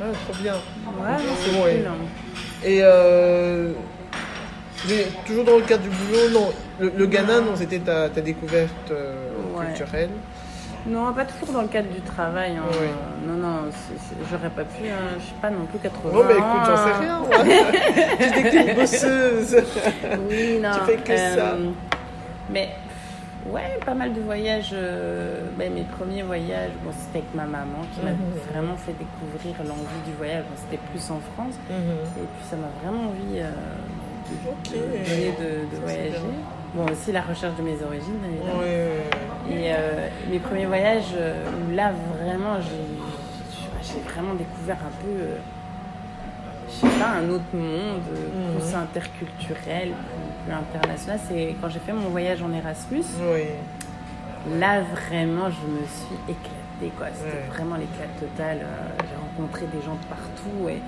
ah, 0.00 0.04
trop 0.24 0.42
bien. 0.42 0.54
Ouais, 0.54 1.18
c'est 1.44 1.50
cool. 1.50 1.86
hein. 1.86 1.94
Et 2.64 2.80
euh, 2.82 3.72
mais 4.88 5.06
toujours 5.26 5.44
dans 5.44 5.56
le 5.56 5.62
cadre 5.62 5.82
du 5.84 5.90
boulot, 5.90 6.30
non. 6.32 6.52
Le, 6.80 6.92
le 6.96 7.06
Ghana, 7.06 7.40
non, 7.40 7.54
c'était 7.54 7.78
ta, 7.78 8.08
ta 8.08 8.20
découverte 8.20 8.90
euh, 8.90 9.28
Ouais. 9.56 9.66
culturelle. 9.66 10.10
Non, 10.86 11.12
pas 11.12 11.24
toujours 11.24 11.54
dans 11.54 11.62
le 11.62 11.68
cadre 11.68 11.88
du 11.90 12.00
travail. 12.00 12.56
hein. 12.56 12.62
Oui. 12.72 12.88
Non, 13.26 13.34
non, 13.34 13.56
j'aurais 14.30 14.50
pas 14.50 14.64
pu. 14.64 14.88
hein. 14.88 15.14
Je 15.18 15.24
suis 15.24 15.34
pas 15.34 15.50
non 15.50 15.64
plus 15.66 15.78
80 15.78 16.12
Non, 16.12 16.24
mais 16.26 16.34
écoute, 16.34 16.66
j'en 16.66 16.76
sais 16.76 16.98
rien. 16.98 17.18
moi. 17.20 17.28
tu 18.18 18.30
dis 18.32 18.42
que 18.42 18.50
t'es 18.50 18.70
une 18.70 18.74
bosseuse. 18.74 19.56
Oui, 20.28 20.58
non. 20.60 20.70
Tu 20.78 20.80
fais 20.90 20.96
que 20.96 21.16
ça. 21.16 21.56
Mais 22.50 22.70
ouais, 23.48 23.78
pas 23.86 23.94
mal 23.94 24.12
de 24.12 24.20
voyages. 24.22 24.70
euh, 24.72 25.42
ben, 25.56 25.72
mes 25.72 25.82
premiers 25.84 26.22
voyages, 26.24 26.72
bon, 26.84 26.90
c'était 26.98 27.18
avec 27.18 27.34
ma 27.34 27.44
maman 27.44 27.82
qui 27.94 28.04
m'a 28.04 28.10
Mhm. 28.10 28.18
vraiment 28.52 28.76
fait 28.76 28.92
découvrir 28.98 29.54
l'envie 29.64 30.02
du 30.04 30.12
voyage. 30.18 30.42
Bon, 30.50 30.56
c'était 30.56 30.82
plus 30.90 31.10
en 31.12 31.20
France. 31.36 31.54
Et 31.70 31.74
puis 32.18 32.44
ça 32.50 32.56
m'a 32.56 32.66
vraiment 32.82 33.10
envie 33.10 33.38
euh, 33.38 33.50
de, 34.28 34.50
Ok. 34.50 34.72
de 34.72 34.78
donner 35.08 35.66
de, 35.70 35.76
voyager. 35.80 36.16
Bon, 36.74 36.86
aussi 36.90 37.12
la 37.12 37.20
recherche 37.20 37.54
de 37.56 37.62
mes 37.62 37.76
origines, 37.82 38.18
évidemment. 38.24 38.62
Et 39.50 39.72
euh, 39.74 40.08
mes 40.30 40.38
premiers 40.38 40.64
voyages, 40.66 41.12
euh, 41.14 41.44
où 41.68 41.74
là 41.74 41.92
vraiment, 42.18 42.58
j'ai 42.62 44.00
vraiment 44.10 44.34
découvert 44.34 44.76
un 44.78 45.02
peu, 45.02 45.08
euh, 45.10 45.36
je 46.68 46.72
sais 46.72 46.98
pas, 46.98 47.10
un 47.20 47.28
autre 47.28 47.44
monde, 47.52 48.02
euh, 48.10 48.54
Mhm. 48.54 48.58
plus 48.60 48.74
interculturel, 48.74 49.88
plus, 50.46 50.54
international. 50.54 51.20
C'est 51.28 51.54
quand 51.60 51.68
j'ai 51.68 51.80
fait 51.80 51.92
mon 51.92 52.08
voyage 52.08 52.42
en 52.42 52.52
Erasmus. 52.52 53.04
Là 54.58 54.80
vraiment, 54.80 55.50
je 55.50 55.66
me 55.66 55.86
suis 55.86 56.16
éclatée, 56.28 56.92
quoi. 56.96 57.08
C'était 57.14 57.46
vraiment 57.52 57.76
l'éclat 57.76 58.06
total. 58.18 58.58
j'ai 58.98 59.16
rencontré 59.20 59.66
des 59.66 59.82
gens 59.84 59.94
de 59.94 60.06
partout 60.08 60.68
et, 60.68 60.80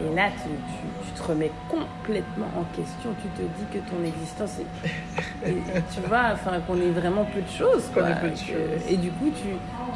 et 0.00 0.14
là, 0.14 0.28
tu, 0.30 0.48
tu- 0.48 1.06
tu 1.14 1.20
te 1.20 1.26
remets 1.28 1.50
complètement 1.68 2.46
en 2.56 2.64
question. 2.76 3.10
Tu 3.22 3.28
te 3.30 3.42
dis 3.42 3.64
que 3.72 3.78
ton 3.90 4.02
existence 4.04 4.52
est, 4.60 5.48
et 5.50 5.56
tu 5.94 6.00
vois, 6.08 6.30
enfin, 6.34 6.60
qu'on 6.66 6.76
est 6.76 6.90
vraiment 6.90 7.24
peu 7.24 7.40
de 7.40 7.48
choses. 7.50 7.90
Quoi. 7.92 8.04
peu 8.20 8.30
de 8.30 8.36
choses. 8.36 8.82
Et 8.88 8.96
du 8.96 9.10
coup, 9.10 9.30
tu, 9.30 9.48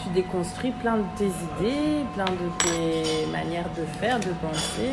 tu 0.03 0.09
déconstruis 0.14 0.72
plein 0.72 0.96
de 0.98 1.05
tes 1.16 1.26
idées, 1.26 2.05
plein 2.14 2.24
de 2.24 2.48
tes 2.64 3.26
manières 3.30 3.68
de 3.76 3.84
faire, 4.00 4.18
de 4.18 4.30
penser. 4.46 4.92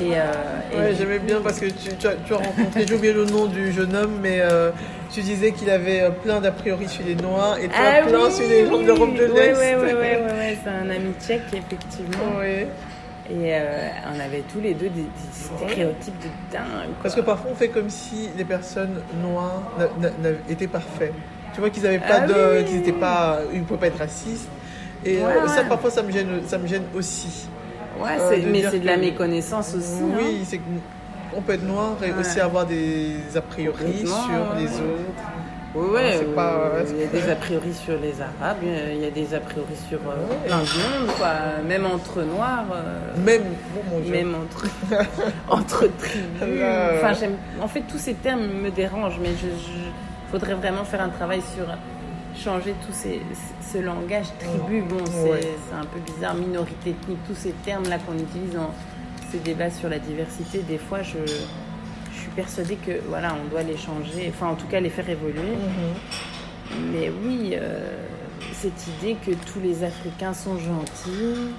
Et, 0.00 0.10
euh, 0.16 0.24
et 0.72 0.76
Ouais, 0.76 0.94
j'aimais 0.98 1.20
bien 1.20 1.40
parce 1.40 1.60
que 1.60 1.66
tu, 1.66 1.94
tu 1.96 2.06
as, 2.08 2.36
rencontré, 2.36 2.84
j'ai 2.86 2.94
oublié 2.94 3.12
le 3.12 3.26
nom 3.26 3.46
du 3.46 3.70
jeune 3.72 3.94
homme, 3.94 4.18
mais 4.20 4.40
euh, 4.40 4.72
tu 5.12 5.20
disais 5.20 5.52
qu'il 5.52 5.70
avait 5.70 6.00
euh, 6.00 6.10
plein 6.10 6.40
d'a 6.40 6.50
priori 6.50 6.88
sur 6.88 7.04
les 7.06 7.14
Noirs 7.14 7.58
et 7.58 7.68
toi 7.68 7.76
Ah 7.78 8.02
plein 8.04 8.26
oui, 8.26 8.32
sur 8.32 8.48
les 8.48 8.66
gens 8.66 8.72
de 8.72 8.76
oui. 8.78 8.84
l'Europe 8.86 9.14
de 9.14 9.24
l'Est. 9.24 9.52
ouais, 9.56 9.76
ouais, 9.76 9.76
ouais, 9.76 9.94
ouais, 9.94 10.22
ouais, 10.32 10.58
c'est 10.64 10.68
un 10.70 10.90
ami 10.90 11.12
tchèque, 11.24 11.42
effectivement. 11.52 12.38
Et 13.30 13.54
euh, 13.54 13.88
on 14.14 14.20
avait 14.20 14.42
tous 14.52 14.60
les 14.60 14.74
deux 14.74 14.90
des, 14.90 15.00
des 15.02 15.08
stéréotypes 15.56 16.18
de 16.18 16.28
dingue. 16.52 16.64
quoi. 16.66 17.02
Parce 17.04 17.14
que 17.14 17.22
parfois 17.22 17.50
on 17.52 17.54
fait 17.54 17.68
comme 17.68 17.88
si 17.88 18.28
les 18.36 18.44
personnes 18.44 19.00
noires 19.22 19.62
étaient 20.48 20.66
parfaits. 20.66 21.12
Tu 21.54 21.60
vois 21.60 21.70
qu'ils 21.70 21.86
avaient 21.86 21.98
pas 22.00 22.20
Ah 22.22 22.26
de, 22.26 22.34
oui, 22.58 22.64
qu'ils 22.64 22.76
étaient 22.78 22.92
pas, 22.92 23.38
ils 23.52 23.62
pouvaient 23.62 23.80
pas 23.80 23.86
être 23.86 23.98
racistes. 23.98 24.48
Et 25.06 25.18
euh, 25.18 25.46
ça 25.48 25.62
ouais. 25.62 25.68
parfois 25.68 25.90
ça 25.90 26.02
me 26.02 26.10
gêne, 26.12 26.42
ça 26.46 26.58
me 26.58 26.66
gêne 26.66 26.82
aussi. 26.94 27.46
Ouais, 27.98 28.16
euh, 28.18 28.40
de 28.40 28.48
mais 28.50 28.62
c'est 28.70 28.80
de 28.80 28.86
la 28.86 28.96
méconnaissance 28.96 29.74
aussi. 29.74 30.02
hein. 30.02 30.16
Oui, 30.18 30.40
c'est 30.44 30.58
qu'on 31.32 31.40
peut 31.42 31.52
être 31.54 31.62
noir 31.64 31.96
et 32.02 32.10
Ouais. 32.10 32.18
aussi 32.20 32.40
avoir 32.40 32.66
des 32.66 33.16
a 33.36 33.40
priori 33.40 33.98
sur 34.06 34.54
les 34.58 34.66
autres. 34.66 35.22
Oui, 35.74 35.86
ouais, 35.94 36.18
c'est 36.18 36.24
euh, 36.24 36.34
pas- 36.34 36.70
il 36.88 37.00
y 37.00 37.02
a 37.02 37.06
des 37.06 37.30
a 37.30 37.34
priori 37.34 37.74
sur 37.74 37.98
les 37.98 38.14
Arabes, 38.20 38.58
il 38.62 39.00
y 39.02 39.06
a 39.06 39.10
des 39.10 39.34
a 39.34 39.40
priori 39.40 39.74
sur 39.88 39.98
euh, 40.08 40.14
Ouais. 40.30 40.46
plein 40.46 40.58
de 40.58 40.62
monde, 40.62 41.16
quoi. 41.18 41.32
Même 41.66 41.84
entre 41.86 42.22
Noirs, 42.22 42.64
euh, 42.72 43.00
Même, 43.24 43.42
bon 43.74 44.34
entre, 44.36 44.66
entre 45.48 45.88
tribus. 45.98 46.62
Enfin. 47.02 47.12
En 47.60 47.66
fait, 47.68 47.82
tous 47.82 47.98
ces 47.98 48.14
termes 48.14 48.46
me 48.46 48.70
dérangent, 48.70 49.18
mais 49.20 49.30
je, 49.30 49.48
je- 49.48 50.30
faudrait 50.30 50.54
vraiment 50.54 50.84
faire 50.84 51.02
un 51.02 51.08
travail 51.08 51.40
sur 51.54 51.64
changer 52.40 52.74
tout 52.86 52.92
ces, 52.92 53.20
ce 53.72 53.78
langage 53.78 54.26
tribu. 54.38 54.82
Bon, 54.82 55.04
c'est 55.04 55.30
Ouais. 55.30 55.48
un 55.80 55.84
peu 55.86 55.98
bizarre, 56.12 56.34
minorité 56.34 56.90
ethnique, 56.90 57.18
tous 57.26 57.34
ces 57.36 57.52
termes-là 57.64 57.98
qu'on 57.98 58.14
utilise 58.14 58.54
dans 58.54 58.70
ces 59.30 59.38
débats 59.38 59.70
sur 59.70 59.88
la 59.88 59.98
diversité, 59.98 60.58
des 60.68 60.78
fois, 60.78 61.02
je, 61.02 61.18
persuadée 62.34 62.76
que 62.76 63.00
voilà, 63.08 63.34
on 63.34 63.48
doit 63.48 63.62
les 63.62 63.76
changer, 63.76 64.30
enfin, 64.34 64.48
en 64.48 64.54
tout 64.54 64.66
cas, 64.66 64.80
les 64.80 64.90
faire 64.90 65.08
évoluer. 65.08 65.40
Mhm. 65.40 66.92
Mais 66.92 67.10
oui, 67.24 67.52
euh, 67.54 67.96
cette 68.52 68.86
idée 68.98 69.16
que 69.24 69.32
tous 69.32 69.60
les 69.60 69.84
Africains 69.84 70.34
sont 70.34 70.58
gentils, 70.58 71.52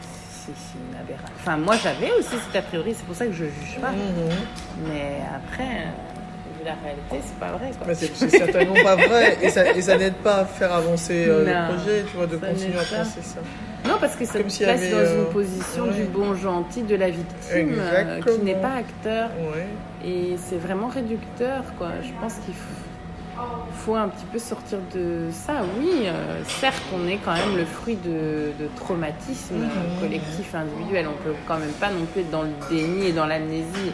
c'est 0.00 0.78
une 0.78 0.96
aberration. 0.98 1.34
Enfin, 1.38 1.56
moi 1.56 1.76
j'avais 1.82 2.10
aussi 2.12 2.36
cet 2.46 2.56
a 2.56 2.62
priori, 2.62 2.94
c'est 2.96 3.04
pour 3.04 3.14
ça 3.14 3.26
que 3.26 3.32
je 3.32 3.44
juge 3.44 3.80
pas. 3.80 3.90
Mhm. 3.90 4.88
Mais 4.88 5.18
après, 5.34 5.62
euh, 5.64 6.58
vu 6.58 6.64
la 6.64 6.74
réalité, 6.82 7.20
c'est 7.24 7.38
pas 7.38 7.52
vrai. 7.52 7.70
Quoi. 7.78 7.94
C'est 7.94 8.30
certainement 8.30 8.82
pas 8.82 8.96
vrai 8.96 9.38
et 9.42 9.50
ça, 9.50 9.98
n'aide 9.98 10.14
pas 10.14 10.38
à 10.38 10.44
faire 10.44 10.72
avancer 10.72 11.26
euh, 11.28 11.44
Non, 11.44 11.68
le 11.68 11.76
projet, 11.76 12.04
tu 12.10 12.16
vois, 12.16 12.26
de 12.26 12.36
continuer 12.36 12.78
à 12.78 12.98
penser 12.98 13.22
ça. 13.22 13.40
Non, 13.86 13.94
parce 14.00 14.16
que 14.16 14.24
ça 14.24 14.38
Comme 14.40 14.48
te 14.48 14.58
place 14.64 14.80
avait, 14.80 14.90
dans 14.90 14.96
euh, 14.98 15.24
une 15.26 15.32
position 15.32 15.84
ouais. 15.84 15.94
du 15.94 16.04
bon 16.04 16.34
gentil 16.34 16.82
de 16.82 16.94
la 16.96 17.10
victime, 17.10 17.76
euh, 17.78 18.20
qui 18.22 18.38
n'est 18.44 18.54
pas 18.56 18.74
acteur. 18.74 19.30
Ouais. 19.54 19.66
Et 20.04 20.36
c'est 20.36 20.56
vraiment 20.58 20.88
réducteur, 20.88 21.62
quoi. 21.78 21.88
Je 22.02 22.10
pense 22.20 22.34
qu'il 22.44 22.54
faut, 22.54 23.40
faut 23.72 23.94
un 23.94 24.08
petit 24.08 24.24
peu 24.32 24.38
sortir 24.38 24.78
de 24.94 25.28
ça. 25.30 25.62
Oui, 25.78 25.90
euh, 26.04 26.42
certes, 26.46 26.82
on 26.94 27.06
est 27.08 27.18
quand 27.24 27.32
même 27.34 27.56
le 27.56 27.64
fruit 27.64 27.96
de, 27.96 28.52
de 28.62 28.68
traumatismes 28.76 29.54
Mhm. 29.56 30.00
collectifs, 30.00 30.54
individuels. 30.54 31.06
On 31.08 31.22
peut 31.22 31.34
quand 31.46 31.58
même 31.58 31.72
pas 31.80 31.90
non 31.90 32.04
plus 32.12 32.22
être 32.22 32.30
dans 32.30 32.42
le 32.42 32.50
déni 32.68 33.06
et 33.06 33.12
dans 33.12 33.26
l'amnésie 33.26 33.92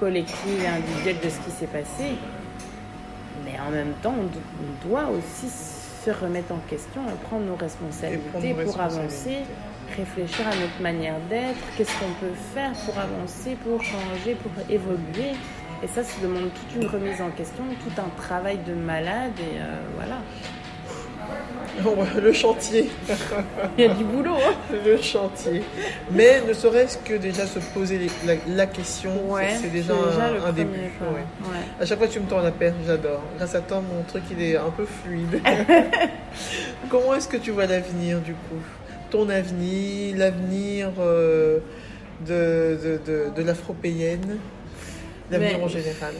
collective 0.00 0.62
et 0.62 0.66
individuelle 0.68 1.16
de 1.24 1.28
ce 1.28 1.38
qui 1.38 1.50
s'est 1.50 1.66
passé. 1.66 2.14
Mais 3.44 3.54
en 3.66 3.70
même 3.70 3.92
temps, 4.02 4.14
on, 4.18 4.24
on 4.26 4.88
doit 4.88 5.08
aussi 5.10 5.48
se 6.08 6.24
remettre 6.24 6.52
en 6.52 6.60
question 6.68 7.02
et 7.08 7.26
prendre 7.26 7.44
nos 7.44 7.56
responsabilités 7.56 8.54
nos 8.54 8.64
pour 8.64 8.80
avancer 8.80 9.38
réfléchir 9.96 10.46
à 10.46 10.54
notre 10.54 10.80
manière 10.80 11.16
d'être, 11.30 11.58
qu'est-ce 11.76 11.92
qu'on 11.98 12.12
peut 12.20 12.34
faire 12.54 12.72
pour 12.84 12.98
avancer, 12.98 13.56
pour 13.64 13.82
changer, 13.82 14.34
pour 14.34 14.52
évoluer. 14.68 15.32
Et 15.82 15.86
ça, 15.86 16.02
ça 16.02 16.20
demande 16.22 16.50
toute 16.52 16.82
une 16.82 16.88
remise 16.88 17.20
en 17.20 17.30
question, 17.30 17.64
tout 17.82 18.00
un 18.00 18.08
travail 18.20 18.58
de 18.66 18.74
malade 18.74 19.32
et 19.38 19.60
euh, 19.60 19.78
voilà. 19.96 20.18
Le 22.20 22.32
chantier. 22.32 22.90
Il 23.78 23.84
y 23.84 23.88
a 23.88 23.94
du 23.94 24.04
boulot. 24.04 24.34
hein. 24.34 24.54
le 24.84 24.96
chantier. 24.98 25.62
Mais 26.10 26.40
ne 26.46 26.52
serait-ce 26.52 26.98
que 26.98 27.14
déjà 27.14 27.46
se 27.46 27.58
poser 27.74 27.98
les- 27.98 28.10
la, 28.26 28.34
la 28.54 28.66
question, 28.66 29.10
Ouais, 29.30 29.48
c'est 29.60 29.70
déjà, 29.70 29.92
un, 29.94 30.32
le 30.34 30.42
un 30.44 30.52
début. 30.52 30.70
ouais. 31.00 31.06
Ouais. 31.42 31.64
À 31.80 31.86
chaque 31.86 31.98
fois 31.98 32.06
que 32.06 32.12
tu 32.12 32.20
me 32.20 32.26
tends 32.28 32.40
la 32.40 32.50
perche, 32.50 32.74
j'adore. 32.86 33.22
Grâce 33.36 33.54
à 33.54 33.60
toi, 33.60 33.80
mon 33.80 34.02
truc 34.04 34.22
il 34.30 34.42
est 34.42 34.56
un 34.56 34.70
peu 34.70 34.84
fluide. 34.84 35.40
Comment 36.90 37.14
est-ce 37.14 37.28
que 37.28 37.36
tu 37.36 37.50
vois 37.50 37.66
l'avenir 37.66 38.20
du 38.20 38.32
coup? 38.32 38.56
Ton 39.10 39.28
avenir, 39.30 40.16
l'avenir 40.16 40.90
euh, 40.98 41.58
de, 42.26 42.78
de, 42.82 43.00
de, 43.06 43.30
de 43.36 43.42
l'avenir 45.30 45.62
en 45.62 45.68
général. 45.68 46.14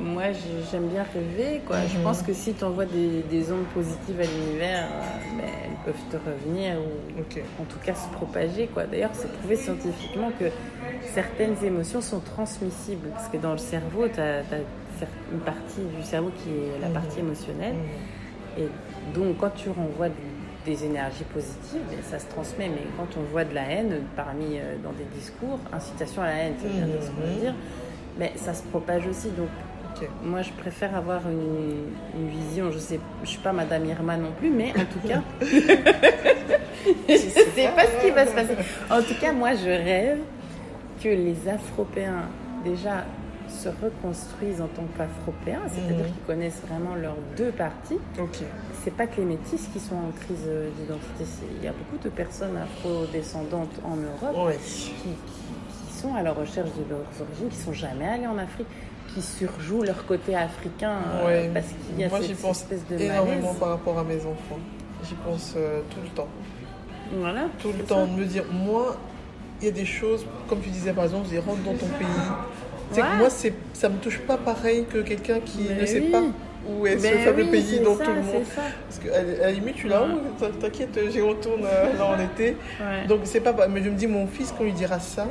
Moi, 0.00 0.24
j'ai- 0.32 0.64
j'aime 0.70 0.86
bien 0.88 1.02
rêver. 1.14 1.60
Quoi. 1.66 1.78
Je 1.88 1.96
Mhm. 1.98 2.04
pense 2.04 2.22
que 2.22 2.32
si 2.32 2.54
tu 2.54 2.64
envoies 2.64 2.86
des, 2.86 3.22
des 3.30 3.50
ondes 3.52 3.66
positives 3.74 4.20
à 4.20 4.24
l'univers, 4.24 4.86
euh, 4.86 5.38
ben, 5.38 5.44
elles 5.64 5.84
peuvent 5.84 6.02
te 6.10 6.16
revenir 6.16 6.76
ou 6.80 7.20
en 7.62 7.64
tout 7.64 7.78
cas 7.84 7.94
se 7.94 8.08
propager. 8.10 8.68
Quoi. 8.68 8.84
D'ailleurs, 8.84 9.10
c'est 9.14 9.30
prouvé 9.32 9.56
scientifiquement 9.56 10.30
que 10.38 10.46
certaines 11.14 11.56
émotions 11.64 12.00
sont 12.00 12.20
transmissibles. 12.20 13.08
Parce 13.14 13.28
que 13.28 13.36
dans 13.38 13.52
le 13.52 13.58
cerveau, 13.58 14.06
tu 14.12 14.20
as, 14.20 14.42
une 15.32 15.38
partie 15.40 15.80
du 15.96 16.02
cerveau 16.02 16.30
qui 16.42 16.50
est 16.50 16.80
la 16.80 16.88
Mhm. 16.88 16.94
partie 16.94 17.20
émotionnelle. 17.20 17.74
Mhm. 17.74 18.64
Et 18.64 18.68
donc, 19.14 19.38
quand 19.38 19.50
tu 19.54 19.68
renvoies 19.70 20.08
des- 20.08 20.84
énergies 20.84 21.24
positives, 21.32 21.80
ben, 21.88 21.96
ça 22.02 22.18
se 22.18 22.26
transmet. 22.26 22.68
Mais 22.68 22.82
quand 22.98 23.06
on 23.18 23.22
voit 23.32 23.44
de 23.44 23.54
la 23.54 23.62
haine 23.62 24.02
parmi 24.14 24.58
euh, 24.58 24.76
dans 24.84 24.92
des 24.92 25.06
discours, 25.18 25.58
incitation 25.72 26.20
à 26.20 26.26
la 26.26 26.34
haine, 26.34 26.54
ça 26.60 26.68
veut 26.68 26.74
dire 26.92 27.02
ce 27.02 27.10
qu'on 27.10 27.22
veut 27.26 27.40
dire, 27.40 27.54
mais 28.18 28.32
ça 28.36 28.52
se 28.52 28.62
propage 28.64 29.06
aussi. 29.06 29.28
Donc, 29.30 29.48
Moi, 30.22 30.42
je 30.42 30.52
préfère 30.52 30.94
avoir 30.96 31.20
une, 31.28 31.86
une 32.20 32.28
vision. 32.28 32.70
Je 32.72 32.78
sais, 32.78 33.00
je 33.22 33.28
suis 33.28 33.38
pas 33.38 33.52
Madame 33.52 33.84
Irma 33.86 34.16
non 34.16 34.32
plus, 34.38 34.50
mais 34.50 34.70
en 34.76 34.84
tout 34.84 35.06
cas, 35.06 35.22
je 37.08 37.16
sais 37.16 37.68
pas 37.74 37.84
ce 37.86 38.04
qui 38.04 38.10
va 38.10 38.26
se 38.26 38.32
passer. 38.34 38.56
En 38.90 39.02
tout 39.02 39.14
cas, 39.20 39.32
moi, 39.32 39.54
je 39.54 39.68
rêve 39.68 40.18
que 41.02 41.08
les 41.08 41.36
Afropéens 41.48 42.24
déjà 42.64 43.04
se 43.48 43.68
reconstruisent 43.68 44.60
en 44.60 44.66
tant 44.66 44.84
qu'Afropéens, 44.96 45.62
c'est-à-dire 45.68 46.04
Mhm. 46.04 46.12
qu'ils 46.12 46.22
connaissent 46.26 46.62
vraiment 46.68 46.94
leurs 46.94 47.16
deux 47.36 47.50
parties. 47.50 47.98
Ok. 48.18 48.38
C'est 48.84 48.92
pas 48.94 49.06
que 49.06 49.20
les 49.20 49.26
métis 49.26 49.68
qui 49.72 49.80
sont 49.80 49.94
en 49.96 50.10
crise 50.20 50.44
euh, 50.46 50.68
d'identité. 50.78 51.24
Il 51.58 51.64
y 51.64 51.68
a 51.68 51.72
beaucoup 51.72 52.02
de 52.02 52.10
personnes 52.10 52.56
afro-descendantes 52.58 53.80
en 53.84 53.96
Europe 53.96 54.46
Ouais. 54.48 54.56
qui, 54.62 54.90
qui- 55.02 55.08
qui 55.88 55.92
sont 55.94 56.14
à 56.14 56.22
la 56.22 56.32
recherche 56.32 56.68
de 56.70 56.84
leurs 56.90 57.26
origines, 57.26 57.48
qui 57.48 57.56
sont 57.56 57.72
jamais 57.72 58.06
allés 58.06 58.26
en 58.26 58.36
Afrique, 58.38 58.66
qui 59.14 59.22
surjouent 59.22 59.82
leur 59.84 60.04
côté 60.06 60.34
africain 60.36 60.96
euh, 61.22 61.26
Ouais. 61.26 61.50
parce 61.52 61.66
qu'il 61.66 62.00
y 62.00 62.04
a 62.04 62.08
Moi, 62.08 62.20
j'y 62.20 62.28
cette 62.28 62.40
pense 62.42 62.58
espèce 62.62 62.86
de 62.86 62.96
énormément 62.98 63.42
malaise. 63.48 63.58
par 63.60 63.68
rapport 63.70 63.98
à 63.98 64.04
mes 64.04 64.16
enfants. 64.18 64.58
J'y 65.04 65.14
pense 65.14 65.54
euh, 65.56 65.80
tout 65.90 66.00
le 66.02 66.08
temps. 66.10 66.28
Voilà, 67.14 67.46
tout 67.60 67.72
le 67.76 67.84
temps 67.84 68.06
ça. 68.06 68.12
de 68.12 68.20
me 68.20 68.24
dire 68.26 68.44
moi 68.52 68.96
il 69.60 69.64
y 69.64 69.68
a 69.68 69.72
des 69.72 69.86
choses 69.86 70.24
comme 70.48 70.60
tu 70.60 70.68
disais 70.68 70.92
par 70.92 71.04
exemple 71.04 71.24
je 71.24 71.30
dis 71.30 71.38
rentre 71.38 71.62
dans 71.62 71.72
ton 71.72 71.86
pays 71.86 72.06
que 72.94 73.16
moi 73.18 73.28
c'est 73.30 73.54
ça 73.72 73.88
me 73.88 73.96
touche 73.96 74.20
pas 74.20 74.36
pareil 74.36 74.84
que 74.84 74.98
quelqu'un 74.98 75.40
qui 75.40 75.60
Mais 75.68 75.80
ne 75.80 75.86
sait 75.86 76.00
pas 76.02 76.20
où 76.68 76.86
est 76.86 76.98
ce 76.98 77.06
fameux 77.24 77.44
oui, 77.44 77.50
pays 77.50 77.80
dans 77.80 77.96
ça, 77.96 78.04
tout 78.04 78.10
le 78.12 78.22
monde 78.22 78.44
ça. 78.54 78.60
parce 78.86 78.98
qu'à 79.00 79.18
à 79.18 79.46
la 79.46 79.52
limite 79.52 79.76
tu 79.76 79.88
là 79.88 80.02
Ouais. 80.02 80.08
oh, 80.42 80.46
t'inquiète 80.60 80.98
j'y 81.10 81.20
retourne 81.22 81.62
euh, 81.64 81.96
là 81.98 82.04
en 82.06 82.20
été 82.20 82.56
Ouais. 82.78 83.06
donc 83.08 83.20
c'est 83.24 83.40
pas 83.40 83.54
mais 83.68 83.82
je 83.82 83.88
me 83.88 83.96
dis 83.96 84.06
mon 84.06 84.26
fils 84.26 84.54
quand 84.56 84.64
il 84.64 84.74
dira 84.74 85.00
ça 85.00 85.26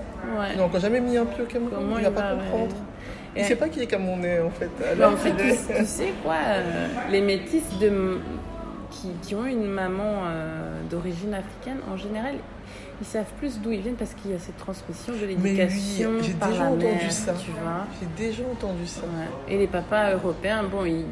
il 0.51 0.57
n'a 0.57 0.63
encore 0.63 0.79
jamais 0.81 0.99
mis 0.99 1.15
un 1.15 1.25
pied 1.25 1.43
au 1.43 1.45
Cameroun 1.45 1.71
Comment 1.75 1.97
il 1.99 2.03
va 2.05 2.09
il 2.09 2.13
pas 2.15 2.31
comprendre 2.33 2.75
Et- 3.39 3.43
sait 3.43 3.55
pas 3.55 3.69
qu'il 3.69 3.81
est 3.81 3.87
camerounais 3.87 4.39
en 4.39 4.49
fait 4.49 4.69
alors 4.91 5.13
en 5.13 5.17
fait, 5.17 5.31
tu, 5.77 5.85
sais 5.85 6.13
quoi, 6.23 6.35
euh, 6.45 6.87
les 7.11 7.21
métis 7.21 7.63
de, 7.79 8.19
qui, 8.91 9.09
qui 9.21 9.35
ont 9.35 9.45
une 9.45 9.65
maman 9.65 10.23
euh, 10.25 10.79
d'origine 10.89 11.33
africaine, 11.33 11.77
en 11.91 11.97
général, 11.97 12.35
ils 12.99 13.05
savent 13.05 13.31
plus 13.37 13.59
d'où 13.61 13.71
ils 13.71 13.81
viennent 13.81 13.95
parce 13.95 14.13
qu'il 14.15 14.31
y 14.31 14.33
a 14.33 14.39
cette 14.39 14.57
transmission 14.57 15.13
de 15.13 15.19
oui, 15.19 15.27
l'éducation 15.35 16.11
j'ai 16.21 16.33
par 16.33 16.49
déjà 16.49 16.63
la 16.63 16.69
entendu 16.69 16.83
mère, 16.85 17.11
ça. 17.11 17.33
tu 17.33 17.51
vois. 17.51 17.85
j'ai 17.99 18.25
déjà 18.25 18.43
entendu 18.51 18.87
ça 18.87 19.01
Ouais. 19.01 19.53
Et 19.53 19.57
les 19.59 19.67
papas 19.67 20.13
européens, 20.13 20.63
bon, 20.63 20.83
ils- 20.85 21.05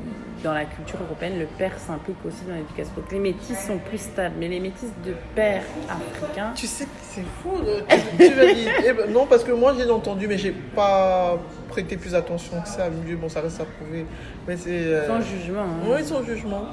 dans 0.45 0.53
la 0.53 0.65
culture 0.65 0.99
européenne, 1.01 1.39
le 1.39 1.45
père 1.47 1.77
s'implique 1.79 2.23
aussi 2.23 2.43
dans 2.47 2.53
l'éducation. 2.53 2.93
Donc 2.95 3.11
les 3.11 3.17
métis 3.19 3.57
sont 3.59 3.79
plus 3.79 3.97
stables, 3.97 4.35
mais 4.39 4.47
les 4.47 4.59
métis 4.59 4.89
de 5.03 5.13
père 5.33 5.63
africain, 5.89 6.51
Tu 6.55 6.67
sais 6.67 6.85
que 6.85 6.89
c'est 7.01 7.23
fou. 7.41 7.57
euh, 7.65 7.81
Tu, 7.89 8.27
tu 8.27 8.33
vas 8.35 8.53
dire, 8.53 8.71
eh 8.87 8.93
ben, 8.93 9.11
non, 9.11 9.25
parce 9.25 9.43
que 9.43 9.51
moi 9.51 9.73
j'ai 9.75 9.89
entendu, 9.89 10.27
mais 10.27 10.37
j'ai 10.37 10.51
pas 10.51 11.39
prêté 11.69 11.97
plus 11.97 12.13
attention 12.13 12.61
que 12.61 12.67
ça. 12.67 12.89
Mieux, 12.89 13.15
bon, 13.15 13.27
ça 13.27 13.41
reste 13.41 13.59
à 13.59 13.65
prouver. 13.65 14.05
Mais 14.47 14.55
c'est. 14.55 14.69
euh, 14.69 15.07
sans 15.07 15.21
jugement. 15.21 15.63
hein. 15.63 15.87
Oui, 15.89 16.03
sans 16.03 16.23
jugement. 16.23 16.65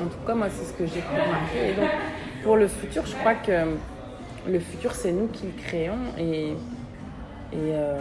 En 0.00 0.06
tout 0.06 0.18
cas, 0.26 0.34
moi, 0.34 0.46
c'est 0.56 0.64
ce 0.66 0.72
que 0.74 0.86
j'ai 0.86 1.00
pu 1.00 1.08
remarquer. 1.12 1.70
Et 1.70 1.74
donc, 1.74 1.90
pour 2.44 2.56
le 2.56 2.68
futur, 2.68 3.04
je 3.06 3.14
crois 3.16 3.34
que 3.34 3.52
le 4.48 4.60
futur, 4.60 4.94
c'est 4.94 5.10
nous 5.10 5.26
qui 5.28 5.46
le 5.46 5.62
créons. 5.62 5.98
Et, 6.18 6.50
et 7.52 7.72
euh, 7.72 7.98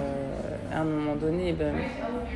à 0.74 0.82
un 0.82 0.84
moment 0.84 1.16
donné, 1.16 1.54
ben, 1.54 1.74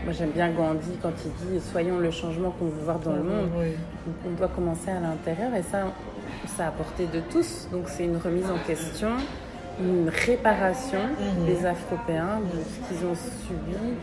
moi, 0.06 0.14
j'aime 0.14 0.32
bien 0.32 0.50
Gandhi 0.52 0.92
quand 1.02 1.12
il 1.26 1.32
dit 1.60 1.60
Soyons 1.72 1.98
le 2.00 2.12
changement 2.12 2.52
qu'on 2.52 2.66
veut 2.66 2.84
voir 2.84 3.00
dans 3.00 3.14
le 3.14 3.24
monde. 3.24 3.50
Oui. 3.58 3.72
Donc, 4.06 4.16
on 4.28 4.32
doit 4.38 4.48
commencer 4.50 4.92
à 4.92 5.00
l'intérieur. 5.00 5.54
Et 5.56 5.64
ça, 5.64 5.84
ça 6.58 6.68
a 6.68 6.72
porté 6.72 7.06
de 7.08 7.20
tous. 7.32 7.68
Donc, 7.72 7.84
c'est 7.88 8.06
une 8.06 8.18
remise 8.18 8.50
en 8.50 8.58
question, 8.66 9.10
une 9.82 10.10
réparation 10.10 11.00
Mhm. 11.40 11.46
des 11.46 11.66
Afropéens 11.66 12.40
de 12.54 12.60
ce 12.60 12.88
qu'ils 12.98 13.06
ont 13.08 13.16
subi. 13.16 13.94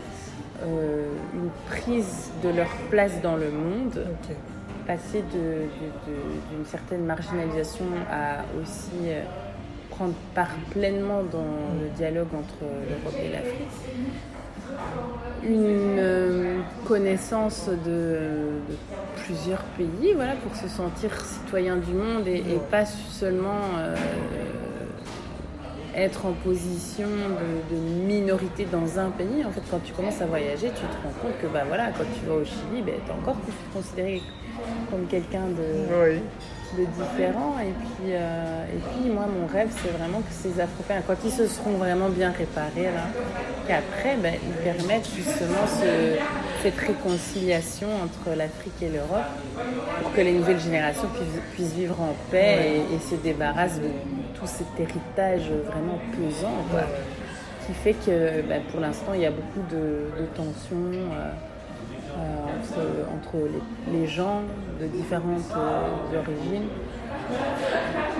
euh, 0.64 1.04
une 1.34 1.50
prise 1.68 2.30
de 2.42 2.48
leur 2.48 2.70
place 2.90 3.20
dans 3.20 3.36
le 3.36 3.50
monde 3.50 4.06
passer 4.86 5.18
de- 5.20 5.38
de- 5.38 5.92
de- 6.06 6.54
d'une 6.56 6.64
certaine 6.64 7.04
marginalisation 7.04 7.84
à 8.10 8.38
aussi 8.62 8.90
euh, 9.04 9.20
prendre 9.96 10.14
part 10.34 10.54
pleinement 10.70 11.22
dans 11.22 11.80
le 11.80 11.88
dialogue 11.96 12.28
entre 12.34 12.60
l'Europe 12.60 13.18
et 13.18 13.32
l'Afrique. 13.32 13.68
Une 15.44 15.98
euh, 15.98 16.58
connaissance 16.86 17.68
de, 17.84 18.60
plusieurs 19.24 19.62
pays, 19.76 20.12
voilà, 20.14 20.34
pour 20.34 20.54
se 20.56 20.68
sentir 20.68 21.18
citoyen 21.20 21.76
du 21.76 21.92
monde 21.92 22.26
et, 22.26 22.42
pas 22.70 22.84
seulement 22.84 23.62
euh, 23.78 23.94
être 25.94 26.26
en 26.26 26.32
position 26.32 27.08
de, 27.70 27.76
minorité 28.06 28.66
dans 28.70 28.98
un 28.98 29.10
pays. 29.10 29.44
En 29.44 29.50
fait, 29.50 29.62
quand 29.70 29.82
tu 29.82 29.92
commences 29.92 30.20
à 30.20 30.26
voyager, 30.26 30.68
tu 30.68 30.82
te 30.82 31.02
rends 31.02 31.14
compte 31.22 31.38
que 31.40 31.46
bah, 31.46 31.62
voilà, 31.66 31.88
quand 31.88 32.04
tu 32.18 32.26
vas 32.26 32.34
au 32.34 32.44
Chili, 32.44 32.82
bah, 32.84 32.92
tu 33.04 33.10
es 33.10 33.14
encore 33.14 33.36
plus 33.36 33.52
considéré 33.72 34.22
comme 34.90 35.06
quelqu'un 35.06 35.46
de, 35.46 36.18
de 36.74 36.84
différent. 36.84 37.56
Et 37.60 37.72
puis, 37.72 38.12
euh, 38.12 38.64
et 38.64 38.78
puis, 38.78 39.10
moi, 39.10 39.26
mon 39.26 39.46
rêve, 39.46 39.68
c'est 39.82 39.90
vraiment 39.90 40.20
que 40.20 40.32
ces 40.32 40.60
Africains, 40.60 41.02
quand 41.06 41.16
ils 41.24 41.30
se 41.30 41.46
seront 41.46 41.72
vraiment 41.72 42.08
bien 42.08 42.30
réparés, 42.30 42.92
là, 42.92 43.06
qu'après, 43.66 44.16
ben, 44.16 44.34
ils 44.34 44.64
permettent 44.64 45.08
justement 45.14 45.66
cette 46.62 46.78
réconciliation 46.78 47.88
entre 48.02 48.36
l'Afrique 48.36 48.82
et 48.82 48.88
l'Europe 48.88 49.30
pour 50.02 50.12
que 50.12 50.20
les 50.20 50.32
nouvelles 50.32 50.60
générations 50.60 51.08
puissent, 51.52 51.72
vivre 51.72 52.00
en 52.00 52.14
paix 52.30 52.80
et, 52.92 52.98
se 52.98 53.14
débarrassent 53.16 53.80
de 53.80 53.90
tout 54.34 54.46
cet 54.46 54.68
héritage 54.78 55.50
vraiment 55.66 55.98
pesant. 56.12 56.54
Qui 57.66 57.74
fait 57.74 57.94
que 57.94 58.42
ben, 58.42 58.62
pour 58.70 58.80
l'instant, 58.80 59.12
il 59.14 59.22
y 59.22 59.26
a 59.26 59.30
beaucoup 59.30 59.62
de, 59.70 60.08
tensions. 60.36 60.92
Euh, 61.12 61.32
euh, 62.78 63.04
entre, 63.14 63.48
les, 63.92 64.06
gens 64.06 64.40
de 64.80 64.86
différentes 64.86 65.52
euh, 65.54 66.18
origines 66.18 66.68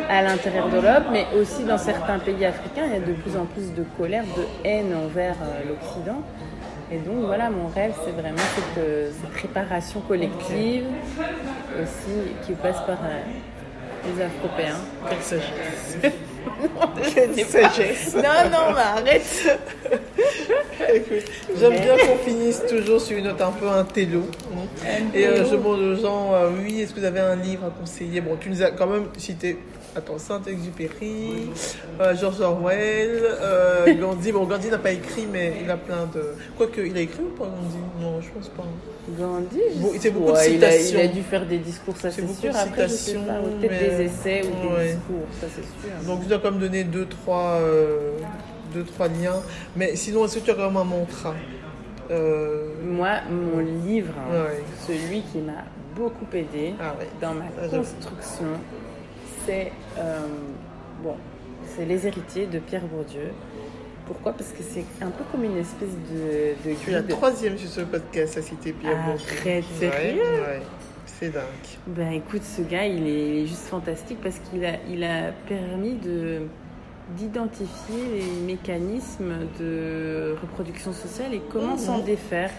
à 0.09 0.23
l'intérieur 0.23 0.69
de 0.69 0.79
l'Europe, 0.79 1.05
mais 1.11 1.27
aussi 1.39 1.65
dans 1.65 1.79
certains 1.79 2.19
pays 2.19 2.45
africains, 2.45 2.85
il 2.87 2.93
y 2.93 2.97
a 2.97 3.01
de 3.01 3.13
plus 3.15 3.37
en 3.37 3.47
plus 3.47 3.73
de 3.75 3.85
colère, 3.97 4.25
de 4.25 4.45
haine 4.65 4.95
envers 4.95 5.37
euh, 5.43 5.69
l'Occident. 5.69 6.23
Et 6.93 6.99
donc 6.99 7.25
voilà, 7.25 7.51
mon 7.51 7.69
rêve, 7.69 7.95
c'est 8.05 8.13
vraiment 8.13 8.37
cette, 8.55 9.33
préparation 9.33 10.01
collective 10.01 10.85
aussi 11.83 12.33
qui 12.47 12.53
passe 12.53 12.81
par 12.87 12.99
les 14.05 14.23
Afropéens. 14.23 14.77
Quelle 15.09 15.23
sagesse 15.23 15.99
Quelle 17.15 17.45
sagesse 17.45 18.15
Non, 18.15 18.51
non, 18.51 18.75
mais 18.75 19.11
arrête 19.11 19.59
J'aime 21.59 21.73
bien 21.73 21.97
qu'on 21.97 22.17
finisse 22.19 22.63
toujours 22.69 23.01
sur 23.01 23.17
une 23.17 23.25
note 23.25 23.41
un 23.41 23.53
peu 23.53 23.69
intello. 23.69 24.23
Et 25.15 25.27
euh, 25.27 25.45
je 25.45 25.53
demande 25.53 25.81
aux 25.81 25.97
gens, 25.97 26.35
euh, 26.35 26.51
oui, 26.63 26.81
est-ce 26.81 26.95
que 26.95 27.01
vous 27.01 27.07
avez 27.07 27.21
un 27.21 27.37
livre 27.37 27.65
à 27.67 27.71
conseiller? 27.71 28.21
Bon, 28.21 28.37
tu 28.39 28.51
nous 28.51 28.63
as 28.63 28.71
quand 28.71 28.87
même 28.87 29.07
cité 29.17 29.59
Attends, 29.97 30.19
Saint-Exupéry, 30.19 31.49
euh, 32.03 32.15
George 32.15 32.43
Orwell, 32.43 33.19
euh, 33.23 33.95
Gandhi. 33.99 34.31
Bon, 34.31 34.45
Gandhi 34.45 34.69
n'a 34.69 34.77
pas 34.77 34.93
écrit, 34.93 35.27
mais 35.31 35.55
il 35.63 35.71
a 35.71 35.79
plein 35.79 36.05
de. 36.15 36.35
Quoique, 36.59 36.83
il 36.83 36.95
a 36.99 37.01
écrit 37.01 37.23
ou 37.23 37.35
pas 37.35 37.47
Gandhi? 37.47 37.79
Non, 37.99 38.21
je 38.21 38.29
pense 38.29 38.51
pas. 38.51 38.65
Gandhi 39.19 39.59
C'est 39.99 40.11
beaucoup 40.11 40.33
de 40.33 40.37
citations. 40.37 40.99
Il 40.99 41.01
a, 41.01 41.05
il 41.05 41.11
a, 41.11 41.13
dû 41.15 41.23
faire 41.23 41.47
des 41.47 41.57
discours, 41.57 41.97
ça 41.97 42.11
c'est 42.11 42.29
sûr. 42.29 42.55
Après, 42.55 42.89
je 42.89 42.93
sais 42.93 43.15
pas, 43.15 43.41
peut-être 43.59 43.97
des 43.97 44.05
essais 44.05 44.43
ou 44.43 44.77
des 44.79 44.85
discours, 44.89 45.27
ça 45.41 45.47
c'est 45.55 45.63
sûr. 45.63 46.07
Donc, 46.07 46.25
je 46.25 46.29
dois 46.29 46.41
quand 46.41 46.51
même 46.51 46.61
donner 46.61 46.85
deux, 46.85 47.07
trois, 47.07 47.59
deux, 48.73 48.85
trois 48.85 49.09
liens. 49.09 49.43
Mais 49.77 49.97
sinon, 49.97 50.25
est-ce 50.25 50.39
que 50.39 50.45
tu 50.45 50.51
as 50.51 50.55
quand 50.55 50.67
même 50.67 50.77
un 50.77 50.85
mantra 50.85 51.35
euh, 52.11 52.69
Moi, 52.85 53.21
mon 53.31 53.59
livre, 53.59 54.15
celui 54.87 55.23
qui 55.23 55.39
m'a 55.39 55.65
beaucoup 55.95 56.27
aidé 56.35 56.75
ah 56.79 56.95
dans 57.21 57.35
ma 57.35 57.47
ah, 57.59 57.69
construction 57.69 58.47
c'est 59.47 59.73
euh, 59.99 60.27
bon, 61.03 61.15
c'est 61.65 61.87
Les 61.87 62.07
Héritiers 62.07 62.47
de 62.47 62.59
Pierre 62.59 62.85
Bourdieu. 62.87 63.31
Pourquoi? 64.07 64.33
Parce 64.33 64.51
que 64.51 64.63
c'est 64.63 64.85
un 65.03 65.11
peu 65.11 65.25
comme 65.33 65.45
une 65.45 65.57
espèce 65.57 65.97
de, 66.13 66.69
de 66.69 66.75
Je 66.75 66.79
suis 66.79 66.93
la 66.93 67.03
troisième 67.03 67.57
sur 67.57 67.69
ce 67.69 67.81
podcast 67.81 68.37
à 68.39 68.43
citer 68.43 68.73
Pierre 68.73 69.03
Bourdieu. 69.05 69.27
Très 69.37 69.63
sérieux 69.63 70.23
C'est 71.07 71.31
dingue. 71.31 71.43
Ben 71.87 72.13
écoute, 72.13 72.43
ce 72.43 72.63
gars, 72.63 72.87
il 72.87 73.07
est 73.07 73.47
juste 73.47 73.67
fantastique 73.67 74.19
parce 74.23 74.39
qu'il 74.39 74.65
a, 74.65 74.75
il 74.89 75.03
a 75.03 75.33
permis 75.49 75.95
de 75.95 76.43
d'identifier 77.11 78.05
les 78.15 78.47
mécanismes 78.47 79.47
de 79.61 80.37
reproduction 80.43 80.93
sociale 80.93 81.35
et 81.35 81.43
comment 81.53 81.77
s'en 81.77 81.99
mhm. 81.99 82.05
défaire. 82.05 82.51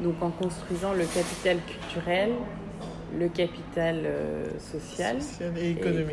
Donc 0.00 0.14
en 0.22 0.30
construisant 0.30 0.92
le 0.92 1.04
capital 1.04 1.58
culturel, 1.66 2.30
le 3.18 3.28
capital 3.28 4.02
euh, 4.04 4.44
social, 4.58 5.16
et 5.56 5.70
économique. 5.70 6.10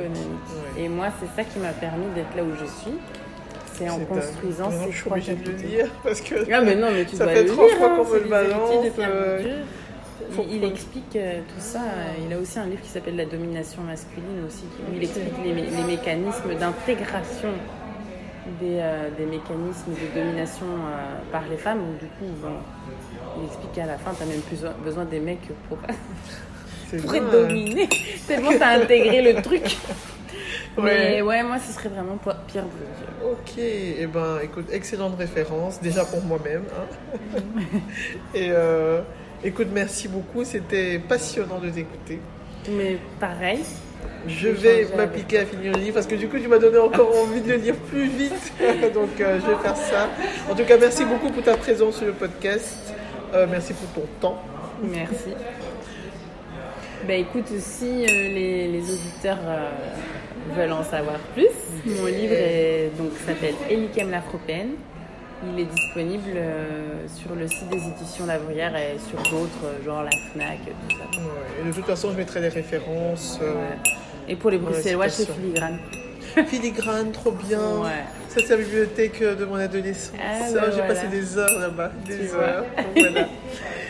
Et, 0.78 0.89
moi, 0.89 1.07
c'est 1.19 1.36
ça 1.36 1.47
qui 1.47 1.59
m'a 1.59 1.71
permis 1.71 2.05
d'être 2.15 2.36
là 2.36 2.43
où 2.43 2.51
je 2.59 2.65
suis. 2.65 2.97
C'est 3.74 3.89
en 3.89 3.99
construisant 3.99 4.69
ces 4.69 4.91
je 4.91 4.97
suis 4.97 5.09
obligée 5.09 5.36
de 5.36 5.49
le 5.49 5.57
dire 5.57 5.88
parce 6.03 6.21
que 6.21 6.36
ah, 6.51 6.61
mais 6.61 6.76
non, 6.76 6.89
mais 6.91 7.05
tu 7.05 7.15
ça 7.15 7.26
dois 7.26 7.34
fait 7.34 7.45
trois 7.45 7.67
fois 7.69 7.91
hein, 7.91 7.95
qu'on 7.97 8.09
me 8.09 8.19
le 8.19 8.30
balance. 8.30 8.69
Euh, 10.39 10.43
il, 10.51 10.63
explique 10.63 11.15
euh, 11.15 11.39
tout 11.41 11.59
ça. 11.61 11.81
Il 12.25 12.34
a 12.34 12.38
aussi 12.38 12.59
un 12.59 12.65
livre 12.65 12.81
qui 12.81 12.89
s'appelle 12.89 13.15
La 13.15 13.25
domination 13.25 13.81
masculine 13.84 14.45
aussi, 14.47 14.63
où 14.79 14.95
il 14.95 15.03
explique 15.03 15.34
les, 15.43 15.53
les 15.53 15.84
mécanismes 15.84 16.55
d'intégration 16.59 17.49
des, 18.59 18.81
des, 19.17 19.25
mécanismes 19.25 19.91
de 19.91 20.19
domination 20.19 20.65
par 21.31 21.43
les 21.49 21.57
femmes. 21.57 21.79
du 21.99 22.07
coup, 22.07 22.34
il 23.39 23.45
explique 23.45 23.71
qu'à 23.73 23.86
la 23.86 23.97
fin, 23.97 24.11
tu 24.13 24.23
as 24.23 24.25
même 24.25 24.41
plus 24.41 24.65
besoin 24.84 25.05
des 25.05 25.19
mecs 25.19 25.47
pour 25.69 25.77
pour 27.01 27.15
être 27.15 27.31
dominé. 27.31 27.89
Tellement 28.27 28.51
t'as 28.57 28.81
intégré 28.81 29.34
le 29.34 29.41
truc. 29.41 29.77
Mais 30.77 31.21
ouais, 31.21 31.43
moi, 31.43 31.57
ce 31.59 31.71
serait 31.71 31.89
vraiment 31.89 32.17
Pierre 32.47 32.65
Bourdieu. 32.65 33.31
Ok, 33.31 33.57
et 33.57 33.97
eh 33.99 34.07
ben, 34.07 34.39
écoute, 34.43 34.65
excellente 34.71 35.17
référence, 35.17 35.79
déjà 35.81 36.03
pour 36.03 36.23
moi-même. 36.23 36.63
Hein. 36.75 37.39
et 38.36 38.49
euh, 38.51 39.01
écoute, 39.43 39.67
merci 39.73 40.07
beaucoup, 40.07 40.43
c'était 40.43 40.99
passionnant 40.99 41.59
de 41.59 41.69
t'écouter. 41.69 42.19
Mais 42.69 42.97
pareil. 43.19 43.59
Je 44.27 44.47
vais 44.47 44.87
m'appliquer 44.95 45.39
à 45.39 45.45
finir 45.45 45.73
le 45.73 45.79
livre 45.79 45.95
parce 45.95 46.07
que 46.07 46.15
du 46.15 46.29
coup, 46.29 46.39
tu 46.39 46.47
m'as 46.47 46.57
donné 46.57 46.77
encore 46.77 47.11
envie 47.23 47.41
de 47.41 47.49
le 47.49 47.55
lire 47.57 47.75
plus 47.75 48.07
vite. 48.07 48.53
Donc, 48.93 49.19
euh, 49.19 49.39
je 49.41 49.51
vais 49.51 49.61
faire 49.61 49.75
ça. 49.75 50.09
En 50.49 50.55
tout 50.55 50.63
cas, 50.63 50.77
merci 50.77 51.03
beaucoup 51.03 51.29
pour 51.29 51.43
ta 51.43 51.57
présence 51.57 51.97
sur 51.97 52.05
le 52.05 52.13
podcast. 52.13 52.93
Euh, 53.33 53.47
merci 53.49 53.73
pour 53.73 53.89
ton 53.89 54.07
temps. 54.21 54.41
Merci. 54.81 55.33
Bah 57.05 57.15
écoute, 57.15 57.47
si 57.59 58.05
euh, 58.05 58.07
les, 58.07 58.79
auditeurs 58.79 59.39
veulent 60.55 60.71
en 60.71 60.83
savoir 60.83 61.19
plus, 61.33 61.49
mon 61.85 62.05
livre 62.05 62.35
donc 62.97 63.11
s'appelle 63.25 63.55
l'Afropéenne. 64.09 64.75
Il 65.51 65.59
est 65.59 65.65
disponible 65.65 66.31
euh, 66.35 67.05
sur 67.07 67.35
le 67.35 67.47
site 67.47 67.69
des 67.69 67.77
éditions 67.77 68.25
La 68.25 68.35
et 68.37 68.97
sur 68.99 69.17
d'autres, 69.31 69.83
genre 69.85 70.03
la 70.03 70.11
FNAC, 70.11 70.59
tout 70.65 70.97
ça. 70.97 71.03
et 71.61 71.67
de 71.67 71.73
toute 71.73 71.85
façon, 71.85 72.11
je 72.11 72.17
mettrai 72.17 72.41
les 72.41 72.49
références. 72.49 73.39
Et 74.27 74.35
pour 74.35 74.49
les 74.49 74.57
Bruxellois, 74.57 75.09
c'est 75.09 75.29
Filigrane. 75.31 75.79
Filigrane, 76.47 77.11
trop 77.11 77.31
bien. 77.31 77.83
Ça, 78.29 78.39
c'est 78.45 78.49
la 78.49 78.63
bibliothèque 78.63 79.21
de 79.21 79.45
mon 79.45 79.55
adolescence. 79.55 80.15
Ah, 80.19 80.51
bah 80.53 80.71
j'ai 80.73 80.81
passé 80.81 81.07
des 81.07 81.37
heures 81.37 81.59
là-bas, 81.59 81.91
des 82.05 82.33
heures. 82.33 82.65
voilà. 82.95 83.27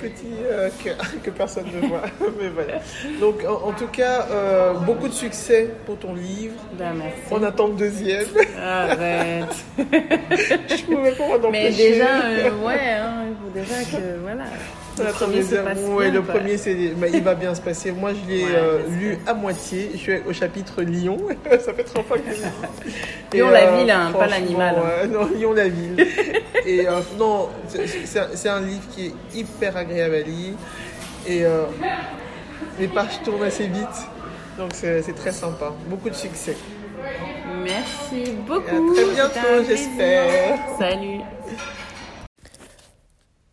petit 0.00 0.34
euh, 0.44 0.68
que, 1.24 1.30
personne 1.30 1.66
ne 1.74 1.86
voit. 1.88 2.02
Mais 2.40 2.48
voilà. 2.48 2.80
Donc, 3.20 3.44
en, 3.44 3.72
tout 3.72 3.86
cas, 3.88 4.26
euh, 4.30 4.74
beaucoup 4.74 5.08
de 5.08 5.14
succès 5.14 5.70
pour 5.86 5.98
ton 5.98 6.14
livre. 6.14 6.54
Ben, 6.72 6.94
merci. 6.94 7.20
On 7.30 7.42
attend 7.42 7.68
le 7.68 7.74
deuxième. 7.74 8.26
Arrête. 8.58 9.46
Je 9.78 10.84
pouvais 10.84 11.12
pas 11.12 11.50
Mais 11.50 11.70
déjà, 11.70 12.22
euh, 12.22 12.50
ouais, 12.64 12.90
hein, 12.90 13.26
il 13.28 13.36
faut 13.36 13.52
déjà 13.52 13.84
que, 13.84 14.18
voilà. 14.22 14.44
Le 14.98 15.12
premier, 15.12 15.42
ouais, 15.94 16.10
le 16.10 16.22
premier 16.22 16.56
c'est, 16.58 16.74
bah, 16.96 17.06
il 17.12 17.22
va 17.22 17.34
bien 17.34 17.54
se 17.54 17.60
passer. 17.60 17.92
Moi, 17.92 18.10
je 18.12 18.30
l'ai 18.30 18.44
euh, 18.44 18.80
lu 18.98 19.18
à 19.26 19.34
moitié. 19.34 19.90
Je 19.94 19.98
suis 19.98 20.12
au 20.28 20.32
chapitre 20.32 20.82
Lyon. 20.82 21.18
ça 21.64 21.72
fait 21.72 21.84
trop 21.84 22.02
fois 22.02 22.18
que 22.18 22.30
je 22.30 23.36
Lyon 23.36 23.50
la 23.50 23.76
ville, 23.76 23.90
hein, 23.90 24.12
pas 24.12 24.26
l'animal. 24.26 24.76
Hein. 24.76 25.06
non, 25.06 25.28
Lyon 25.34 25.52
la 25.52 25.68
ville. 25.68 25.96
et 26.66 26.86
euh, 26.88 27.00
non, 27.18 27.48
c'est, 27.68 28.48
un 28.48 28.60
livre 28.60 28.82
qui 28.94 29.06
est 29.06 29.38
hyper 29.38 29.76
agréable 29.76 30.14
à 30.14 30.20
lire. 30.20 30.54
Et 31.26 31.44
euh, 31.44 31.64
les 32.78 32.88
pages 32.88 33.22
tournent 33.24 33.44
assez 33.44 33.66
vite. 33.66 34.08
Donc 34.58 34.70
c'est, 34.74 35.14
très 35.14 35.32
sympa. 35.32 35.72
Beaucoup 35.86 36.10
de 36.10 36.14
succès. 36.14 36.56
Merci 37.62 38.32
beaucoup. 38.46 38.60
à 38.60 38.94
très 38.94 39.14
bientôt, 39.14 39.64
j'espère. 39.66 40.58
Salut. 40.78 41.20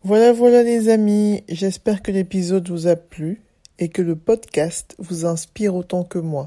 Voilà, 0.08 0.32
voilà 0.32 0.62
les 0.62 0.88
amis, 0.88 1.44
j'espère 1.50 2.00
que 2.00 2.10
l'épisode 2.10 2.70
vous 2.70 2.86
a 2.86 2.96
plu 2.96 3.42
et 3.78 3.90
que 3.90 4.00
le 4.00 4.16
podcast 4.16 4.96
vous 4.98 5.26
inspire 5.26 5.74
autant 5.74 6.02
que 6.02 6.18
moi. 6.18 6.46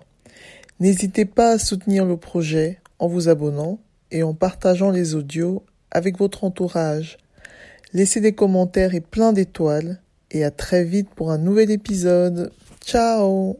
N'hésitez 0.79 1.25
pas 1.25 1.51
à 1.51 1.59
soutenir 1.59 2.03
le 2.03 2.17
projet 2.17 2.79
en 2.97 3.07
vous 3.07 3.29
abonnant 3.29 3.77
et 4.09 4.23
en 4.23 4.33
partageant 4.33 4.89
les 4.89 5.13
audios 5.13 5.63
avec 5.91 6.17
votre 6.17 6.43
entourage. 6.43 7.19
Laissez 7.93 8.19
des 8.19 8.33
commentaires 8.33 8.95
et 8.95 8.99
plein 8.99 9.31
d'étoiles 9.31 10.01
et 10.31 10.43
à 10.43 10.49
très 10.49 10.83
vite 10.83 11.11
pour 11.11 11.29
un 11.29 11.37
nouvel 11.37 11.69
épisode. 11.69 12.51
Ciao 12.83 13.59